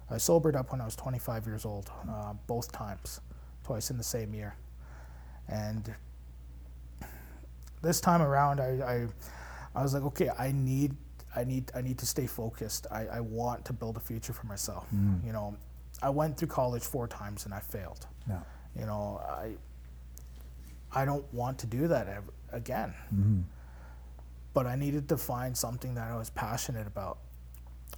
I 0.10 0.18
sobered 0.18 0.56
up 0.56 0.72
when 0.72 0.82
I 0.82 0.86
was 0.86 0.95
25 0.95 1.45
years 1.45 1.66
old, 1.66 1.91
uh, 2.10 2.34
both 2.47 2.72
times, 2.72 3.20
twice 3.64 3.89
in 3.89 3.97
the 3.97 4.04
same 4.04 4.34
year. 4.34 4.56
And 5.47 5.93
this 7.82 7.99
time 7.99 8.22
around, 8.22 8.60
I, 8.60 9.08
I, 9.76 9.80
I 9.80 9.84
was 9.84 9.93
like, 9.93 10.04
okay, 10.04 10.30
I 10.38 10.51
need, 10.51 10.95
I 11.36 11.43
need, 11.43 11.71
I 11.75 11.81
need 11.81 11.97
to 11.99 12.05
stay 12.05 12.27
focused. 12.27 12.88
I, 12.91 13.07
I 13.07 13.19
want 13.19 13.65
to 13.65 13.73
build 13.73 13.97
a 13.97 13.99
future 13.99 14.34
for 14.34 14.45
myself. 14.47 14.88
Mm. 14.93 15.25
You 15.25 15.34
know, 15.34 15.57
I 16.01 16.09
went 16.09 16.38
through 16.38 16.49
college 16.49 16.84
four 16.84 17.07
times 17.07 17.45
and 17.45 17.53
I 17.53 17.59
failed. 17.59 18.05
Yeah. 18.27 18.39
You 18.77 18.86
know, 18.86 19.21
I 19.23 19.53
I 20.95 21.05
don't 21.05 21.31
want 21.34 21.57
to 21.59 21.67
do 21.67 21.88
that 21.88 22.07
ever 22.07 22.34
again. 22.51 22.93
Mm-hmm. 23.13 23.41
But 24.53 24.67
I 24.67 24.75
needed 24.75 25.09
to 25.09 25.17
find 25.17 25.57
something 25.57 25.95
that 25.95 26.11
I 26.11 26.15
was 26.15 26.29
passionate 26.29 26.86
about. 26.86 27.17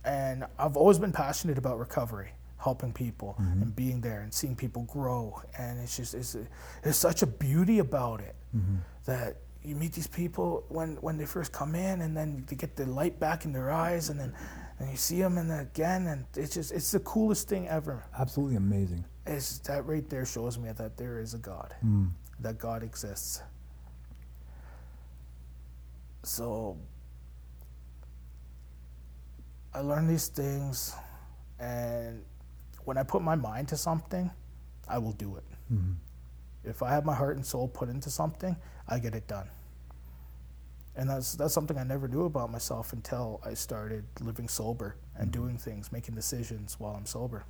And 0.05 0.45
I've 0.57 0.77
always 0.77 0.99
been 0.99 1.11
passionate 1.11 1.57
about 1.57 1.79
recovery, 1.79 2.29
helping 2.57 2.93
people 2.93 3.35
mm-hmm. 3.39 3.63
and 3.63 3.75
being 3.75 3.99
there 4.01 4.21
and 4.21 4.33
seeing 4.33 4.55
people 4.55 4.83
grow. 4.83 5.41
And 5.57 5.79
it's 5.81 5.97
just 5.97 6.13
it's 6.13 6.37
there's 6.83 6.97
such 6.97 7.21
a 7.21 7.27
beauty 7.27 7.79
about 7.79 8.21
it 8.21 8.35
mm-hmm. 8.55 8.77
that 9.05 9.37
you 9.65 9.75
meet 9.75 9.93
these 9.93 10.07
people 10.07 10.63
when 10.69 10.95
when 11.01 11.17
they 11.17 11.25
first 11.25 11.51
come 11.51 11.75
in 11.75 12.01
and 12.01 12.15
then 12.15 12.45
they 12.47 12.55
get 12.55 12.75
the 12.75 12.85
light 12.85 13.19
back 13.19 13.45
in 13.45 13.51
their 13.51 13.71
eyes 13.71 14.09
and 14.09 14.19
then 14.19 14.33
and 14.79 14.89
you 14.89 14.97
see 14.97 15.19
them 15.21 15.37
and 15.37 15.49
then 15.49 15.59
again 15.59 16.07
and 16.07 16.25
it's 16.35 16.53
just 16.53 16.71
it's 16.71 16.91
the 16.91 16.99
coolest 16.99 17.47
thing 17.47 17.67
ever 17.67 18.03
Absolutely 18.17 18.57
amazing. 18.57 19.05
it's 19.25 19.59
that 19.59 19.85
right 19.85 20.07
there 20.09 20.25
shows 20.25 20.57
me 20.57 20.71
that 20.71 20.97
there 20.97 21.19
is 21.19 21.33
a 21.33 21.37
God, 21.37 21.73
mm. 21.83 22.09
that 22.39 22.57
God 22.57 22.83
exists. 22.83 23.41
So 26.23 26.77
I 29.73 29.79
learned 29.79 30.09
these 30.09 30.27
things, 30.27 30.95
and 31.59 32.23
when 32.85 32.97
I 32.97 33.03
put 33.03 33.21
my 33.21 33.35
mind 33.35 33.67
to 33.69 33.77
something, 33.77 34.31
I 34.87 34.97
will 34.97 35.11
do 35.11 35.35
it. 35.37 35.43
Mm-hmm. 35.71 35.93
If 36.65 36.83
I 36.83 36.91
have 36.91 37.05
my 37.05 37.15
heart 37.15 37.35
and 37.35 37.45
soul 37.45 37.67
put 37.67 37.89
into 37.89 38.09
something, 38.09 38.55
I 38.87 38.99
get 38.99 39.15
it 39.15 39.27
done. 39.27 39.49
And 40.95 41.09
that's 41.09 41.33
that's 41.33 41.53
something 41.53 41.77
I 41.77 41.83
never 41.83 42.07
knew 42.07 42.25
about 42.25 42.51
myself 42.51 42.93
until 42.93 43.41
I 43.45 43.53
started 43.53 44.05
living 44.21 44.47
sober 44.47 44.95
and 45.17 45.31
mm-hmm. 45.31 45.41
doing 45.41 45.57
things, 45.57 45.91
making 45.91 46.15
decisions 46.15 46.79
while 46.79 46.95
I'm 46.95 47.05
sober. 47.05 47.45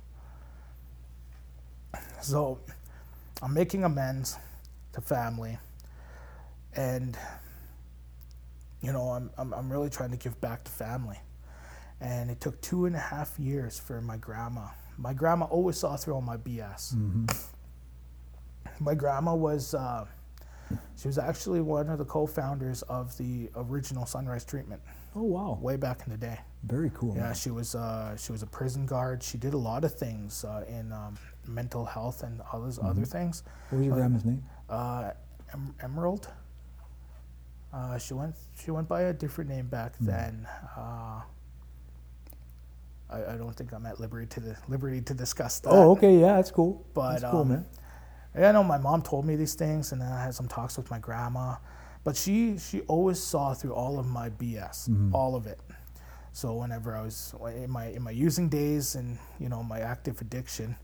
So 2.20 2.58
I'm 3.42 3.54
making 3.54 3.84
amends 3.84 4.36
to 4.94 5.00
family 5.00 5.58
and 6.74 7.16
you 8.82 8.92
know, 8.92 9.10
I'm, 9.10 9.30
I'm 9.38 9.54
I'm 9.54 9.70
really 9.70 9.90
trying 9.90 10.10
to 10.10 10.16
give 10.16 10.40
back 10.40 10.64
to 10.64 10.70
family. 10.70 11.18
And 12.00 12.30
it 12.30 12.40
took 12.40 12.60
two 12.60 12.84
and 12.84 12.94
a 12.94 13.00
half 13.00 13.38
years 13.38 13.78
for 13.78 14.00
my 14.00 14.16
grandma. 14.16 14.68
My 14.98 15.14
grandma 15.14 15.46
always 15.46 15.78
saw 15.78 15.96
through 15.96 16.14
all 16.14 16.20
my 16.20 16.36
BS. 16.36 16.94
Mm-hmm. 16.94 17.26
My 18.80 18.94
grandma 18.94 19.34
was 19.34 19.74
uh, 19.74 20.04
she 20.96 21.08
was 21.08 21.18
actually 21.18 21.60
one 21.60 21.88
of 21.88 21.98
the 21.98 22.04
co-founders 22.04 22.82
of 22.82 23.16
the 23.18 23.48
original 23.56 24.04
Sunrise 24.06 24.44
treatment 24.44 24.80
Oh 25.14 25.22
wow. 25.22 25.58
way 25.62 25.76
back 25.76 26.02
in 26.06 26.10
the 26.12 26.18
day. 26.18 26.38
Very 26.64 26.90
cool. 26.94 27.14
Yeah, 27.14 27.22
man. 27.22 27.34
she 27.34 27.50
was 27.50 27.74
uh, 27.74 28.16
she 28.16 28.32
was 28.32 28.42
a 28.42 28.46
prison 28.46 28.86
guard. 28.86 29.22
She 29.22 29.38
did 29.38 29.54
a 29.54 29.58
lot 29.58 29.84
of 29.84 29.94
things 29.94 30.44
uh, 30.44 30.64
in 30.68 30.92
um, 30.92 31.16
mental 31.46 31.84
health 31.84 32.22
and 32.22 32.40
others 32.52 32.78
other 32.82 33.04
things. 33.04 33.42
What 33.70 33.78
was 33.78 33.86
your 33.86 33.96
grandma's 33.96 34.24
name? 34.24 34.42
Uh, 34.68 35.10
em- 35.52 35.74
Emerald. 35.82 36.28
Uh, 37.72 37.98
she 37.98 38.14
went 38.14 38.34
she 38.62 38.70
went 38.70 38.88
by 38.88 39.02
a 39.02 39.12
different 39.12 39.50
name 39.50 39.66
back 39.68 39.96
Hmm. 39.96 40.06
then. 40.06 40.48
Uh, 40.76 41.20
I, 43.08 43.34
I 43.34 43.36
don't 43.36 43.54
think 43.54 43.72
I'm 43.72 43.86
at 43.86 44.00
liberty 44.00 44.26
to 44.26 44.40
the 44.40 44.56
liberty 44.68 45.00
to 45.02 45.14
discuss 45.14 45.60
that. 45.60 45.70
Oh, 45.70 45.92
okay. 45.92 46.18
Yeah, 46.18 46.34
that's 46.36 46.50
cool. 46.50 46.84
But, 46.92 47.20
that's 47.20 47.30
cool, 47.30 47.42
um, 47.42 47.48
man. 47.50 47.66
Yeah, 48.36 48.50
I 48.50 48.52
know 48.52 48.64
my 48.64 48.78
mom 48.78 49.02
told 49.02 49.24
me 49.24 49.36
these 49.36 49.54
things, 49.54 49.92
and 49.92 50.00
then 50.00 50.12
I 50.12 50.22
had 50.22 50.34
some 50.34 50.48
talks 50.48 50.76
with 50.76 50.90
my 50.90 50.98
grandma. 50.98 51.56
But 52.04 52.16
she 52.16 52.58
she 52.58 52.82
always 52.82 53.18
saw 53.18 53.54
through 53.54 53.74
all 53.74 53.98
of 53.98 54.06
my 54.06 54.30
BS, 54.30 54.88
mm-hmm. 54.88 55.14
all 55.14 55.34
of 55.34 55.46
it. 55.46 55.58
So 56.32 56.54
whenever 56.54 56.94
I 56.94 57.02
was 57.02 57.34
in 57.56 57.70
my 57.70 57.86
in 57.86 58.02
my 58.02 58.10
using 58.10 58.48
days 58.48 58.94
and 58.94 59.18
you 59.40 59.48
know 59.48 59.62
my 59.62 59.80
active 59.80 60.20
addiction, 60.20 60.76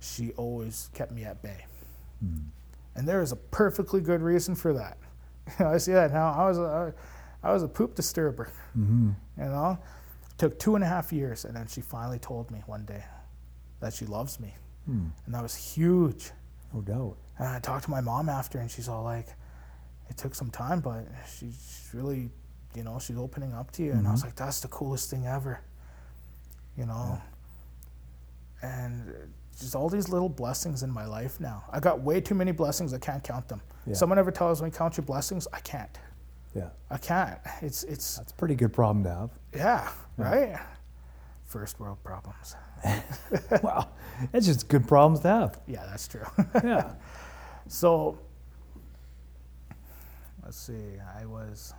she 0.00 0.32
always 0.32 0.90
kept 0.94 1.12
me 1.12 1.24
at 1.24 1.42
bay. 1.42 1.66
Mm. 2.24 2.46
And 2.96 3.06
there 3.06 3.22
is 3.22 3.32
a 3.32 3.36
perfectly 3.36 4.00
good 4.00 4.22
reason 4.22 4.54
for 4.54 4.72
that. 4.72 4.98
I 5.60 5.78
see 5.78 5.92
that 5.92 6.12
now. 6.12 6.32
I 6.32 6.48
was 6.48 6.58
a 6.58 6.94
I 7.42 7.52
was 7.52 7.62
a 7.62 7.68
poop 7.68 7.94
disturber. 7.94 8.50
Mm-hmm. 8.76 9.10
You 9.38 9.44
know, 9.44 9.78
it 10.30 10.38
took 10.38 10.58
two 10.58 10.74
and 10.74 10.82
a 10.82 10.86
half 10.86 11.12
years, 11.12 11.44
and 11.44 11.54
then 11.54 11.66
she 11.66 11.82
finally 11.82 12.18
told 12.18 12.50
me 12.50 12.62
one 12.66 12.84
day 12.84 13.04
that 13.80 13.92
she 13.92 14.06
loves 14.06 14.40
me, 14.40 14.54
hmm. 14.86 15.06
and 15.26 15.34
that 15.34 15.42
was 15.42 15.54
huge. 15.54 16.32
No 16.74 16.80
doubt. 16.82 17.16
And 17.38 17.48
I 17.48 17.60
talked 17.60 17.84
to 17.84 17.90
my 17.90 18.00
mom 18.00 18.28
after, 18.28 18.58
and 18.58 18.70
she's 18.70 18.88
all 18.88 19.04
like, 19.04 19.28
"It 20.10 20.16
took 20.16 20.34
some 20.34 20.50
time, 20.50 20.80
but 20.80 21.06
she's 21.38 21.88
really, 21.94 22.30
you 22.74 22.82
know, 22.82 22.98
she's 22.98 23.16
opening 23.16 23.52
up 23.52 23.70
to 23.72 23.82
you." 23.84 23.92
And 23.92 24.06
I 24.06 24.10
was 24.12 24.24
like, 24.24 24.34
"That's 24.34 24.60
the 24.60 24.68
coolest 24.68 25.08
thing 25.10 25.26
ever," 25.26 25.60
you 26.76 26.84
know. 26.86 27.20
And 28.62 29.08
uh, 29.08 29.12
just 29.58 29.74
all 29.76 29.88
these 29.88 30.08
little 30.08 30.28
blessings 30.28 30.82
in 30.82 30.90
my 30.90 31.06
life 31.06 31.38
now. 31.38 31.64
I 31.70 31.78
got 31.80 32.00
way 32.00 32.20
too 32.20 32.34
many 32.34 32.50
blessings. 32.52 32.92
I 32.92 32.98
can't 32.98 33.22
count 33.22 33.46
them. 33.48 33.60
Yeah. 33.86 33.94
Someone 33.94 34.18
ever 34.18 34.30
tells 34.32 34.60
me 34.62 34.70
count 34.70 34.96
your 34.96 35.04
blessings? 35.06 35.46
I 35.52 35.60
can't. 35.60 35.96
Yeah. 36.56 36.70
I 36.90 36.98
can't. 36.98 37.38
It's 37.62 37.84
it's 37.84 38.16
That's 38.16 38.32
a 38.32 38.34
pretty 38.34 38.54
good 38.56 38.72
problem 38.72 39.04
to 39.04 39.10
have. 39.10 39.30
yeah, 39.54 39.90
right. 40.16 40.58
First 41.46 41.78
world 41.78 41.98
problems. 42.02 42.56
wow. 43.62 43.88
That's 44.32 44.46
just 44.46 44.68
good 44.68 44.86
problems 44.86 45.20
to 45.20 45.28
have. 45.28 45.60
Yeah, 45.66 45.84
that's 45.88 46.06
true. 46.08 46.24
Yeah. 46.64 46.92
So, 47.66 48.18
let's 50.44 50.58
see. 50.58 50.98
I 51.18 51.24
was 51.24 51.72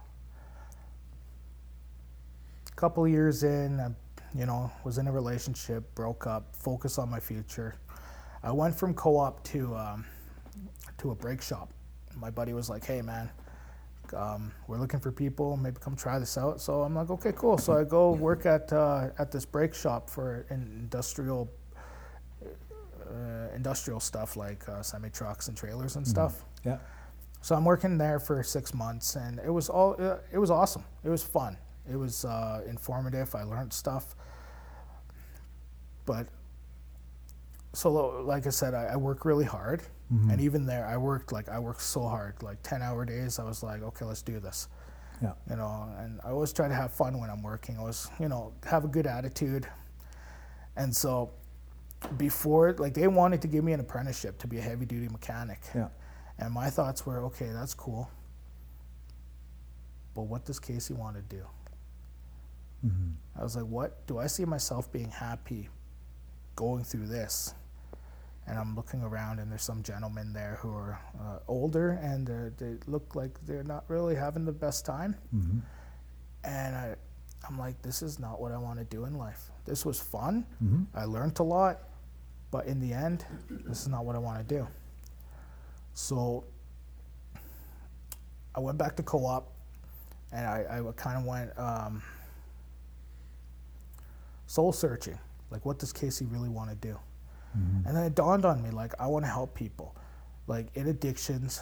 a 2.71 2.75
couple 2.75 3.07
years 3.07 3.43
in. 3.43 3.79
I, 3.79 3.89
you 4.37 4.45
know, 4.45 4.71
was 4.83 4.97
in 4.97 5.07
a 5.07 5.11
relationship, 5.11 5.93
broke 5.95 6.27
up, 6.27 6.55
focused 6.55 6.99
on 6.99 7.09
my 7.09 7.19
future. 7.19 7.75
I 8.43 8.51
went 8.51 8.75
from 8.75 8.93
co-op 8.93 9.43
to 9.45 9.75
um, 9.75 10.05
to 10.97 11.11
a 11.11 11.15
brake 11.15 11.41
shop. 11.41 11.71
My 12.17 12.29
buddy 12.31 12.53
was 12.53 12.69
like, 12.69 12.83
"Hey, 12.85 13.01
man." 13.01 13.29
Um, 14.13 14.51
we're 14.67 14.77
looking 14.77 14.99
for 14.99 15.11
people. 15.11 15.57
Maybe 15.57 15.77
come 15.79 15.95
try 15.95 16.19
this 16.19 16.37
out. 16.37 16.61
So 16.61 16.81
I'm 16.81 16.95
like, 16.95 17.09
okay, 17.09 17.31
cool. 17.35 17.57
So 17.57 17.73
I 17.73 17.83
go 17.83 18.11
work 18.11 18.45
at 18.45 18.71
uh, 18.71 19.09
at 19.17 19.31
this 19.31 19.45
brake 19.45 19.73
shop 19.73 20.09
for 20.09 20.45
industrial 20.49 21.49
uh, 22.43 23.55
industrial 23.55 23.99
stuff 23.99 24.35
like 24.35 24.67
uh, 24.67 24.81
semi 24.81 25.09
trucks 25.09 25.47
and 25.47 25.57
trailers 25.57 25.95
and 25.95 26.07
stuff. 26.07 26.43
Yeah. 26.63 26.77
So 27.41 27.55
I'm 27.55 27.65
working 27.65 27.97
there 27.97 28.19
for 28.19 28.41
six 28.43 28.73
months, 28.73 29.15
and 29.15 29.39
it 29.39 29.51
was 29.51 29.69
all 29.69 29.95
uh, 29.99 30.17
it 30.31 30.39
was 30.39 30.49
awesome. 30.49 30.83
It 31.03 31.09
was 31.09 31.23
fun. 31.23 31.57
It 31.89 31.95
was 31.95 32.25
uh, 32.25 32.61
informative. 32.67 33.35
I 33.35 33.43
learned 33.43 33.71
stuff. 33.71 34.15
But 36.05 36.27
so, 37.75 37.91
like 38.23 38.47
I 38.47 38.51
said, 38.51 38.73
I, 38.73 38.85
I 38.93 38.95
work 38.95 39.25
really 39.25 39.45
hard, 39.45 39.83
mm-hmm. 40.11 40.29
and 40.29 40.41
even 40.41 40.65
there, 40.65 40.85
I 40.87 40.97
worked 40.97 41.31
like 41.31 41.49
I 41.49 41.59
worked 41.59 41.81
so 41.81 42.07
hard, 42.07 42.41
like 42.41 42.63
ten 42.63 42.81
hour 42.81 43.05
days. 43.05 43.37
I 43.39 43.43
was 43.43 43.61
like, 43.63 43.83
okay, 43.83 44.05
let's 44.05 44.21
do 44.21 44.39
this. 44.39 44.67
Yeah. 45.21 45.31
you 45.49 45.55
know 45.55 45.89
and 45.99 46.19
i 46.25 46.29
always 46.31 46.51
try 46.51 46.67
to 46.67 46.73
have 46.73 46.91
fun 46.93 47.19
when 47.19 47.29
i'm 47.29 47.41
working. 47.41 47.77
I 47.77 47.79
always 47.79 48.09
you 48.19 48.27
know 48.27 48.53
have 48.65 48.83
a 48.83 48.87
good 48.87 49.07
attitude. 49.07 49.67
And 50.75 50.93
so 50.93 51.31
before 52.17 52.73
like 52.73 52.93
they 52.93 53.07
wanted 53.07 53.41
to 53.43 53.47
give 53.47 53.63
me 53.63 53.71
an 53.71 53.79
apprenticeship 53.79 54.37
to 54.39 54.47
be 54.47 54.57
a 54.57 54.61
heavy 54.61 54.85
duty 54.85 55.07
mechanic. 55.07 55.61
Yeah. 55.73 55.87
and 56.37 56.53
my 56.53 56.69
thoughts 56.69 57.05
were 57.05 57.23
okay 57.25 57.49
that's 57.53 57.73
cool. 57.73 58.09
But 60.13 60.23
what 60.23 60.45
does 60.45 60.59
casey 60.59 60.93
want 60.93 61.15
to 61.15 61.21
do 61.21 61.43
mm-hmm. 62.85 63.11
i 63.39 63.43
was 63.43 63.55
like 63.55 63.65
what? 63.65 64.05
Do 64.07 64.17
i 64.17 64.27
see 64.27 64.45
myself 64.45 64.91
being 64.91 65.11
happy 65.11 65.69
going 66.55 66.83
through 66.83 67.07
this 67.07 67.53
and 68.47 68.57
i'm 68.59 68.75
looking 68.75 69.01
around 69.01 69.39
and 69.39 69.51
there's 69.51 69.63
some 69.63 69.81
gentlemen 69.83 70.33
there 70.33 70.57
who 70.61 70.69
are 70.73 70.99
uh, 71.19 71.39
older 71.47 71.91
and 72.01 72.27
they're, 72.27 72.53
look 72.87 73.15
like 73.15 73.31
they're 73.45 73.63
not 73.63 73.83
really 73.87 74.15
having 74.15 74.45
the 74.45 74.51
best 74.51 74.85
time 74.85 75.15
and 76.43 76.75
I, 76.75 76.95
I'm 77.47 77.57
like, 77.59 77.81
this 77.81 78.01
is 78.01 78.19
not 78.19 78.39
what 78.39 78.51
I 78.51 78.57
want 78.57 78.77
to 78.79 78.85
do 78.85 79.05
in 79.05 79.17
life. 79.17 79.49
This 79.65 79.85
was 79.85 79.99
fun. 79.99 80.45
I 80.95 81.05
learned 81.05 81.39
a 81.39 81.43
lot, 81.43 81.79
but 82.51 82.65
in 82.67 82.79
the 82.79 82.93
end, 82.93 83.25
this 83.67 83.81
is 83.81 83.87
not 83.87 84.05
what 84.05 84.15
I 84.15 84.19
want 84.19 84.47
to 84.47 84.55
do. 84.55 84.67
So 85.93 86.43
I 88.55 88.59
went 88.59 88.77
back 88.77 88.95
to 88.97 89.03
co-op, 89.03 89.51
and 90.31 90.45
I, 90.45 90.79
I 90.79 90.91
kind 90.95 91.17
of 91.17 91.25
went 91.25 91.51
um, 91.57 92.01
soul 94.47 94.71
searching. 94.71 95.17
Like, 95.51 95.65
what 95.65 95.77
does 95.79 95.91
Casey 95.93 96.25
really 96.25 96.49
want 96.49 96.69
to 96.69 96.75
do? 96.75 96.97
And 97.85 97.95
then 97.95 98.03
it 98.03 98.15
dawned 98.15 98.43
on 98.45 98.61
me, 98.61 98.69
like, 98.69 98.93
I 98.99 99.07
want 99.07 99.23
to 99.23 99.29
help 99.31 99.53
people, 99.55 99.95
like 100.47 100.67
in 100.75 100.87
addictions, 100.87 101.61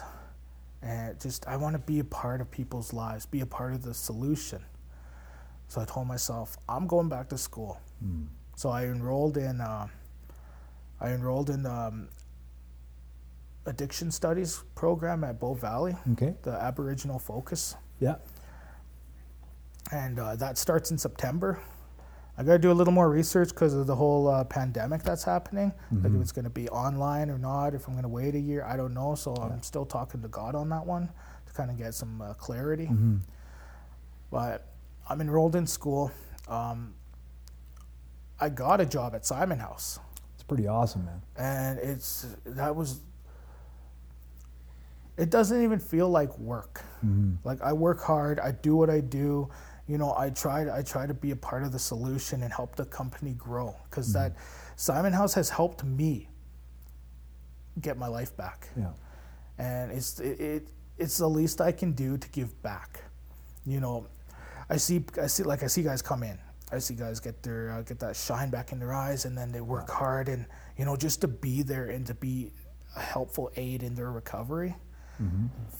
and 0.82 1.18
just 1.20 1.46
I 1.46 1.56
want 1.56 1.74
to 1.74 1.78
be 1.78 2.00
a 2.00 2.04
part 2.04 2.40
of 2.40 2.50
people's 2.50 2.92
lives, 2.92 3.26
be 3.26 3.40
a 3.42 3.46
part 3.46 3.72
of 3.74 3.82
the 3.82 3.94
solution. 3.94 4.60
So 5.68 5.80
I 5.80 5.84
told 5.84 6.08
myself, 6.08 6.56
I'm 6.68 6.86
going 6.88 7.08
back 7.08 7.28
to 7.28 7.38
school. 7.38 7.80
So 8.56 8.70
I 8.70 8.84
enrolled 8.86 9.36
in, 9.36 9.60
uh, 9.60 9.86
I 11.00 11.10
enrolled 11.12 11.48
in 11.50 11.64
um, 11.64 12.08
addiction 13.66 14.10
studies 14.10 14.62
program 14.74 15.22
at 15.24 15.38
Bow 15.40 15.54
Valley, 15.54 15.94
Okay. 16.12 16.34
the 16.42 16.50
Aboriginal 16.52 17.18
focus, 17.20 17.76
Yeah. 18.00 18.16
and 19.92 20.18
uh, 20.18 20.36
that 20.36 20.58
starts 20.58 20.90
in 20.90 20.98
September. 20.98 21.58
I 22.36 22.42
got 22.42 22.52
to 22.54 22.58
do 22.58 22.72
a 22.72 22.74
little 22.74 22.92
more 22.92 23.08
research 23.08 23.50
because 23.50 23.74
of 23.74 23.86
the 23.86 23.94
whole 23.94 24.26
uh, 24.28 24.42
pandemic 24.44 25.02
that's 25.04 25.22
happening. 25.22 25.72
Like 25.92 26.12
if 26.12 26.20
it's 26.20 26.32
going 26.32 26.44
to 26.44 26.50
be 26.50 26.68
online 26.70 27.30
or 27.30 27.38
not, 27.38 27.74
if 27.74 27.86
I'm 27.86 27.94
going 27.94 28.02
to 28.02 28.08
wait 28.08 28.34
a 28.34 28.40
year, 28.40 28.64
I 28.64 28.76
don't 28.76 28.92
know. 28.92 29.14
So 29.14 29.34
I'm 29.36 29.62
still 29.62 29.84
talking 29.86 30.20
to 30.22 30.28
God 30.28 30.54
on 30.56 30.68
that 30.70 30.84
one 30.84 31.10
to 31.46 31.52
kind 31.52 31.70
of 31.70 31.78
get 31.78 31.94
some 31.94 32.20
uh, 32.20 32.34
clarity. 32.34 32.86
But 34.30 34.66
I'm 35.08 35.20
enrolled 35.20 35.54
in 35.54 35.66
school. 35.66 36.10
Um, 36.48 36.94
I 38.40 38.48
got 38.48 38.80
a 38.80 38.86
job 38.86 39.14
at 39.14 39.24
Simon 39.24 39.60
House, 39.60 40.00
It's 40.34 40.42
pretty 40.42 40.66
awesome, 40.66 41.04
man. 41.04 41.22
and 41.38 41.78
it's 41.78 42.26
that 42.44 42.74
was. 42.74 43.00
It 45.16 45.30
doesn't 45.30 45.62
even 45.62 45.78
feel 45.78 46.08
like 46.08 46.36
work. 46.38 46.82
Like 47.44 47.62
I 47.62 47.72
work 47.72 48.02
hard. 48.02 48.40
I 48.40 48.50
do 48.50 48.74
what 48.74 48.90
I 48.90 48.98
do. 49.00 49.48
You 49.86 49.98
know, 49.98 50.14
I 50.16 50.30
try. 50.30 50.78
I 50.78 50.82
try 50.82 51.06
to 51.06 51.12
be 51.14 51.30
a 51.32 51.36
part 51.36 51.62
of 51.62 51.72
the 51.72 51.78
solution 51.78 52.42
and 52.42 52.52
help 52.52 52.74
the 52.76 52.86
company 52.86 53.32
grow 53.34 53.76
because 53.90 54.12
that 54.14 54.36
Simon 54.76 55.12
House 55.12 55.34
has 55.34 55.50
helped 55.50 55.84
me 55.84 56.28
get 57.80 57.98
my 57.98 58.06
life 58.06 58.36
back 58.36 58.68
Yeah. 58.76 58.92
and 59.58 59.90
it's 59.92 60.20
it, 60.20 60.40
it 60.40 60.68
it's 60.96 61.18
the 61.18 61.28
least 61.28 61.60
I 61.60 61.72
can 61.72 61.92
do 61.92 62.16
to 62.16 62.28
give 62.30 62.62
back. 62.62 63.02
You 63.66 63.80
know, 63.80 64.06
I 64.70 64.76
see 64.78 65.04
I 65.20 65.26
see 65.26 65.42
like 65.42 65.62
I 65.62 65.66
see 65.66 65.82
guys 65.82 66.00
come 66.02 66.22
in. 66.22 66.38
I 66.72 66.78
see 66.78 66.94
guys 66.94 67.20
get 67.20 67.42
their 67.42 67.70
uh, 67.72 67.82
get 67.82 67.98
that 68.00 68.16
shine 68.16 68.48
back 68.50 68.72
in 68.72 68.78
their 68.78 68.92
eyes, 68.94 69.26
and 69.26 69.36
then 69.36 69.52
they 69.52 69.60
work 69.60 69.90
hard, 69.90 70.28
and 70.28 70.46
you 70.78 70.84
know 70.86 70.96
just 70.96 71.20
to 71.20 71.28
be 71.28 71.62
there 71.62 71.86
and 71.86 72.06
to 72.06 72.14
be 72.14 72.52
a 72.96 73.00
helpful 73.00 73.50
aid 73.56 73.82
in 73.82 73.94
their 73.94 74.10
recovery. 74.12 74.74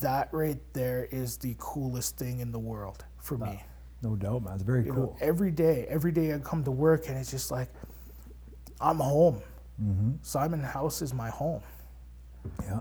That 0.01 0.29
right 0.33 0.61
there 0.75 1.09
is 1.11 1.39
the 1.39 1.57
coolest 1.59 2.17
thing 2.19 2.41
in 2.41 2.53
the 2.53 2.59
world 2.59 3.05
for 3.19 3.37
me. 3.39 3.63
No 4.05 4.15
doubt, 4.17 4.43
man. 4.45 4.55
It's 4.55 4.63
very 4.63 4.85
You 4.85 4.91
know, 4.93 5.07
cool. 5.07 5.19
every 5.21 5.51
day, 5.51 5.87
every 5.89 6.13
day 6.13 6.35
I 6.35 6.39
come 6.39 6.63
to 6.65 6.71
work, 6.71 7.09
and 7.09 7.17
it's 7.17 7.31
just 7.31 7.51
like 7.51 7.69
I'm 8.81 8.99
home. 8.99 9.41
Simon 10.23 10.61
House 10.61 11.03
is 11.03 11.13
my 11.13 11.31
home. 11.31 11.63
Yeah. 12.63 12.81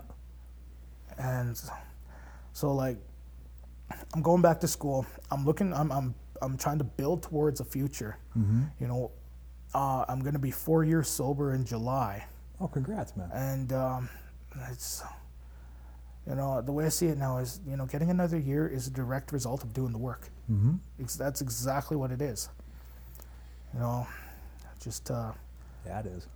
and 1.18 1.60
so 2.52 2.72
like 2.74 2.98
i'm 4.14 4.20
going 4.22 4.42
back 4.42 4.60
to 4.60 4.68
school 4.68 5.06
i'm 5.30 5.44
looking 5.46 5.72
i'm 5.72 5.90
i'm, 5.92 6.14
I'm 6.42 6.56
trying 6.58 6.78
to 6.78 6.84
build 6.84 7.22
towards 7.22 7.60
a 7.60 7.64
future 7.64 8.18
you 8.80 8.86
know 8.88 9.10
uh, 9.74 10.04
i'm 10.08 10.20
going 10.20 10.34
to 10.34 10.38
be 10.40 10.50
four 10.50 10.84
years 10.84 11.08
sober 11.08 11.54
in 11.54 11.64
july 11.64 12.26
Oh, 12.60 12.68
congrats, 12.68 13.16
man. 13.16 13.30
and 13.32 13.72
um, 13.72 14.08
it's 14.70 15.02
you 16.28 16.34
know 16.34 16.60
the 16.62 16.72
way 16.72 16.86
i 16.86 16.88
see 16.88 17.06
it 17.06 17.18
now 17.18 17.38
is 17.38 17.60
you 17.66 17.76
know 17.76 17.86
getting 17.86 18.10
another 18.10 18.38
year 18.38 18.66
is 18.66 18.86
a 18.86 18.90
direct 18.90 19.32
result 19.32 19.62
of 19.64 19.72
doing 19.72 19.92
the 19.92 19.98
work 19.98 20.30
Mm-hmm. 20.52 20.74
that's 21.18 21.40
exactly 21.40 21.96
what 21.96 22.10
it 22.10 22.20
is 22.20 22.48
you 23.72 23.80
know 23.80 24.06
just 24.80 25.10
uh, 25.10 25.32
Yeah, 25.86 26.00
it 26.00 26.06
is. 26.06 26.26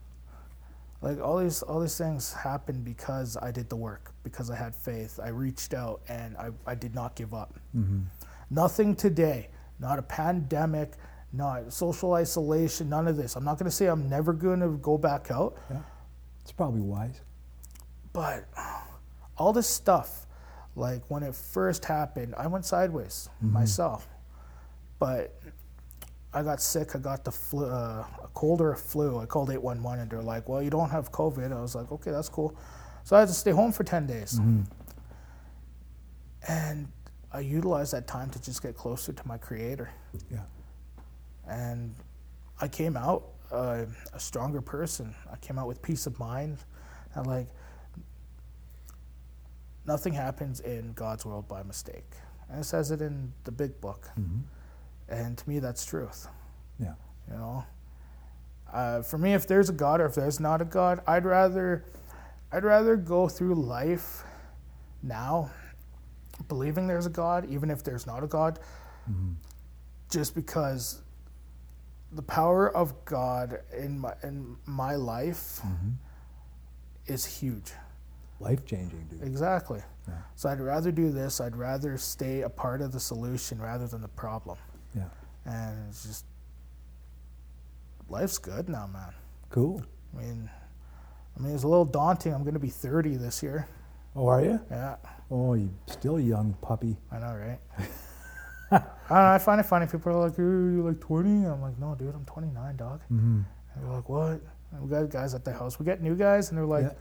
like 1.02 1.20
all 1.20 1.38
these 1.38 1.62
all 1.62 1.80
these 1.80 1.98
things 1.98 2.32
happened 2.32 2.84
because 2.84 3.36
I 3.36 3.50
did 3.50 3.68
the 3.68 3.76
work, 3.76 4.12
because 4.22 4.50
I 4.50 4.56
had 4.56 4.74
faith. 4.74 5.20
I 5.22 5.28
reached 5.28 5.74
out 5.74 6.00
and 6.08 6.34
I, 6.38 6.48
I 6.66 6.74
did 6.74 6.94
not 6.94 7.14
give 7.14 7.34
up. 7.34 7.52
Nothing 8.50 8.96
today, 8.96 9.50
not 9.78 9.98
a 9.98 10.02
pandemic, 10.02 10.92
not 11.34 11.70
social 11.72 12.14
isolation, 12.14 12.88
none 12.88 13.06
of 13.06 13.16
this. 13.18 13.36
I'm 13.36 13.44
not 13.44 13.58
going 13.58 13.70
to 13.70 13.76
say 13.76 13.86
I'm 13.86 14.08
never 14.08 14.32
going 14.32 14.60
to 14.60 14.68
go 14.80 14.96
back 14.96 15.30
out, 15.30 15.56
Yeah. 15.70 15.82
It's 16.42 16.52
probably 16.52 16.80
wise. 16.80 17.20
but 18.14 18.48
all 19.38 19.52
this 19.52 19.66
stuff, 19.66 20.26
like 20.76 21.02
when 21.08 21.22
it 21.22 21.34
first 21.34 21.84
happened, 21.84 22.34
I 22.36 22.46
went 22.46 22.64
sideways 22.64 23.28
myself. 23.40 24.08
But 24.98 25.40
I 26.32 26.42
got 26.42 26.60
sick. 26.60 26.94
I 26.94 26.98
got 26.98 27.24
the 27.24 27.30
flu, 27.30 27.66
uh, 27.66 28.04
a 28.22 28.28
cold 28.34 28.60
or 28.60 28.72
a 28.72 28.76
flu. 28.76 29.18
I 29.18 29.26
called 29.26 29.50
811 29.50 30.00
and 30.00 30.10
they're 30.10 30.22
like, 30.22 30.48
well, 30.48 30.62
you 30.62 30.70
don't 30.70 30.90
have 30.90 31.10
COVID. 31.10 31.52
I 31.56 31.60
was 31.60 31.74
like, 31.74 31.90
okay, 31.90 32.10
that's 32.10 32.28
cool. 32.28 32.54
So 33.04 33.16
I 33.16 33.20
had 33.20 33.28
to 33.28 33.34
stay 33.34 33.52
home 33.52 33.72
for 33.72 33.84
10 33.84 34.06
days. 34.06 34.38
And 36.46 36.88
I 37.32 37.40
utilized 37.40 37.92
that 37.92 38.06
time 38.06 38.30
to 38.30 38.42
just 38.42 38.62
get 38.62 38.76
closer 38.76 39.12
to 39.12 39.28
my 39.28 39.38
creator. 39.38 39.90
Yeah. 40.30 40.40
And 41.46 41.94
I 42.60 42.68
came 42.68 42.96
out 42.96 43.28
uh, 43.50 43.84
a 44.12 44.20
stronger 44.20 44.60
person. 44.60 45.14
I 45.32 45.36
came 45.36 45.58
out 45.58 45.66
with 45.66 45.80
peace 45.80 46.06
of 46.06 46.18
mind. 46.18 46.58
And 47.14 47.26
like, 47.26 47.48
nothing 49.88 50.12
happens 50.12 50.60
in 50.60 50.92
God's 50.92 51.24
world 51.24 51.48
by 51.48 51.62
mistake. 51.64 52.12
And 52.48 52.60
it 52.60 52.64
says 52.64 52.90
it 52.92 53.00
in 53.00 53.32
the 53.44 53.50
big 53.50 53.80
book. 53.80 54.08
Mm-hmm. 54.20 54.40
And 55.08 55.36
to 55.38 55.48
me, 55.48 55.58
that's 55.58 55.84
truth. 55.84 56.28
Yeah. 56.78 56.94
You 57.28 57.36
know, 57.36 57.64
uh, 58.72 59.02
for 59.02 59.18
me, 59.18 59.32
if 59.32 59.46
there's 59.46 59.70
a 59.70 59.72
God 59.72 60.00
or 60.00 60.06
if 60.06 60.14
there's 60.14 60.38
not 60.38 60.60
a 60.60 60.64
God, 60.64 61.00
I'd 61.06 61.24
rather, 61.24 61.84
I'd 62.52 62.64
rather 62.64 62.96
go 62.96 63.28
through 63.28 63.54
life 63.54 64.22
now, 65.02 65.50
believing 66.48 66.86
there's 66.86 67.06
a 67.06 67.10
God, 67.10 67.50
even 67.50 67.70
if 67.70 67.82
there's 67.82 68.06
not 68.06 68.22
a 68.22 68.26
God, 68.26 68.60
mm-hmm. 69.10 69.32
just 70.10 70.34
because 70.34 71.00
the 72.12 72.22
power 72.22 72.74
of 72.74 73.04
God 73.04 73.60
in 73.76 73.98
my 73.98 74.14
in 74.22 74.56
my 74.66 74.96
life 74.96 75.60
mm-hmm. 75.62 75.90
is 77.06 77.24
huge. 77.26 77.72
Life 78.40 78.64
changing, 78.64 79.06
dude. 79.10 79.22
Exactly. 79.22 79.80
Yeah. 80.06 80.14
So 80.36 80.48
I'd 80.48 80.60
rather 80.60 80.92
do 80.92 81.10
this. 81.10 81.40
I'd 81.40 81.56
rather 81.56 81.98
stay 81.98 82.42
a 82.42 82.48
part 82.48 82.80
of 82.80 82.92
the 82.92 83.00
solution 83.00 83.60
rather 83.60 83.86
than 83.86 84.00
the 84.00 84.08
problem. 84.08 84.56
Yeah. 84.94 85.04
And 85.44 85.88
it's 85.88 86.04
just 86.04 86.24
life's 88.08 88.38
good 88.38 88.68
now, 88.68 88.86
man. 88.86 89.12
Cool. 89.50 89.82
I 90.16 90.20
mean, 90.22 90.50
I 91.36 91.42
mean, 91.42 91.54
it's 91.54 91.64
a 91.64 91.68
little 91.68 91.84
daunting. 91.84 92.32
I'm 92.32 92.42
going 92.42 92.54
to 92.54 92.60
be 92.60 92.70
30 92.70 93.16
this 93.16 93.42
year. 93.42 93.68
Oh, 94.16 94.26
are 94.26 94.42
you? 94.42 94.60
Yeah, 94.70 94.96
Oh, 95.30 95.54
you 95.54 95.70
still 95.86 96.16
a 96.16 96.20
young 96.20 96.54
puppy. 96.62 96.96
I 97.12 97.18
know, 97.18 97.34
right? 97.34 97.60
I 98.70 98.78
don't 98.78 99.10
know. 99.10 99.30
I 99.32 99.38
find 99.38 99.60
it 99.60 99.64
funny. 99.64 99.86
People 99.86 100.12
are 100.12 100.28
like, 100.28 100.38
"Are 100.38 100.42
you're 100.42 100.84
like 100.90 101.00
20?" 101.00 101.44
I'm 101.46 101.60
like, 101.62 101.78
"No, 101.78 101.94
dude, 101.94 102.14
I'm 102.14 102.24
29, 102.24 102.76
dog." 102.76 103.00
Mm-hmm. 103.12 103.40
And 103.74 103.84
they're 103.84 103.92
like, 103.92 104.08
"What?" 104.08 104.40
And 104.72 104.82
we 104.82 104.88
got 104.90 105.08
guys 105.10 105.34
at 105.34 105.44
the 105.44 105.52
house. 105.52 105.78
We 105.78 105.84
get 105.86 106.02
new 106.02 106.14
guys, 106.14 106.48
and 106.48 106.58
they're 106.58 106.66
like, 106.66 106.84
Yeah. 106.84 106.92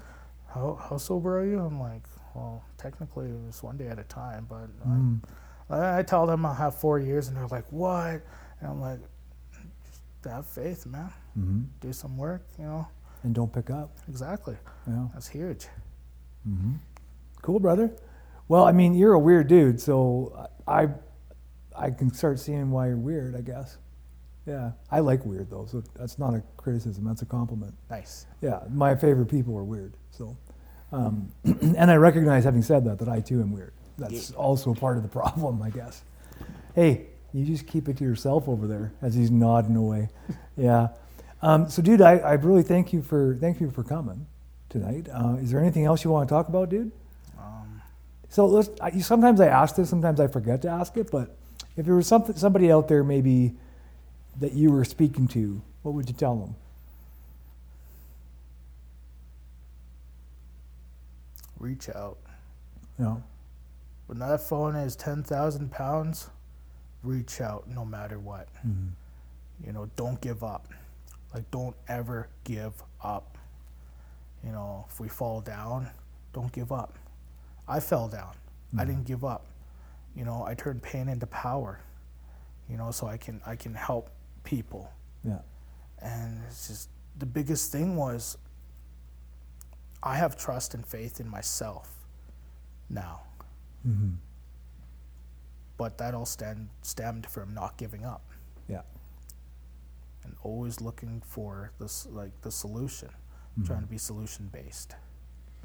"How 0.57 0.75
how 0.89 0.97
sober 0.97 1.39
are 1.39 1.45
you?" 1.45 1.59
I'm 1.59 1.79
like, 1.79 2.03
"Well, 2.35 2.63
technically, 2.77 3.29
it's 3.47 3.61
one 3.63 3.77
day 3.77 3.87
at 3.87 3.99
a 3.99 4.03
time, 4.03 4.45
but 4.49 4.67
Mm. 4.87 5.19
I, 5.69 5.99
I 5.99 6.03
tell 6.03 6.25
them 6.25 6.45
I'll 6.45 6.53
have 6.53 6.75
four 6.75 6.99
years, 6.99 7.27
and 7.27 7.37
they're 7.37 7.47
like, 7.47 7.65
"What?" 7.71 8.21
And 8.59 8.69
I'm 8.69 8.81
like, 8.81 8.99
"Just 9.53 10.01
have 10.25 10.45
faith, 10.47 10.85
man. 10.85 11.11
Mm-hmm. 11.37 11.61
Do 11.81 11.93
some 11.93 12.17
work, 12.17 12.43
you 12.57 12.65
know." 12.65 12.87
And 13.23 13.33
don't 13.33 13.51
pick 13.51 13.69
up. 13.69 13.89
Exactly. 14.07 14.55
Yeah. 14.87 15.07
That's 15.13 15.27
huge. 15.27 15.67
Mm-hmm. 16.47 16.73
Cool, 17.41 17.59
brother. 17.59 17.91
Well, 18.47 18.63
I 18.63 18.71
mean, 18.71 18.93
you're 18.93 19.13
a 19.13 19.19
weird 19.19 19.47
dude, 19.47 19.81
so 19.81 20.47
I, 20.67 20.89
I 21.75 21.89
can 21.91 22.13
start 22.13 22.39
seeing 22.39 22.71
why 22.71 22.87
you're 22.87 22.97
weird. 22.97 23.35
I 23.35 23.41
guess. 23.41 23.77
Yeah, 24.45 24.71
I 24.89 25.01
like 25.01 25.25
weird 25.25 25.49
though, 25.49 25.65
so 25.65 25.83
that's 25.95 26.17
not 26.17 26.33
a 26.33 26.41
criticism. 26.55 27.03
That's 27.03 27.21
a 27.21 27.25
compliment. 27.25 27.73
Nice. 27.89 28.27
Yeah, 28.41 28.61
my 28.69 28.95
favorite 28.95 29.25
people 29.25 29.57
are 29.57 29.63
weird. 29.65 29.95
So, 30.11 30.37
um, 30.91 31.31
and 31.43 31.91
I 31.91 31.95
recognize, 31.95 32.43
having 32.43 32.61
said 32.61 32.85
that, 32.85 32.99
that 32.99 33.09
I 33.09 33.19
too 33.21 33.41
am 33.41 33.51
weird. 33.51 33.73
That's 33.97 34.31
also 34.31 34.73
part 34.73 34.97
of 34.97 35.03
the 35.03 35.09
problem, 35.09 35.61
I 35.61 35.69
guess. 35.69 36.03
Hey, 36.75 37.07
you 37.33 37.45
just 37.45 37.67
keep 37.67 37.89
it 37.89 37.97
to 37.97 38.03
yourself 38.03 38.47
over 38.47 38.67
there 38.67 38.93
as 39.01 39.15
he's 39.15 39.31
nodding 39.31 39.75
away. 39.75 40.09
Yeah. 40.59 40.87
Um, 41.43 41.69
so, 41.69 41.83
dude, 41.83 42.01
I, 42.01 42.17
I 42.17 42.33
really 42.33 42.63
thank 42.63 42.91
you 42.91 43.03
for 43.03 43.35
thank 43.39 43.61
you 43.61 43.69
for 43.69 43.83
coming 43.83 44.25
tonight. 44.69 45.07
Uh, 45.13 45.35
is 45.39 45.51
there 45.51 45.59
anything 45.59 45.85
else 45.85 46.03
you 46.03 46.09
want 46.09 46.27
to 46.27 46.33
talk 46.33 46.49
about, 46.49 46.69
dude? 46.71 46.91
Um, 47.37 47.79
So 48.29 48.47
let's. 48.47 48.69
I, 48.81 48.89
sometimes 49.01 49.39
I 49.39 49.45
ask 49.45 49.75
this, 49.75 49.87
sometimes 49.87 50.19
I 50.19 50.25
forget 50.25 50.63
to 50.63 50.69
ask 50.69 50.97
it. 50.97 51.11
But 51.11 51.37
if 51.75 51.85
there 51.85 51.93
was 51.93 52.07
something, 52.07 52.35
somebody 52.35 52.71
out 52.71 52.87
there 52.87 53.03
maybe 53.03 53.53
that 54.39 54.53
you 54.53 54.71
were 54.71 54.83
speaking 54.83 55.27
to, 55.27 55.61
what 55.83 55.93
would 55.93 56.07
you 56.09 56.15
tell 56.15 56.35
them? 56.37 56.55
Reach 61.59 61.89
out. 61.89 62.17
You 62.97 63.05
know, 63.05 63.23
When 64.07 64.19
that 64.19 64.39
phone 64.41 64.75
is 64.75 64.95
10,000 64.95 65.69
pounds, 65.69 66.29
reach 67.03 67.41
out 67.41 67.67
no 67.67 67.83
matter 67.83 68.17
what. 68.19 68.47
Mhm. 68.65 68.91
You 69.65 69.73
know, 69.73 69.87
don't 69.97 70.21
give 70.21 70.43
up. 70.43 70.69
Like, 71.33 71.49
don't 71.51 71.75
ever 71.89 72.29
give 72.45 72.81
up. 73.01 73.37
You 74.43 74.51
know, 74.53 74.85
if 74.89 74.99
we 74.99 75.09
fall 75.09 75.41
down, 75.41 75.89
don't 76.31 76.51
give 76.53 76.71
up. 76.71 76.93
I 77.67 77.79
fell 77.81 78.07
down. 78.07 78.33
I 78.77 78.85
didn't 78.85 79.03
give 79.05 79.25
up. 79.25 79.45
You 80.15 80.23
know, 80.23 80.45
I 80.45 80.53
turned 80.55 80.81
pain 80.81 81.09
into 81.09 81.27
power. 81.27 81.79
You 82.69 82.77
know, 82.77 82.91
so 82.91 83.07
I 83.07 83.17
can 83.17 83.41
I 83.45 83.55
can 83.57 83.73
help 83.73 84.09
people. 84.43 84.89
yeah, 85.23 85.41
And 85.99 86.41
it's 86.47 86.67
just 86.69 86.89
the 87.17 87.25
biggest 87.25 87.71
thing 87.73 87.95
was 87.97 88.37
I 90.03 90.15
have 90.15 90.37
trust 90.37 90.73
and 90.73 90.85
faith 90.85 91.19
in 91.19 91.27
myself 91.29 91.89
now. 92.89 93.21
hmm 93.83 94.11
But 95.77 95.97
that 95.97 96.13
all 96.13 96.25
stem, 96.25 96.69
stemmed 96.81 97.25
from 97.27 97.53
not 97.53 97.77
giving 97.77 98.03
up. 98.05 98.23
yeah, 98.67 98.81
and 100.23 100.35
always 100.43 100.81
looking 100.81 101.21
for 101.25 101.71
this 101.79 102.05
like 102.11 102.31
the 102.41 102.51
solution, 102.51 103.09
Mm-hmm. 103.09 103.65
trying 103.65 103.81
to 103.81 103.87
be 103.87 103.97
solution 103.97 104.49
based. 104.53 104.95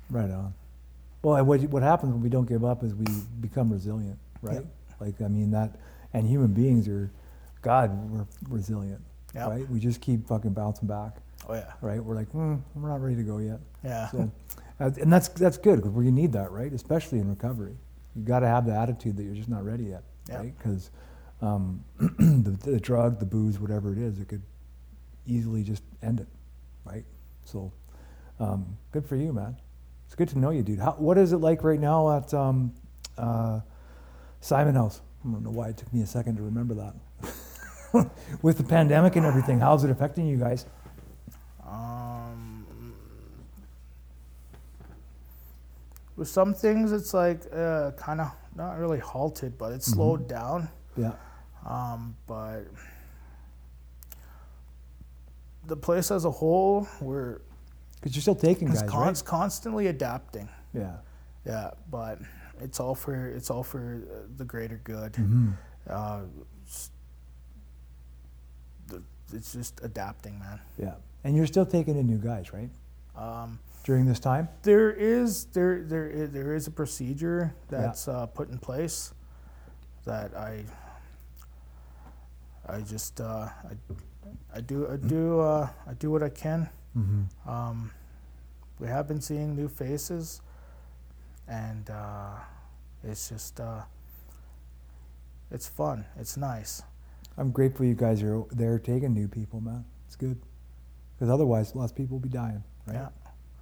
Right 0.09 0.31
on. 0.31 0.55
Well, 1.23 1.37
and 1.37 1.47
what 1.47 1.61
what 1.65 1.83
happens 1.83 2.13
when 2.13 2.23
we 2.23 2.29
don't 2.31 2.49
give 2.49 2.65
up 2.65 2.83
is 2.83 2.95
we 2.95 3.05
become 3.41 3.71
resilient, 3.71 4.19
right? 4.41 4.65
Like 5.01 5.21
I 5.21 5.29
mean 5.29 5.51
that, 5.51 5.77
and 6.15 6.27
human 6.27 6.53
beings 6.55 6.89
are, 6.89 7.11
God, 7.61 7.91
we're 8.11 8.27
resilient, 8.49 9.01
Yep. 9.35 9.49
right? 9.49 9.69
We 9.69 9.79
just 9.79 10.01
keep 10.01 10.27
fucking 10.27 10.53
bouncing 10.53 10.89
back, 10.89 11.17
Oh 11.49 11.55
yeah, 11.55 11.73
right? 11.81 12.03
We're 12.03 12.15
like, 12.15 12.29
hmm, 12.31 12.57
we're 12.75 12.89
not 12.89 13.01
ready 13.01 13.17
to 13.17 13.23
go 13.23 13.39
yet. 13.39 13.59
yeah, 13.85 14.09
So, 14.11 14.31
and 14.79 15.13
that's 15.13 15.29
that's 15.29 15.59
good 15.59 15.77
because 15.77 15.91
we 15.93 16.11
need 16.11 16.33
that, 16.33 16.51
right? 16.53 16.73
Especially 16.73 17.19
in 17.19 17.29
recovery, 17.29 17.77
you 18.15 18.23
got 18.23 18.41
to 18.41 18.47
have 18.47 18.67
the 18.67 18.75
attitude 18.75 19.17
that 19.17 19.25
you're 19.25 19.35
just 19.35 19.49
not 19.49 19.65
ready 19.65 19.85
yet, 19.85 20.03
Yeah. 20.29 20.37
right? 20.39 20.59
Because 20.59 20.91
um, 21.41 21.85
the, 21.99 22.57
the 22.71 22.81
drug, 22.81 23.19
the 23.19 23.27
booze, 23.27 23.59
whatever 23.59 23.93
it 23.93 23.99
is, 23.99 24.19
it 24.21 24.29
could 24.29 24.43
easily 25.27 25.63
just 25.63 25.83
end 26.03 26.21
it, 26.21 26.29
right? 26.85 27.05
So, 27.45 27.73
um, 28.39 28.77
good 28.93 29.07
for 29.07 29.17
you, 29.17 29.33
man. 29.33 29.57
It's 30.07 30.15
good 30.15 30.29
to 30.31 30.39
know 30.39 30.51
you, 30.51 30.63
dude. 30.63 30.79
How, 30.79 30.93
what 30.93 31.19
is 31.19 31.33
it 31.33 31.39
like 31.39 31.65
right 31.65 31.81
now 31.81 32.17
at 32.17 32.33
um, 32.35 32.73
uh, 33.19 33.61
Simon 34.41 34.75
House? 34.75 35.01
I 35.25 35.31
don't 35.31 35.43
know 35.43 35.51
why 35.51 35.69
it 35.69 35.77
took 35.77 35.93
me 35.93 36.03
a 36.03 36.07
second 36.07 36.37
to 36.37 36.43
remember 36.43 36.75
that. 36.75 38.11
With 38.43 38.59
the 38.59 38.65
pandemic 38.65 39.17
and 39.17 39.25
everything, 39.27 39.61
how's 39.61 39.85
it 39.85 39.91
affecting 39.91 40.27
you 40.27 40.37
guys? 40.37 40.67
Um, 41.73 42.95
with 46.17 46.29
some 46.29 46.53
things, 46.55 46.93
it's 46.93 47.15
like 47.15 47.41
uh, 47.53 47.93
kind 47.93 48.21
of 48.21 48.31
not 48.55 48.79
really 48.79 48.99
halted, 48.99 49.57
but 49.57 49.73
it's 49.73 49.87
slowed 49.87 50.29
down. 50.29 50.69
Yeah, 50.97 51.13
Um, 51.67 52.15
but 52.27 52.65
the 55.67 55.77
place 55.77 56.11
as 56.11 56.25
a 56.27 56.31
whole, 56.31 56.87
we're 57.01 57.41
because 57.95 58.15
you're 58.15 58.21
still 58.23 58.35
taking 58.35 58.69
it's 58.69 58.83
guys, 58.83 58.91
con- 58.91 59.07
right? 59.07 59.23
constantly 59.25 59.87
adapting. 59.87 60.49
Yeah. 60.75 60.97
Yeah, 61.47 61.71
but 61.91 62.19
it's 62.61 62.79
all 62.81 62.95
for 62.95 63.27
it's 63.29 63.51
all 63.51 63.63
for 63.63 64.03
the 64.37 64.45
greater 64.45 64.81
good. 64.85 65.13
Mm-hmm. 65.15 65.51
Uh, 65.89 66.21
s- 66.67 66.91
it's 69.33 69.53
just 69.55 69.81
adapting, 69.83 70.39
man. 70.39 70.61
Yeah, 70.79 70.95
and 71.25 71.37
you're 71.37 71.47
still 71.47 71.67
taking 71.67 71.97
in 71.97 72.07
new 72.07 72.19
guys, 72.19 72.53
right? 72.53 72.71
Um, 73.17 73.59
During 73.85 74.07
this 74.07 74.21
time. 74.21 74.49
There 74.63 74.93
is 74.93 75.47
there 75.47 75.83
there 75.83 76.09
is, 76.09 76.31
there 76.31 76.55
is 76.55 76.67
a 76.69 76.71
procedure 76.71 77.53
that's 77.69 78.07
uh, 78.07 78.27
put 78.27 78.49
in 78.49 78.59
place 78.59 79.13
that 80.05 80.35
I 80.37 80.65
I 82.67 82.81
just 82.81 83.21
uh, 83.21 83.49
I, 83.49 83.75
I 84.55 84.61
do 84.61 84.89
I 84.89 84.97
do 84.97 85.41
uh, 85.41 85.69
I 85.89 85.95
do 85.95 86.11
what 86.11 86.23
I 86.23 86.29
can. 86.29 86.69
Mm-hmm. 86.97 87.51
Um, 87.51 87.91
we 88.79 88.87
have 88.87 89.09
been 89.09 89.21
seeing 89.21 89.57
new 89.57 89.69
faces, 89.69 90.43
and 91.49 91.91
uh, 91.91 92.35
it's 93.03 93.29
just 93.31 93.59
uh, 93.61 93.83
it's 95.51 95.69
fun. 95.69 96.05
It's 96.19 96.37
nice. 96.37 96.83
I'm 97.37 97.51
grateful 97.51 97.87
you 97.87 97.95
guys 97.95 98.23
are 98.23 98.45
there 98.51 98.79
taking 98.79 99.13
new 99.15 99.27
people, 99.27 99.61
man. 99.61 99.85
It's 100.07 100.17
good, 100.17 100.39
because 101.23 101.33
otherwise, 101.33 101.73
lots 101.77 101.93
of 101.93 101.97
people 101.97 102.17
will 102.17 102.23
be 102.23 102.29
dying, 102.29 102.65
right? 102.85 102.95
Yeah, 102.97 103.09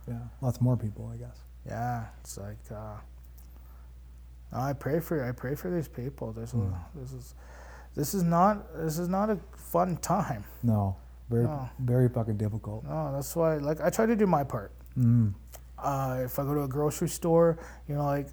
Yeah, 0.09 0.19
lots 0.41 0.63
more 0.63 0.79
people, 0.79 1.11
I 1.13 1.19
guess. 1.19 1.37
yeah. 1.67 2.07
It's 2.23 2.39
like 2.39 2.57
uh, 2.73 2.97
I 4.51 4.73
pray 4.73 4.99
for 5.01 5.23
I 5.29 5.33
pray 5.33 5.55
for 5.55 5.71
these 5.71 5.87
people. 5.87 6.33
This 6.33 6.53
Mm. 6.55 6.73
this 6.95 7.13
is 7.13 7.35
this 7.95 8.15
is 8.15 8.23
not 8.23 8.73
this 8.79 8.99
is 8.99 9.09
not 9.09 9.29
a 9.29 9.37
fun 9.59 9.99
time. 9.99 10.43
No, 10.63 10.97
very, 11.29 11.45
No. 11.45 11.69
very 11.81 12.09
fucking 12.09 12.39
difficult. 12.39 12.85
No, 12.85 13.13
that's 13.13 13.37
why 13.37 13.57
like 13.57 13.83
I 13.83 13.91
try 13.91 14.07
to 14.07 14.17
do 14.17 14.27
my 14.27 14.43
part. 14.43 14.73
Mm. 14.97 15.35
uh, 15.79 16.23
if 16.25 16.39
I 16.39 16.45
go 16.45 16.55
to 16.55 16.63
a 16.63 16.69
grocery 16.69 17.11
store, 17.11 17.59
you 17.87 17.95
know, 17.95 18.07
like 18.07 18.29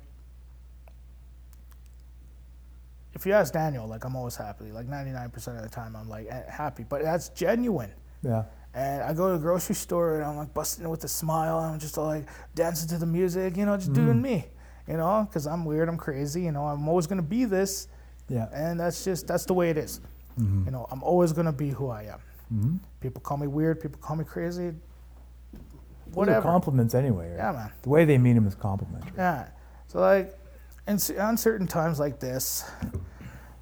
if 3.14 3.26
you 3.26 3.34
ask 3.34 3.52
Daniel, 3.52 3.88
like 3.88 4.06
I'm 4.06 4.16
always 4.16 4.38
happy. 4.38 4.72
Like 4.72 4.88
99% 4.88 5.58
of 5.58 5.64
the 5.64 5.70
time, 5.70 5.98
I'm 5.98 6.08
like 6.08 6.28
eh, 6.30 6.44
happy, 6.50 6.86
but 6.88 7.02
that's 7.02 7.28
genuine. 7.30 7.92
Yeah, 8.24 8.44
And 8.78 9.02
I 9.02 9.12
go 9.12 9.32
to 9.32 9.34
the 9.34 9.40
grocery 9.40 9.74
store 9.74 10.18
and 10.18 10.24
I'm 10.24 10.38
like 10.38 10.54
busting 10.54 10.86
it 10.86 10.88
with 10.88 11.04
a 11.04 11.08
smile. 11.08 11.60
And 11.62 11.74
I'm 11.74 11.80
just 11.80 11.98
like 11.98 12.26
dancing 12.54 12.88
to 12.90 13.00
the 13.00 13.08
music, 13.08 13.58
you 13.58 13.66
know, 13.66 13.76
just 13.76 13.92
doing 13.92 14.22
me, 14.22 14.46
you 14.88 14.98
know, 14.98 15.26
because 15.28 15.48
I'm 15.48 15.66
weird, 15.66 15.90
I'm 15.90 15.98
crazy, 15.98 16.44
you 16.44 16.52
know, 16.52 16.66
I'm 16.68 16.88
always 16.88 17.08
gonna 17.08 17.24
be 17.24 17.46
this, 17.46 17.88
yeah. 18.30 18.48
and 18.54 18.80
that's 18.80 19.04
just 19.04 19.26
that's 19.26 19.46
the 19.46 19.56
way 19.56 19.72
it 19.72 19.78
is. 19.78 20.00
Mm-hmm. 20.40 20.66
You 20.66 20.72
know, 20.72 20.86
I'm 20.92 21.02
always 21.02 21.34
gonna 21.34 21.52
be 21.52 21.70
who 21.70 21.90
I 21.90 22.04
am. 22.04 22.20
Mm-hmm. 22.54 22.76
People 23.02 23.20
call 23.22 23.38
me 23.38 23.48
weird, 23.48 23.82
people 23.82 24.00
call 24.00 24.16
me 24.16 24.24
crazy, 24.24 24.74
whatever. 26.14 26.44
compliments 26.44 26.94
anyway. 26.94 27.32
Right? 27.32 27.38
Yeah, 27.38 27.52
man. 27.54 27.72
The 27.82 27.90
way 27.90 28.06
they 28.06 28.20
mean 28.20 28.36
them 28.36 28.46
is 28.46 28.54
complimentary. 28.54 29.12
Yeah. 29.18 29.48
So 29.88 30.02
like, 30.02 30.38
in 30.88 31.00
on 31.20 31.36
certain 31.36 31.66
times 31.66 32.00
like 32.00 32.20
this, 32.20 32.64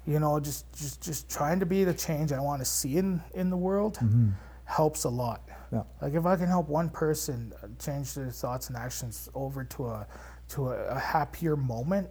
you 0.06 0.20
know, 0.20 0.38
just 0.40 0.70
just 0.76 1.00
just 1.00 1.30
trying 1.30 1.58
to 1.60 1.66
be 1.66 1.84
the 1.84 1.94
change 1.94 2.32
I 2.32 2.40
want 2.40 2.60
to 2.60 2.66
see 2.66 2.98
in 2.98 3.22
in 3.32 3.48
the 3.48 3.56
world 3.56 3.94
Mm-hmm. 3.94 4.32
Helps 4.66 5.04
a 5.04 5.08
lot. 5.08 5.48
Yeah. 5.72 5.82
Like 6.02 6.12
if 6.14 6.26
I 6.26 6.36
can 6.36 6.46
help 6.48 6.68
one 6.68 6.88
person 6.90 7.52
uh, 7.62 7.68
change 7.78 8.14
their 8.14 8.30
thoughts 8.30 8.68
and 8.68 8.76
actions 8.76 9.28
over 9.34 9.64
to 9.64 9.86
a 9.86 10.06
to 10.50 10.68
a, 10.68 10.76
a 10.88 10.98
happier 10.98 11.56
moment, 11.56 12.08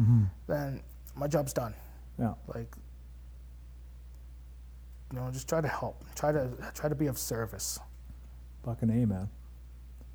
Mm-hmm. 0.00 0.24
then 0.46 0.80
my 1.16 1.26
job's 1.26 1.52
done. 1.52 1.74
Yeah. 2.20 2.34
Like, 2.54 2.72
you 5.12 5.18
know, 5.18 5.28
just 5.32 5.48
try 5.48 5.60
to 5.60 5.66
help. 5.68 6.04
Try 6.14 6.32
to 6.32 6.48
try 6.74 6.88
to 6.88 6.94
be 6.94 7.06
of 7.06 7.18
service. 7.18 7.78
Fucking 8.64 8.90
a, 8.90 9.06
man. 9.06 9.28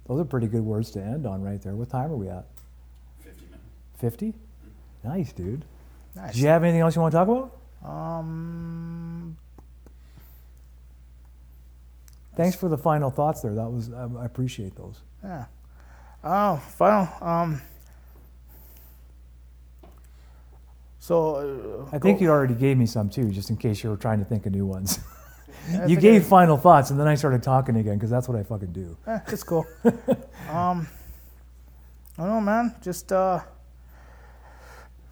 Those 0.08 0.22
are 0.22 0.26
pretty 0.26 0.48
good 0.48 0.62
words 0.64 0.92
to 0.92 1.02
end 1.02 1.26
on 1.26 1.42
right 1.42 1.62
there. 1.62 1.76
What 1.76 1.90
time 1.90 2.12
are 2.12 2.16
we 2.16 2.30
at? 2.30 2.46
50 3.24 3.46
minutes. 3.46 3.64
50? 4.00 4.34
Nice, 5.04 5.32
dude. 5.34 5.66
Nice. 6.16 6.34
Do 6.36 6.42
you 6.42 6.48
have 6.48 6.64
anything 6.64 6.82
else 6.82 6.96
you 6.96 7.02
want 7.02 7.12
to 7.12 7.18
talk 7.18 7.28
about? 7.28 7.90
Um. 7.90 9.36
Thanks 12.36 12.56
for 12.56 12.68
the 12.70 12.78
final 12.78 13.10
thoughts 13.12 13.42
there. 13.42 13.54
That 13.54 13.70
was 13.70 13.92
I, 13.94 14.08
I 14.22 14.26
appreciate 14.26 14.76
those. 14.76 15.02
Yeah. 15.24 15.46
Oh, 16.24 16.58
final. 16.78 17.08
Um. 17.22 17.62
So. 21.00 21.36
Uh, 21.92 21.96
I 21.96 22.00
think 22.00 22.20
go- 22.20 22.24
you 22.26 22.30
already 22.32 22.56
gave 22.56 22.78
me 22.78 22.86
some 22.86 23.10
too, 23.10 23.30
just 23.32 23.50
in 23.50 23.58
case 23.58 23.84
you 23.84 23.90
were 23.90 23.98
trying 23.98 24.20
to 24.20 24.26
think 24.26 24.46
of 24.46 24.52
new 24.54 24.66
ones. 24.66 25.00
Yeah, 25.72 25.86
you 25.88 25.96
gave 25.96 26.26
I- 26.26 26.28
final 26.28 26.58
thoughts, 26.58 26.90
and 26.90 27.00
then 27.00 27.08
I 27.08 27.16
started 27.16 27.42
talking 27.42 27.78
again 27.78 27.94
because 27.94 28.10
that's 28.10 28.28
what 28.28 28.38
I 28.38 28.44
fucking 28.44 28.74
do. 28.74 28.98
Eh, 29.08 29.20
it's 29.28 29.44
cool. 29.44 29.66
um. 30.50 30.88
I 32.18 32.24
don't 32.24 32.28
know, 32.28 32.42
man. 32.42 32.76
Just 32.82 33.14
uh. 33.14 33.40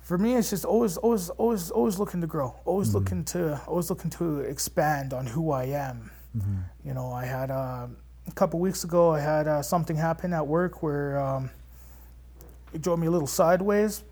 For 0.01 0.17
me, 0.17 0.35
it's 0.35 0.49
just 0.49 0.65
always, 0.65 0.97
always, 0.97 1.29
always, 1.29 1.71
always 1.71 1.99
looking 1.99 2.19
to 2.19 2.27
grow. 2.27 2.53
Always 2.65 2.93
looking 2.93 3.23
to, 3.25 3.61
always 3.65 3.89
looking 3.89 4.09
to 4.11 4.39
expand 4.39 5.13
on 5.13 5.25
who 5.25 5.51
I 5.51 5.65
am. 5.65 6.11
You 6.85 6.93
know, 6.93 7.11
I 7.11 7.25
had 7.25 7.51
uh, 7.51 7.87
a 8.27 8.31
couple 8.35 8.59
weeks 8.59 8.83
ago. 8.83 9.11
I 9.11 9.19
had 9.19 9.47
uh, 9.47 9.61
something 9.61 9.95
happen 9.95 10.33
at 10.33 10.45
work 10.45 10.81
where 10.81 11.19
um, 11.19 11.49
it 12.73 12.81
drove 12.81 12.99
me 12.99 13.07
a 13.07 13.11
little 13.11 13.27
sideways. 13.27 14.03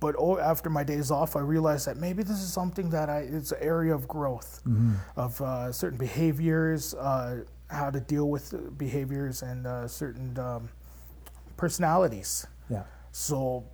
But 0.00 0.14
oh, 0.16 0.38
after 0.38 0.70
my 0.70 0.84
days 0.84 1.10
off, 1.10 1.34
I 1.34 1.40
realized 1.40 1.86
that 1.88 1.96
maybe 1.96 2.22
this 2.22 2.38
is 2.38 2.52
something 2.52 2.90
that 2.90 3.10
I 3.10 3.20
it's 3.20 3.50
an 3.50 3.58
area 3.60 3.92
of 3.94 4.06
growth 4.06 4.60
of 5.16 5.40
uh, 5.40 5.72
certain 5.72 5.98
behaviors, 5.98 6.94
uh, 6.94 7.42
how 7.68 7.90
to 7.90 7.98
deal 8.00 8.28
with 8.30 8.78
behaviors, 8.78 9.42
and 9.42 9.66
uh, 9.66 9.88
certain 9.88 10.38
um, 10.38 10.68
personalities. 11.56 12.46
Yeah. 12.70 12.84
So 13.10 13.64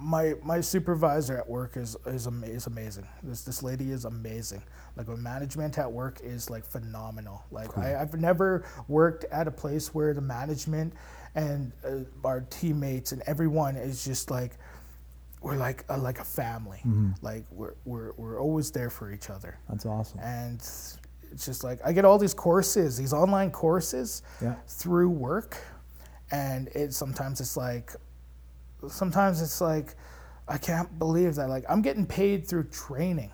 my 0.00 0.34
my 0.42 0.60
supervisor 0.60 1.38
at 1.38 1.48
work 1.48 1.76
is 1.76 1.96
is, 2.06 2.26
ama- 2.26 2.46
is 2.46 2.66
amazing. 2.66 3.06
This 3.22 3.42
this 3.42 3.62
lady 3.62 3.90
is 3.90 4.04
amazing. 4.04 4.62
Like 4.96 5.08
my 5.08 5.14
management 5.16 5.78
at 5.78 5.90
work 5.90 6.20
is 6.22 6.50
like 6.50 6.64
phenomenal. 6.64 7.44
Like 7.50 7.76
I, 7.78 8.00
I've 8.00 8.14
never 8.20 8.64
worked 8.88 9.24
at 9.32 9.46
a 9.48 9.50
place 9.50 9.94
where 9.94 10.12
the 10.14 10.20
management 10.20 10.92
and 11.34 11.72
uh, 11.84 12.00
our 12.24 12.42
teammates 12.42 13.12
and 13.12 13.22
everyone 13.26 13.76
is 13.76 14.04
just 14.04 14.30
like 14.30 14.52
we're 15.40 15.56
like 15.56 15.84
a, 15.88 15.96
like 15.98 16.18
a 16.20 16.24
family. 16.24 16.80
Like 17.22 17.44
we're, 17.50 17.74
we're 17.84 18.12
we're 18.16 18.40
always 18.40 18.70
there 18.70 18.90
for 18.90 19.10
each 19.10 19.28
other 19.30 19.58
That's 19.68 19.86
awesome. 19.86 20.20
and 20.20 20.56
it's 20.60 20.98
just 21.46 21.64
like 21.64 21.80
I 21.84 21.92
get 21.92 22.04
all 22.04 22.18
these 22.18 22.34
courses, 22.34 22.96
these 22.98 23.12
online 23.14 23.50
courses 23.50 24.22
Yeah. 24.42 24.54
through 24.68 25.08
work, 25.08 25.56
and 26.30 26.68
it 26.68 26.92
sometimes 26.92 27.40
it's 27.40 27.56
like, 27.56 27.92
sometimes 28.88 29.40
it's 29.42 29.60
like, 29.60 29.94
I 30.48 30.58
can't 30.58 30.98
believe 30.98 31.34
that 31.36 31.48
like 31.48 31.64
I'm 31.68 31.82
getting 31.82 32.06
paid 32.06 32.46
through 32.46 32.64
training, 32.64 33.30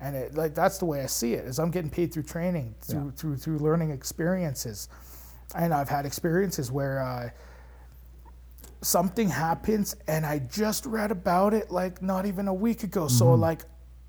and 0.00 0.16
it 0.16 0.34
like 0.34 0.52
that's 0.54 0.78
the 0.78 0.84
way 0.84 1.00
I 1.02 1.06
see 1.06 1.34
it 1.34 1.44
is 1.44 1.58
I'm 1.60 1.70
getting 1.70 1.90
paid 1.90 2.12
through 2.12 2.24
training 2.24 2.74
through 2.80 3.12
through 3.12 3.36
through 3.36 3.58
learning 3.58 3.90
experiences, 3.90 4.88
and 5.54 5.72
I've 5.72 5.88
had 5.88 6.06
experiences 6.06 6.70
where. 6.72 7.00
Uh, 7.00 7.30
something 8.82 9.30
happens 9.30 9.96
and 10.08 10.26
I 10.26 10.40
just 10.40 10.84
read 10.84 11.10
about 11.10 11.54
it 11.54 11.70
like 11.70 12.02
not 12.02 12.26
even 12.26 12.48
a 12.48 12.52
week 12.54 12.82
ago. 12.82 13.08
So 13.08 13.32
like 13.32 13.62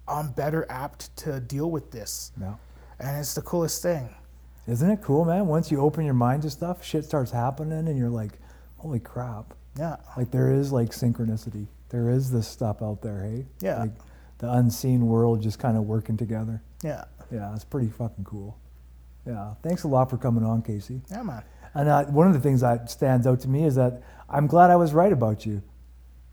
I'm 0.05 0.31
better 0.31 0.65
apt 0.69 1.15
to 1.17 1.39
deal 1.39 1.71
with 1.71 1.91
this. 1.91 2.33
Yeah. 2.39 2.55
and 2.99 3.17
it's 3.17 3.33
the 3.33 3.41
coolest 3.41 3.81
thing. 3.81 4.13
Isn't 4.67 4.89
it 4.89 5.01
cool, 5.01 5.23
man? 5.23 5.47
Once 5.47 5.71
you 5.71 5.79
open 5.79 6.03
your 6.03 6.13
mind 6.13 6.41
to 6.41 6.49
stuff, 6.49 6.83
shit 6.83 7.05
starts 7.05 7.31
happening, 7.31 7.87
and 7.87 7.97
you're 7.97 8.09
like, 8.09 8.39
"Holy 8.77 8.99
crap!" 8.99 9.53
Yeah, 9.77 9.97
Like 10.15 10.31
there 10.31 10.51
is 10.53 10.71
like 10.71 10.91
synchronicity. 10.91 11.67
There 11.89 12.09
is 12.09 12.31
this 12.31 12.47
stuff 12.47 12.81
out 12.81 13.01
there, 13.01 13.21
hey? 13.23 13.45
Yeah. 13.59 13.79
Like 13.81 13.91
the 14.37 14.51
unseen 14.51 15.07
world 15.07 15.41
just 15.41 15.59
kind 15.59 15.77
of 15.77 15.83
working 15.83 16.17
together. 16.17 16.61
yeah, 16.83 17.05
Yeah, 17.31 17.53
it's 17.53 17.65
pretty 17.65 17.89
fucking 17.89 18.23
cool. 18.25 18.57
Yeah. 19.25 19.53
Thanks 19.63 19.83
a 19.83 19.87
lot 19.87 20.09
for 20.09 20.17
coming 20.17 20.43
on, 20.43 20.61
Casey. 20.61 21.01
yeah, 21.09 21.23
man. 21.23 21.43
And 21.73 21.89
uh, 21.89 22.05
one 22.05 22.27
of 22.27 22.33
the 22.33 22.39
things 22.39 22.61
that 22.61 22.89
stands 22.89 23.27
out 23.27 23.41
to 23.41 23.49
me 23.49 23.65
is 23.65 23.75
that 23.75 24.01
I'm 24.29 24.47
glad 24.47 24.69
I 24.71 24.75
was 24.77 24.93
right 24.93 25.11
about 25.11 25.45
you. 25.45 25.61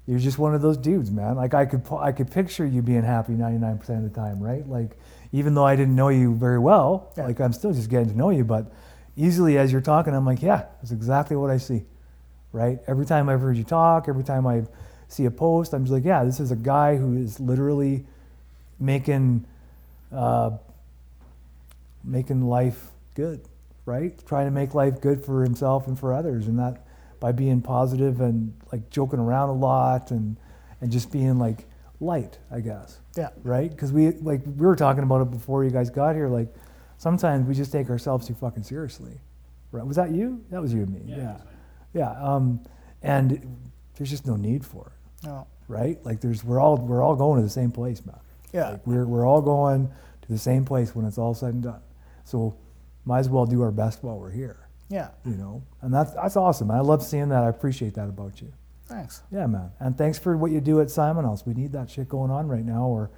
You're 0.07 0.18
just 0.18 0.38
one 0.38 0.55
of 0.55 0.62
those 0.62 0.76
dudes, 0.76 1.11
man. 1.11 1.36
Like 1.36 1.55
I 1.55 1.64
could, 1.64 1.82
I 1.99 2.12
could 2.12 2.30
picture 2.30 2.66
you 2.66 2.82
being 2.82 3.03
happy 3.03 3.32
99% 3.34 3.88
of 3.97 4.03
the 4.03 4.09
time, 4.11 4.40
right? 4.40 4.68
Like 4.68 4.97
even 5.32 5.55
though 5.55 5.64
I 5.66 5.74
didn't 5.76 5.95
know 5.97 6.09
you 6.09 6.34
very 6.34 6.59
well, 6.59 7.12
Yeah. 7.16 7.26
like 7.26 7.40
I'm 7.40 7.53
still 7.53 7.72
just 7.72 7.88
getting 7.88 8.11
to 8.11 8.16
know 8.16 8.30
you, 8.30 8.45
but 8.45 8.72
easily 9.16 9.59
as 9.59 9.72
you're 9.72 9.80
talking, 9.80 10.14
I'm 10.14 10.26
like, 10.26 10.43
yeah, 10.43 10.64
that's 10.80 10.90
exactly 10.93 11.36
what 11.36 11.51
I 11.51 11.57
see, 11.59 11.84
right? 12.53 12.79
Every 12.87 13.07
time 13.07 13.29
I've 13.29 13.41
heard 13.41 13.57
you 13.57 13.65
talk, 13.65 14.09
every 14.09 14.25
time 14.25 14.47
I 14.47 14.65
see 15.09 15.25
a 15.27 15.31
post, 15.31 15.73
I'm 15.73 15.85
just 15.85 15.93
like, 15.93 16.05
yeah, 16.05 16.25
this 16.25 16.41
is 16.41 16.51
a 16.51 16.57
guy 16.57 16.97
who 16.97 17.17
is 17.17 17.41
literally 17.41 18.05
making, 18.79 19.45
uh, 20.13 20.51
making 22.05 22.43
life 22.43 22.91
good, 23.15 23.41
right? 23.87 24.15
Trying 24.27 24.47
to 24.47 24.51
make 24.51 24.75
life 24.75 25.01
good 25.01 25.25
for 25.25 25.43
himself 25.45 25.87
and 25.87 25.99
for 25.99 26.13
others, 26.13 26.47
and 26.47 26.59
that 26.59 26.85
by 27.21 27.31
being 27.33 27.61
positive 27.63 28.21
and 28.21 28.53
like 28.73 28.91
joking 28.91 29.21
around 29.21 29.49
a 29.51 29.53
lot 29.55 30.11
and 30.11 30.37
and 30.81 30.91
just 30.91 31.13
being 31.13 31.39
like 31.39 31.67
light, 32.01 32.39
I 32.51 32.59
guess, 32.59 32.99
Yeah, 33.17 33.29
right? 33.45 33.71
Because 33.71 33.93
we 33.93 34.11
like 34.11 34.41
we 34.45 34.67
were 34.67 34.75
talking 34.77 35.05
about 35.05 35.23
it 35.23 35.31
before 35.31 35.63
you 35.65 35.71
guys 35.71 35.89
got 35.91 36.17
here. 36.17 36.29
Like 36.29 36.53
sometimes 36.99 37.47
we 37.47 37.55
just 37.55 37.71
take 37.71 37.89
ourselves 37.91 38.27
too 38.27 38.35
fucking 38.35 38.65
seriously, 38.65 39.21
right? 39.71 39.87
Was 39.87 39.97
that 39.97 40.11
you? 40.11 40.45
That 40.51 40.61
was 40.61 40.75
you 40.75 40.83
and 40.83 40.93
me. 40.93 41.03
Yeah, 41.07 41.17
yeah. 41.17 41.37
Yeah, 41.95 42.11
um, 42.20 42.61
and 43.03 43.59
there's 43.97 44.11
just 44.11 44.26
no 44.26 44.36
need 44.36 44.64
for 44.64 44.93
it, 44.93 45.26
no, 45.26 45.47
right? 45.68 45.99
Like 46.05 46.20
there's 46.20 46.43
we're 46.45 46.61
all 46.61 46.76
we're 46.76 47.03
all 47.03 47.16
going 47.16 47.38
to 47.38 47.43
the 47.43 47.51
same 47.51 47.70
place, 47.70 48.05
man. 48.05 48.18
yeah, 48.53 48.70
Like 48.70 48.86
we're, 48.86 49.07
we're 49.07 49.26
all 49.26 49.43
going 49.43 49.88
to 50.22 50.28
the 50.28 50.38
same 50.38 50.64
place 50.64 50.95
when 50.95 51.05
it's 51.05 51.18
all 51.18 51.34
said 51.34 51.55
and 51.55 51.62
done. 51.62 51.80
So 52.24 52.57
might 53.05 53.20
as 53.20 53.28
well 53.28 53.47
do 53.47 53.62
our 53.62 53.70
best 53.70 54.03
while 54.03 54.18
we're 54.18 54.30
here, 54.30 54.68
yeah. 54.88 55.09
you 55.24 55.34
know? 55.34 55.62
And 55.80 55.93
that's, 55.93 56.12
that's 56.12 56.36
awesome. 56.36 56.70
I 56.70 56.80
love 56.80 57.03
seeing 57.03 57.28
that. 57.30 57.43
I 57.43 57.49
appreciate 57.49 57.95
that 57.95 58.09
about 58.09 58.40
you. 58.40 58.53
Thanks. 58.86 59.22
Yeah, 59.30 59.47
man. 59.47 59.70
And 59.80 59.97
thanks 59.97 60.18
for 60.18 60.36
what 60.36 60.51
you 60.51 60.61
do 60.61 60.80
at 60.80 60.90
Simon 60.90 61.24
House. 61.24 61.45
We 61.47 61.55
need 61.55 61.72
that 61.72 61.90
shit 61.90 62.09
going 62.09 62.30
on 62.30 62.47
right 62.47 62.64
now. 62.64 62.86
Or, 62.86 63.11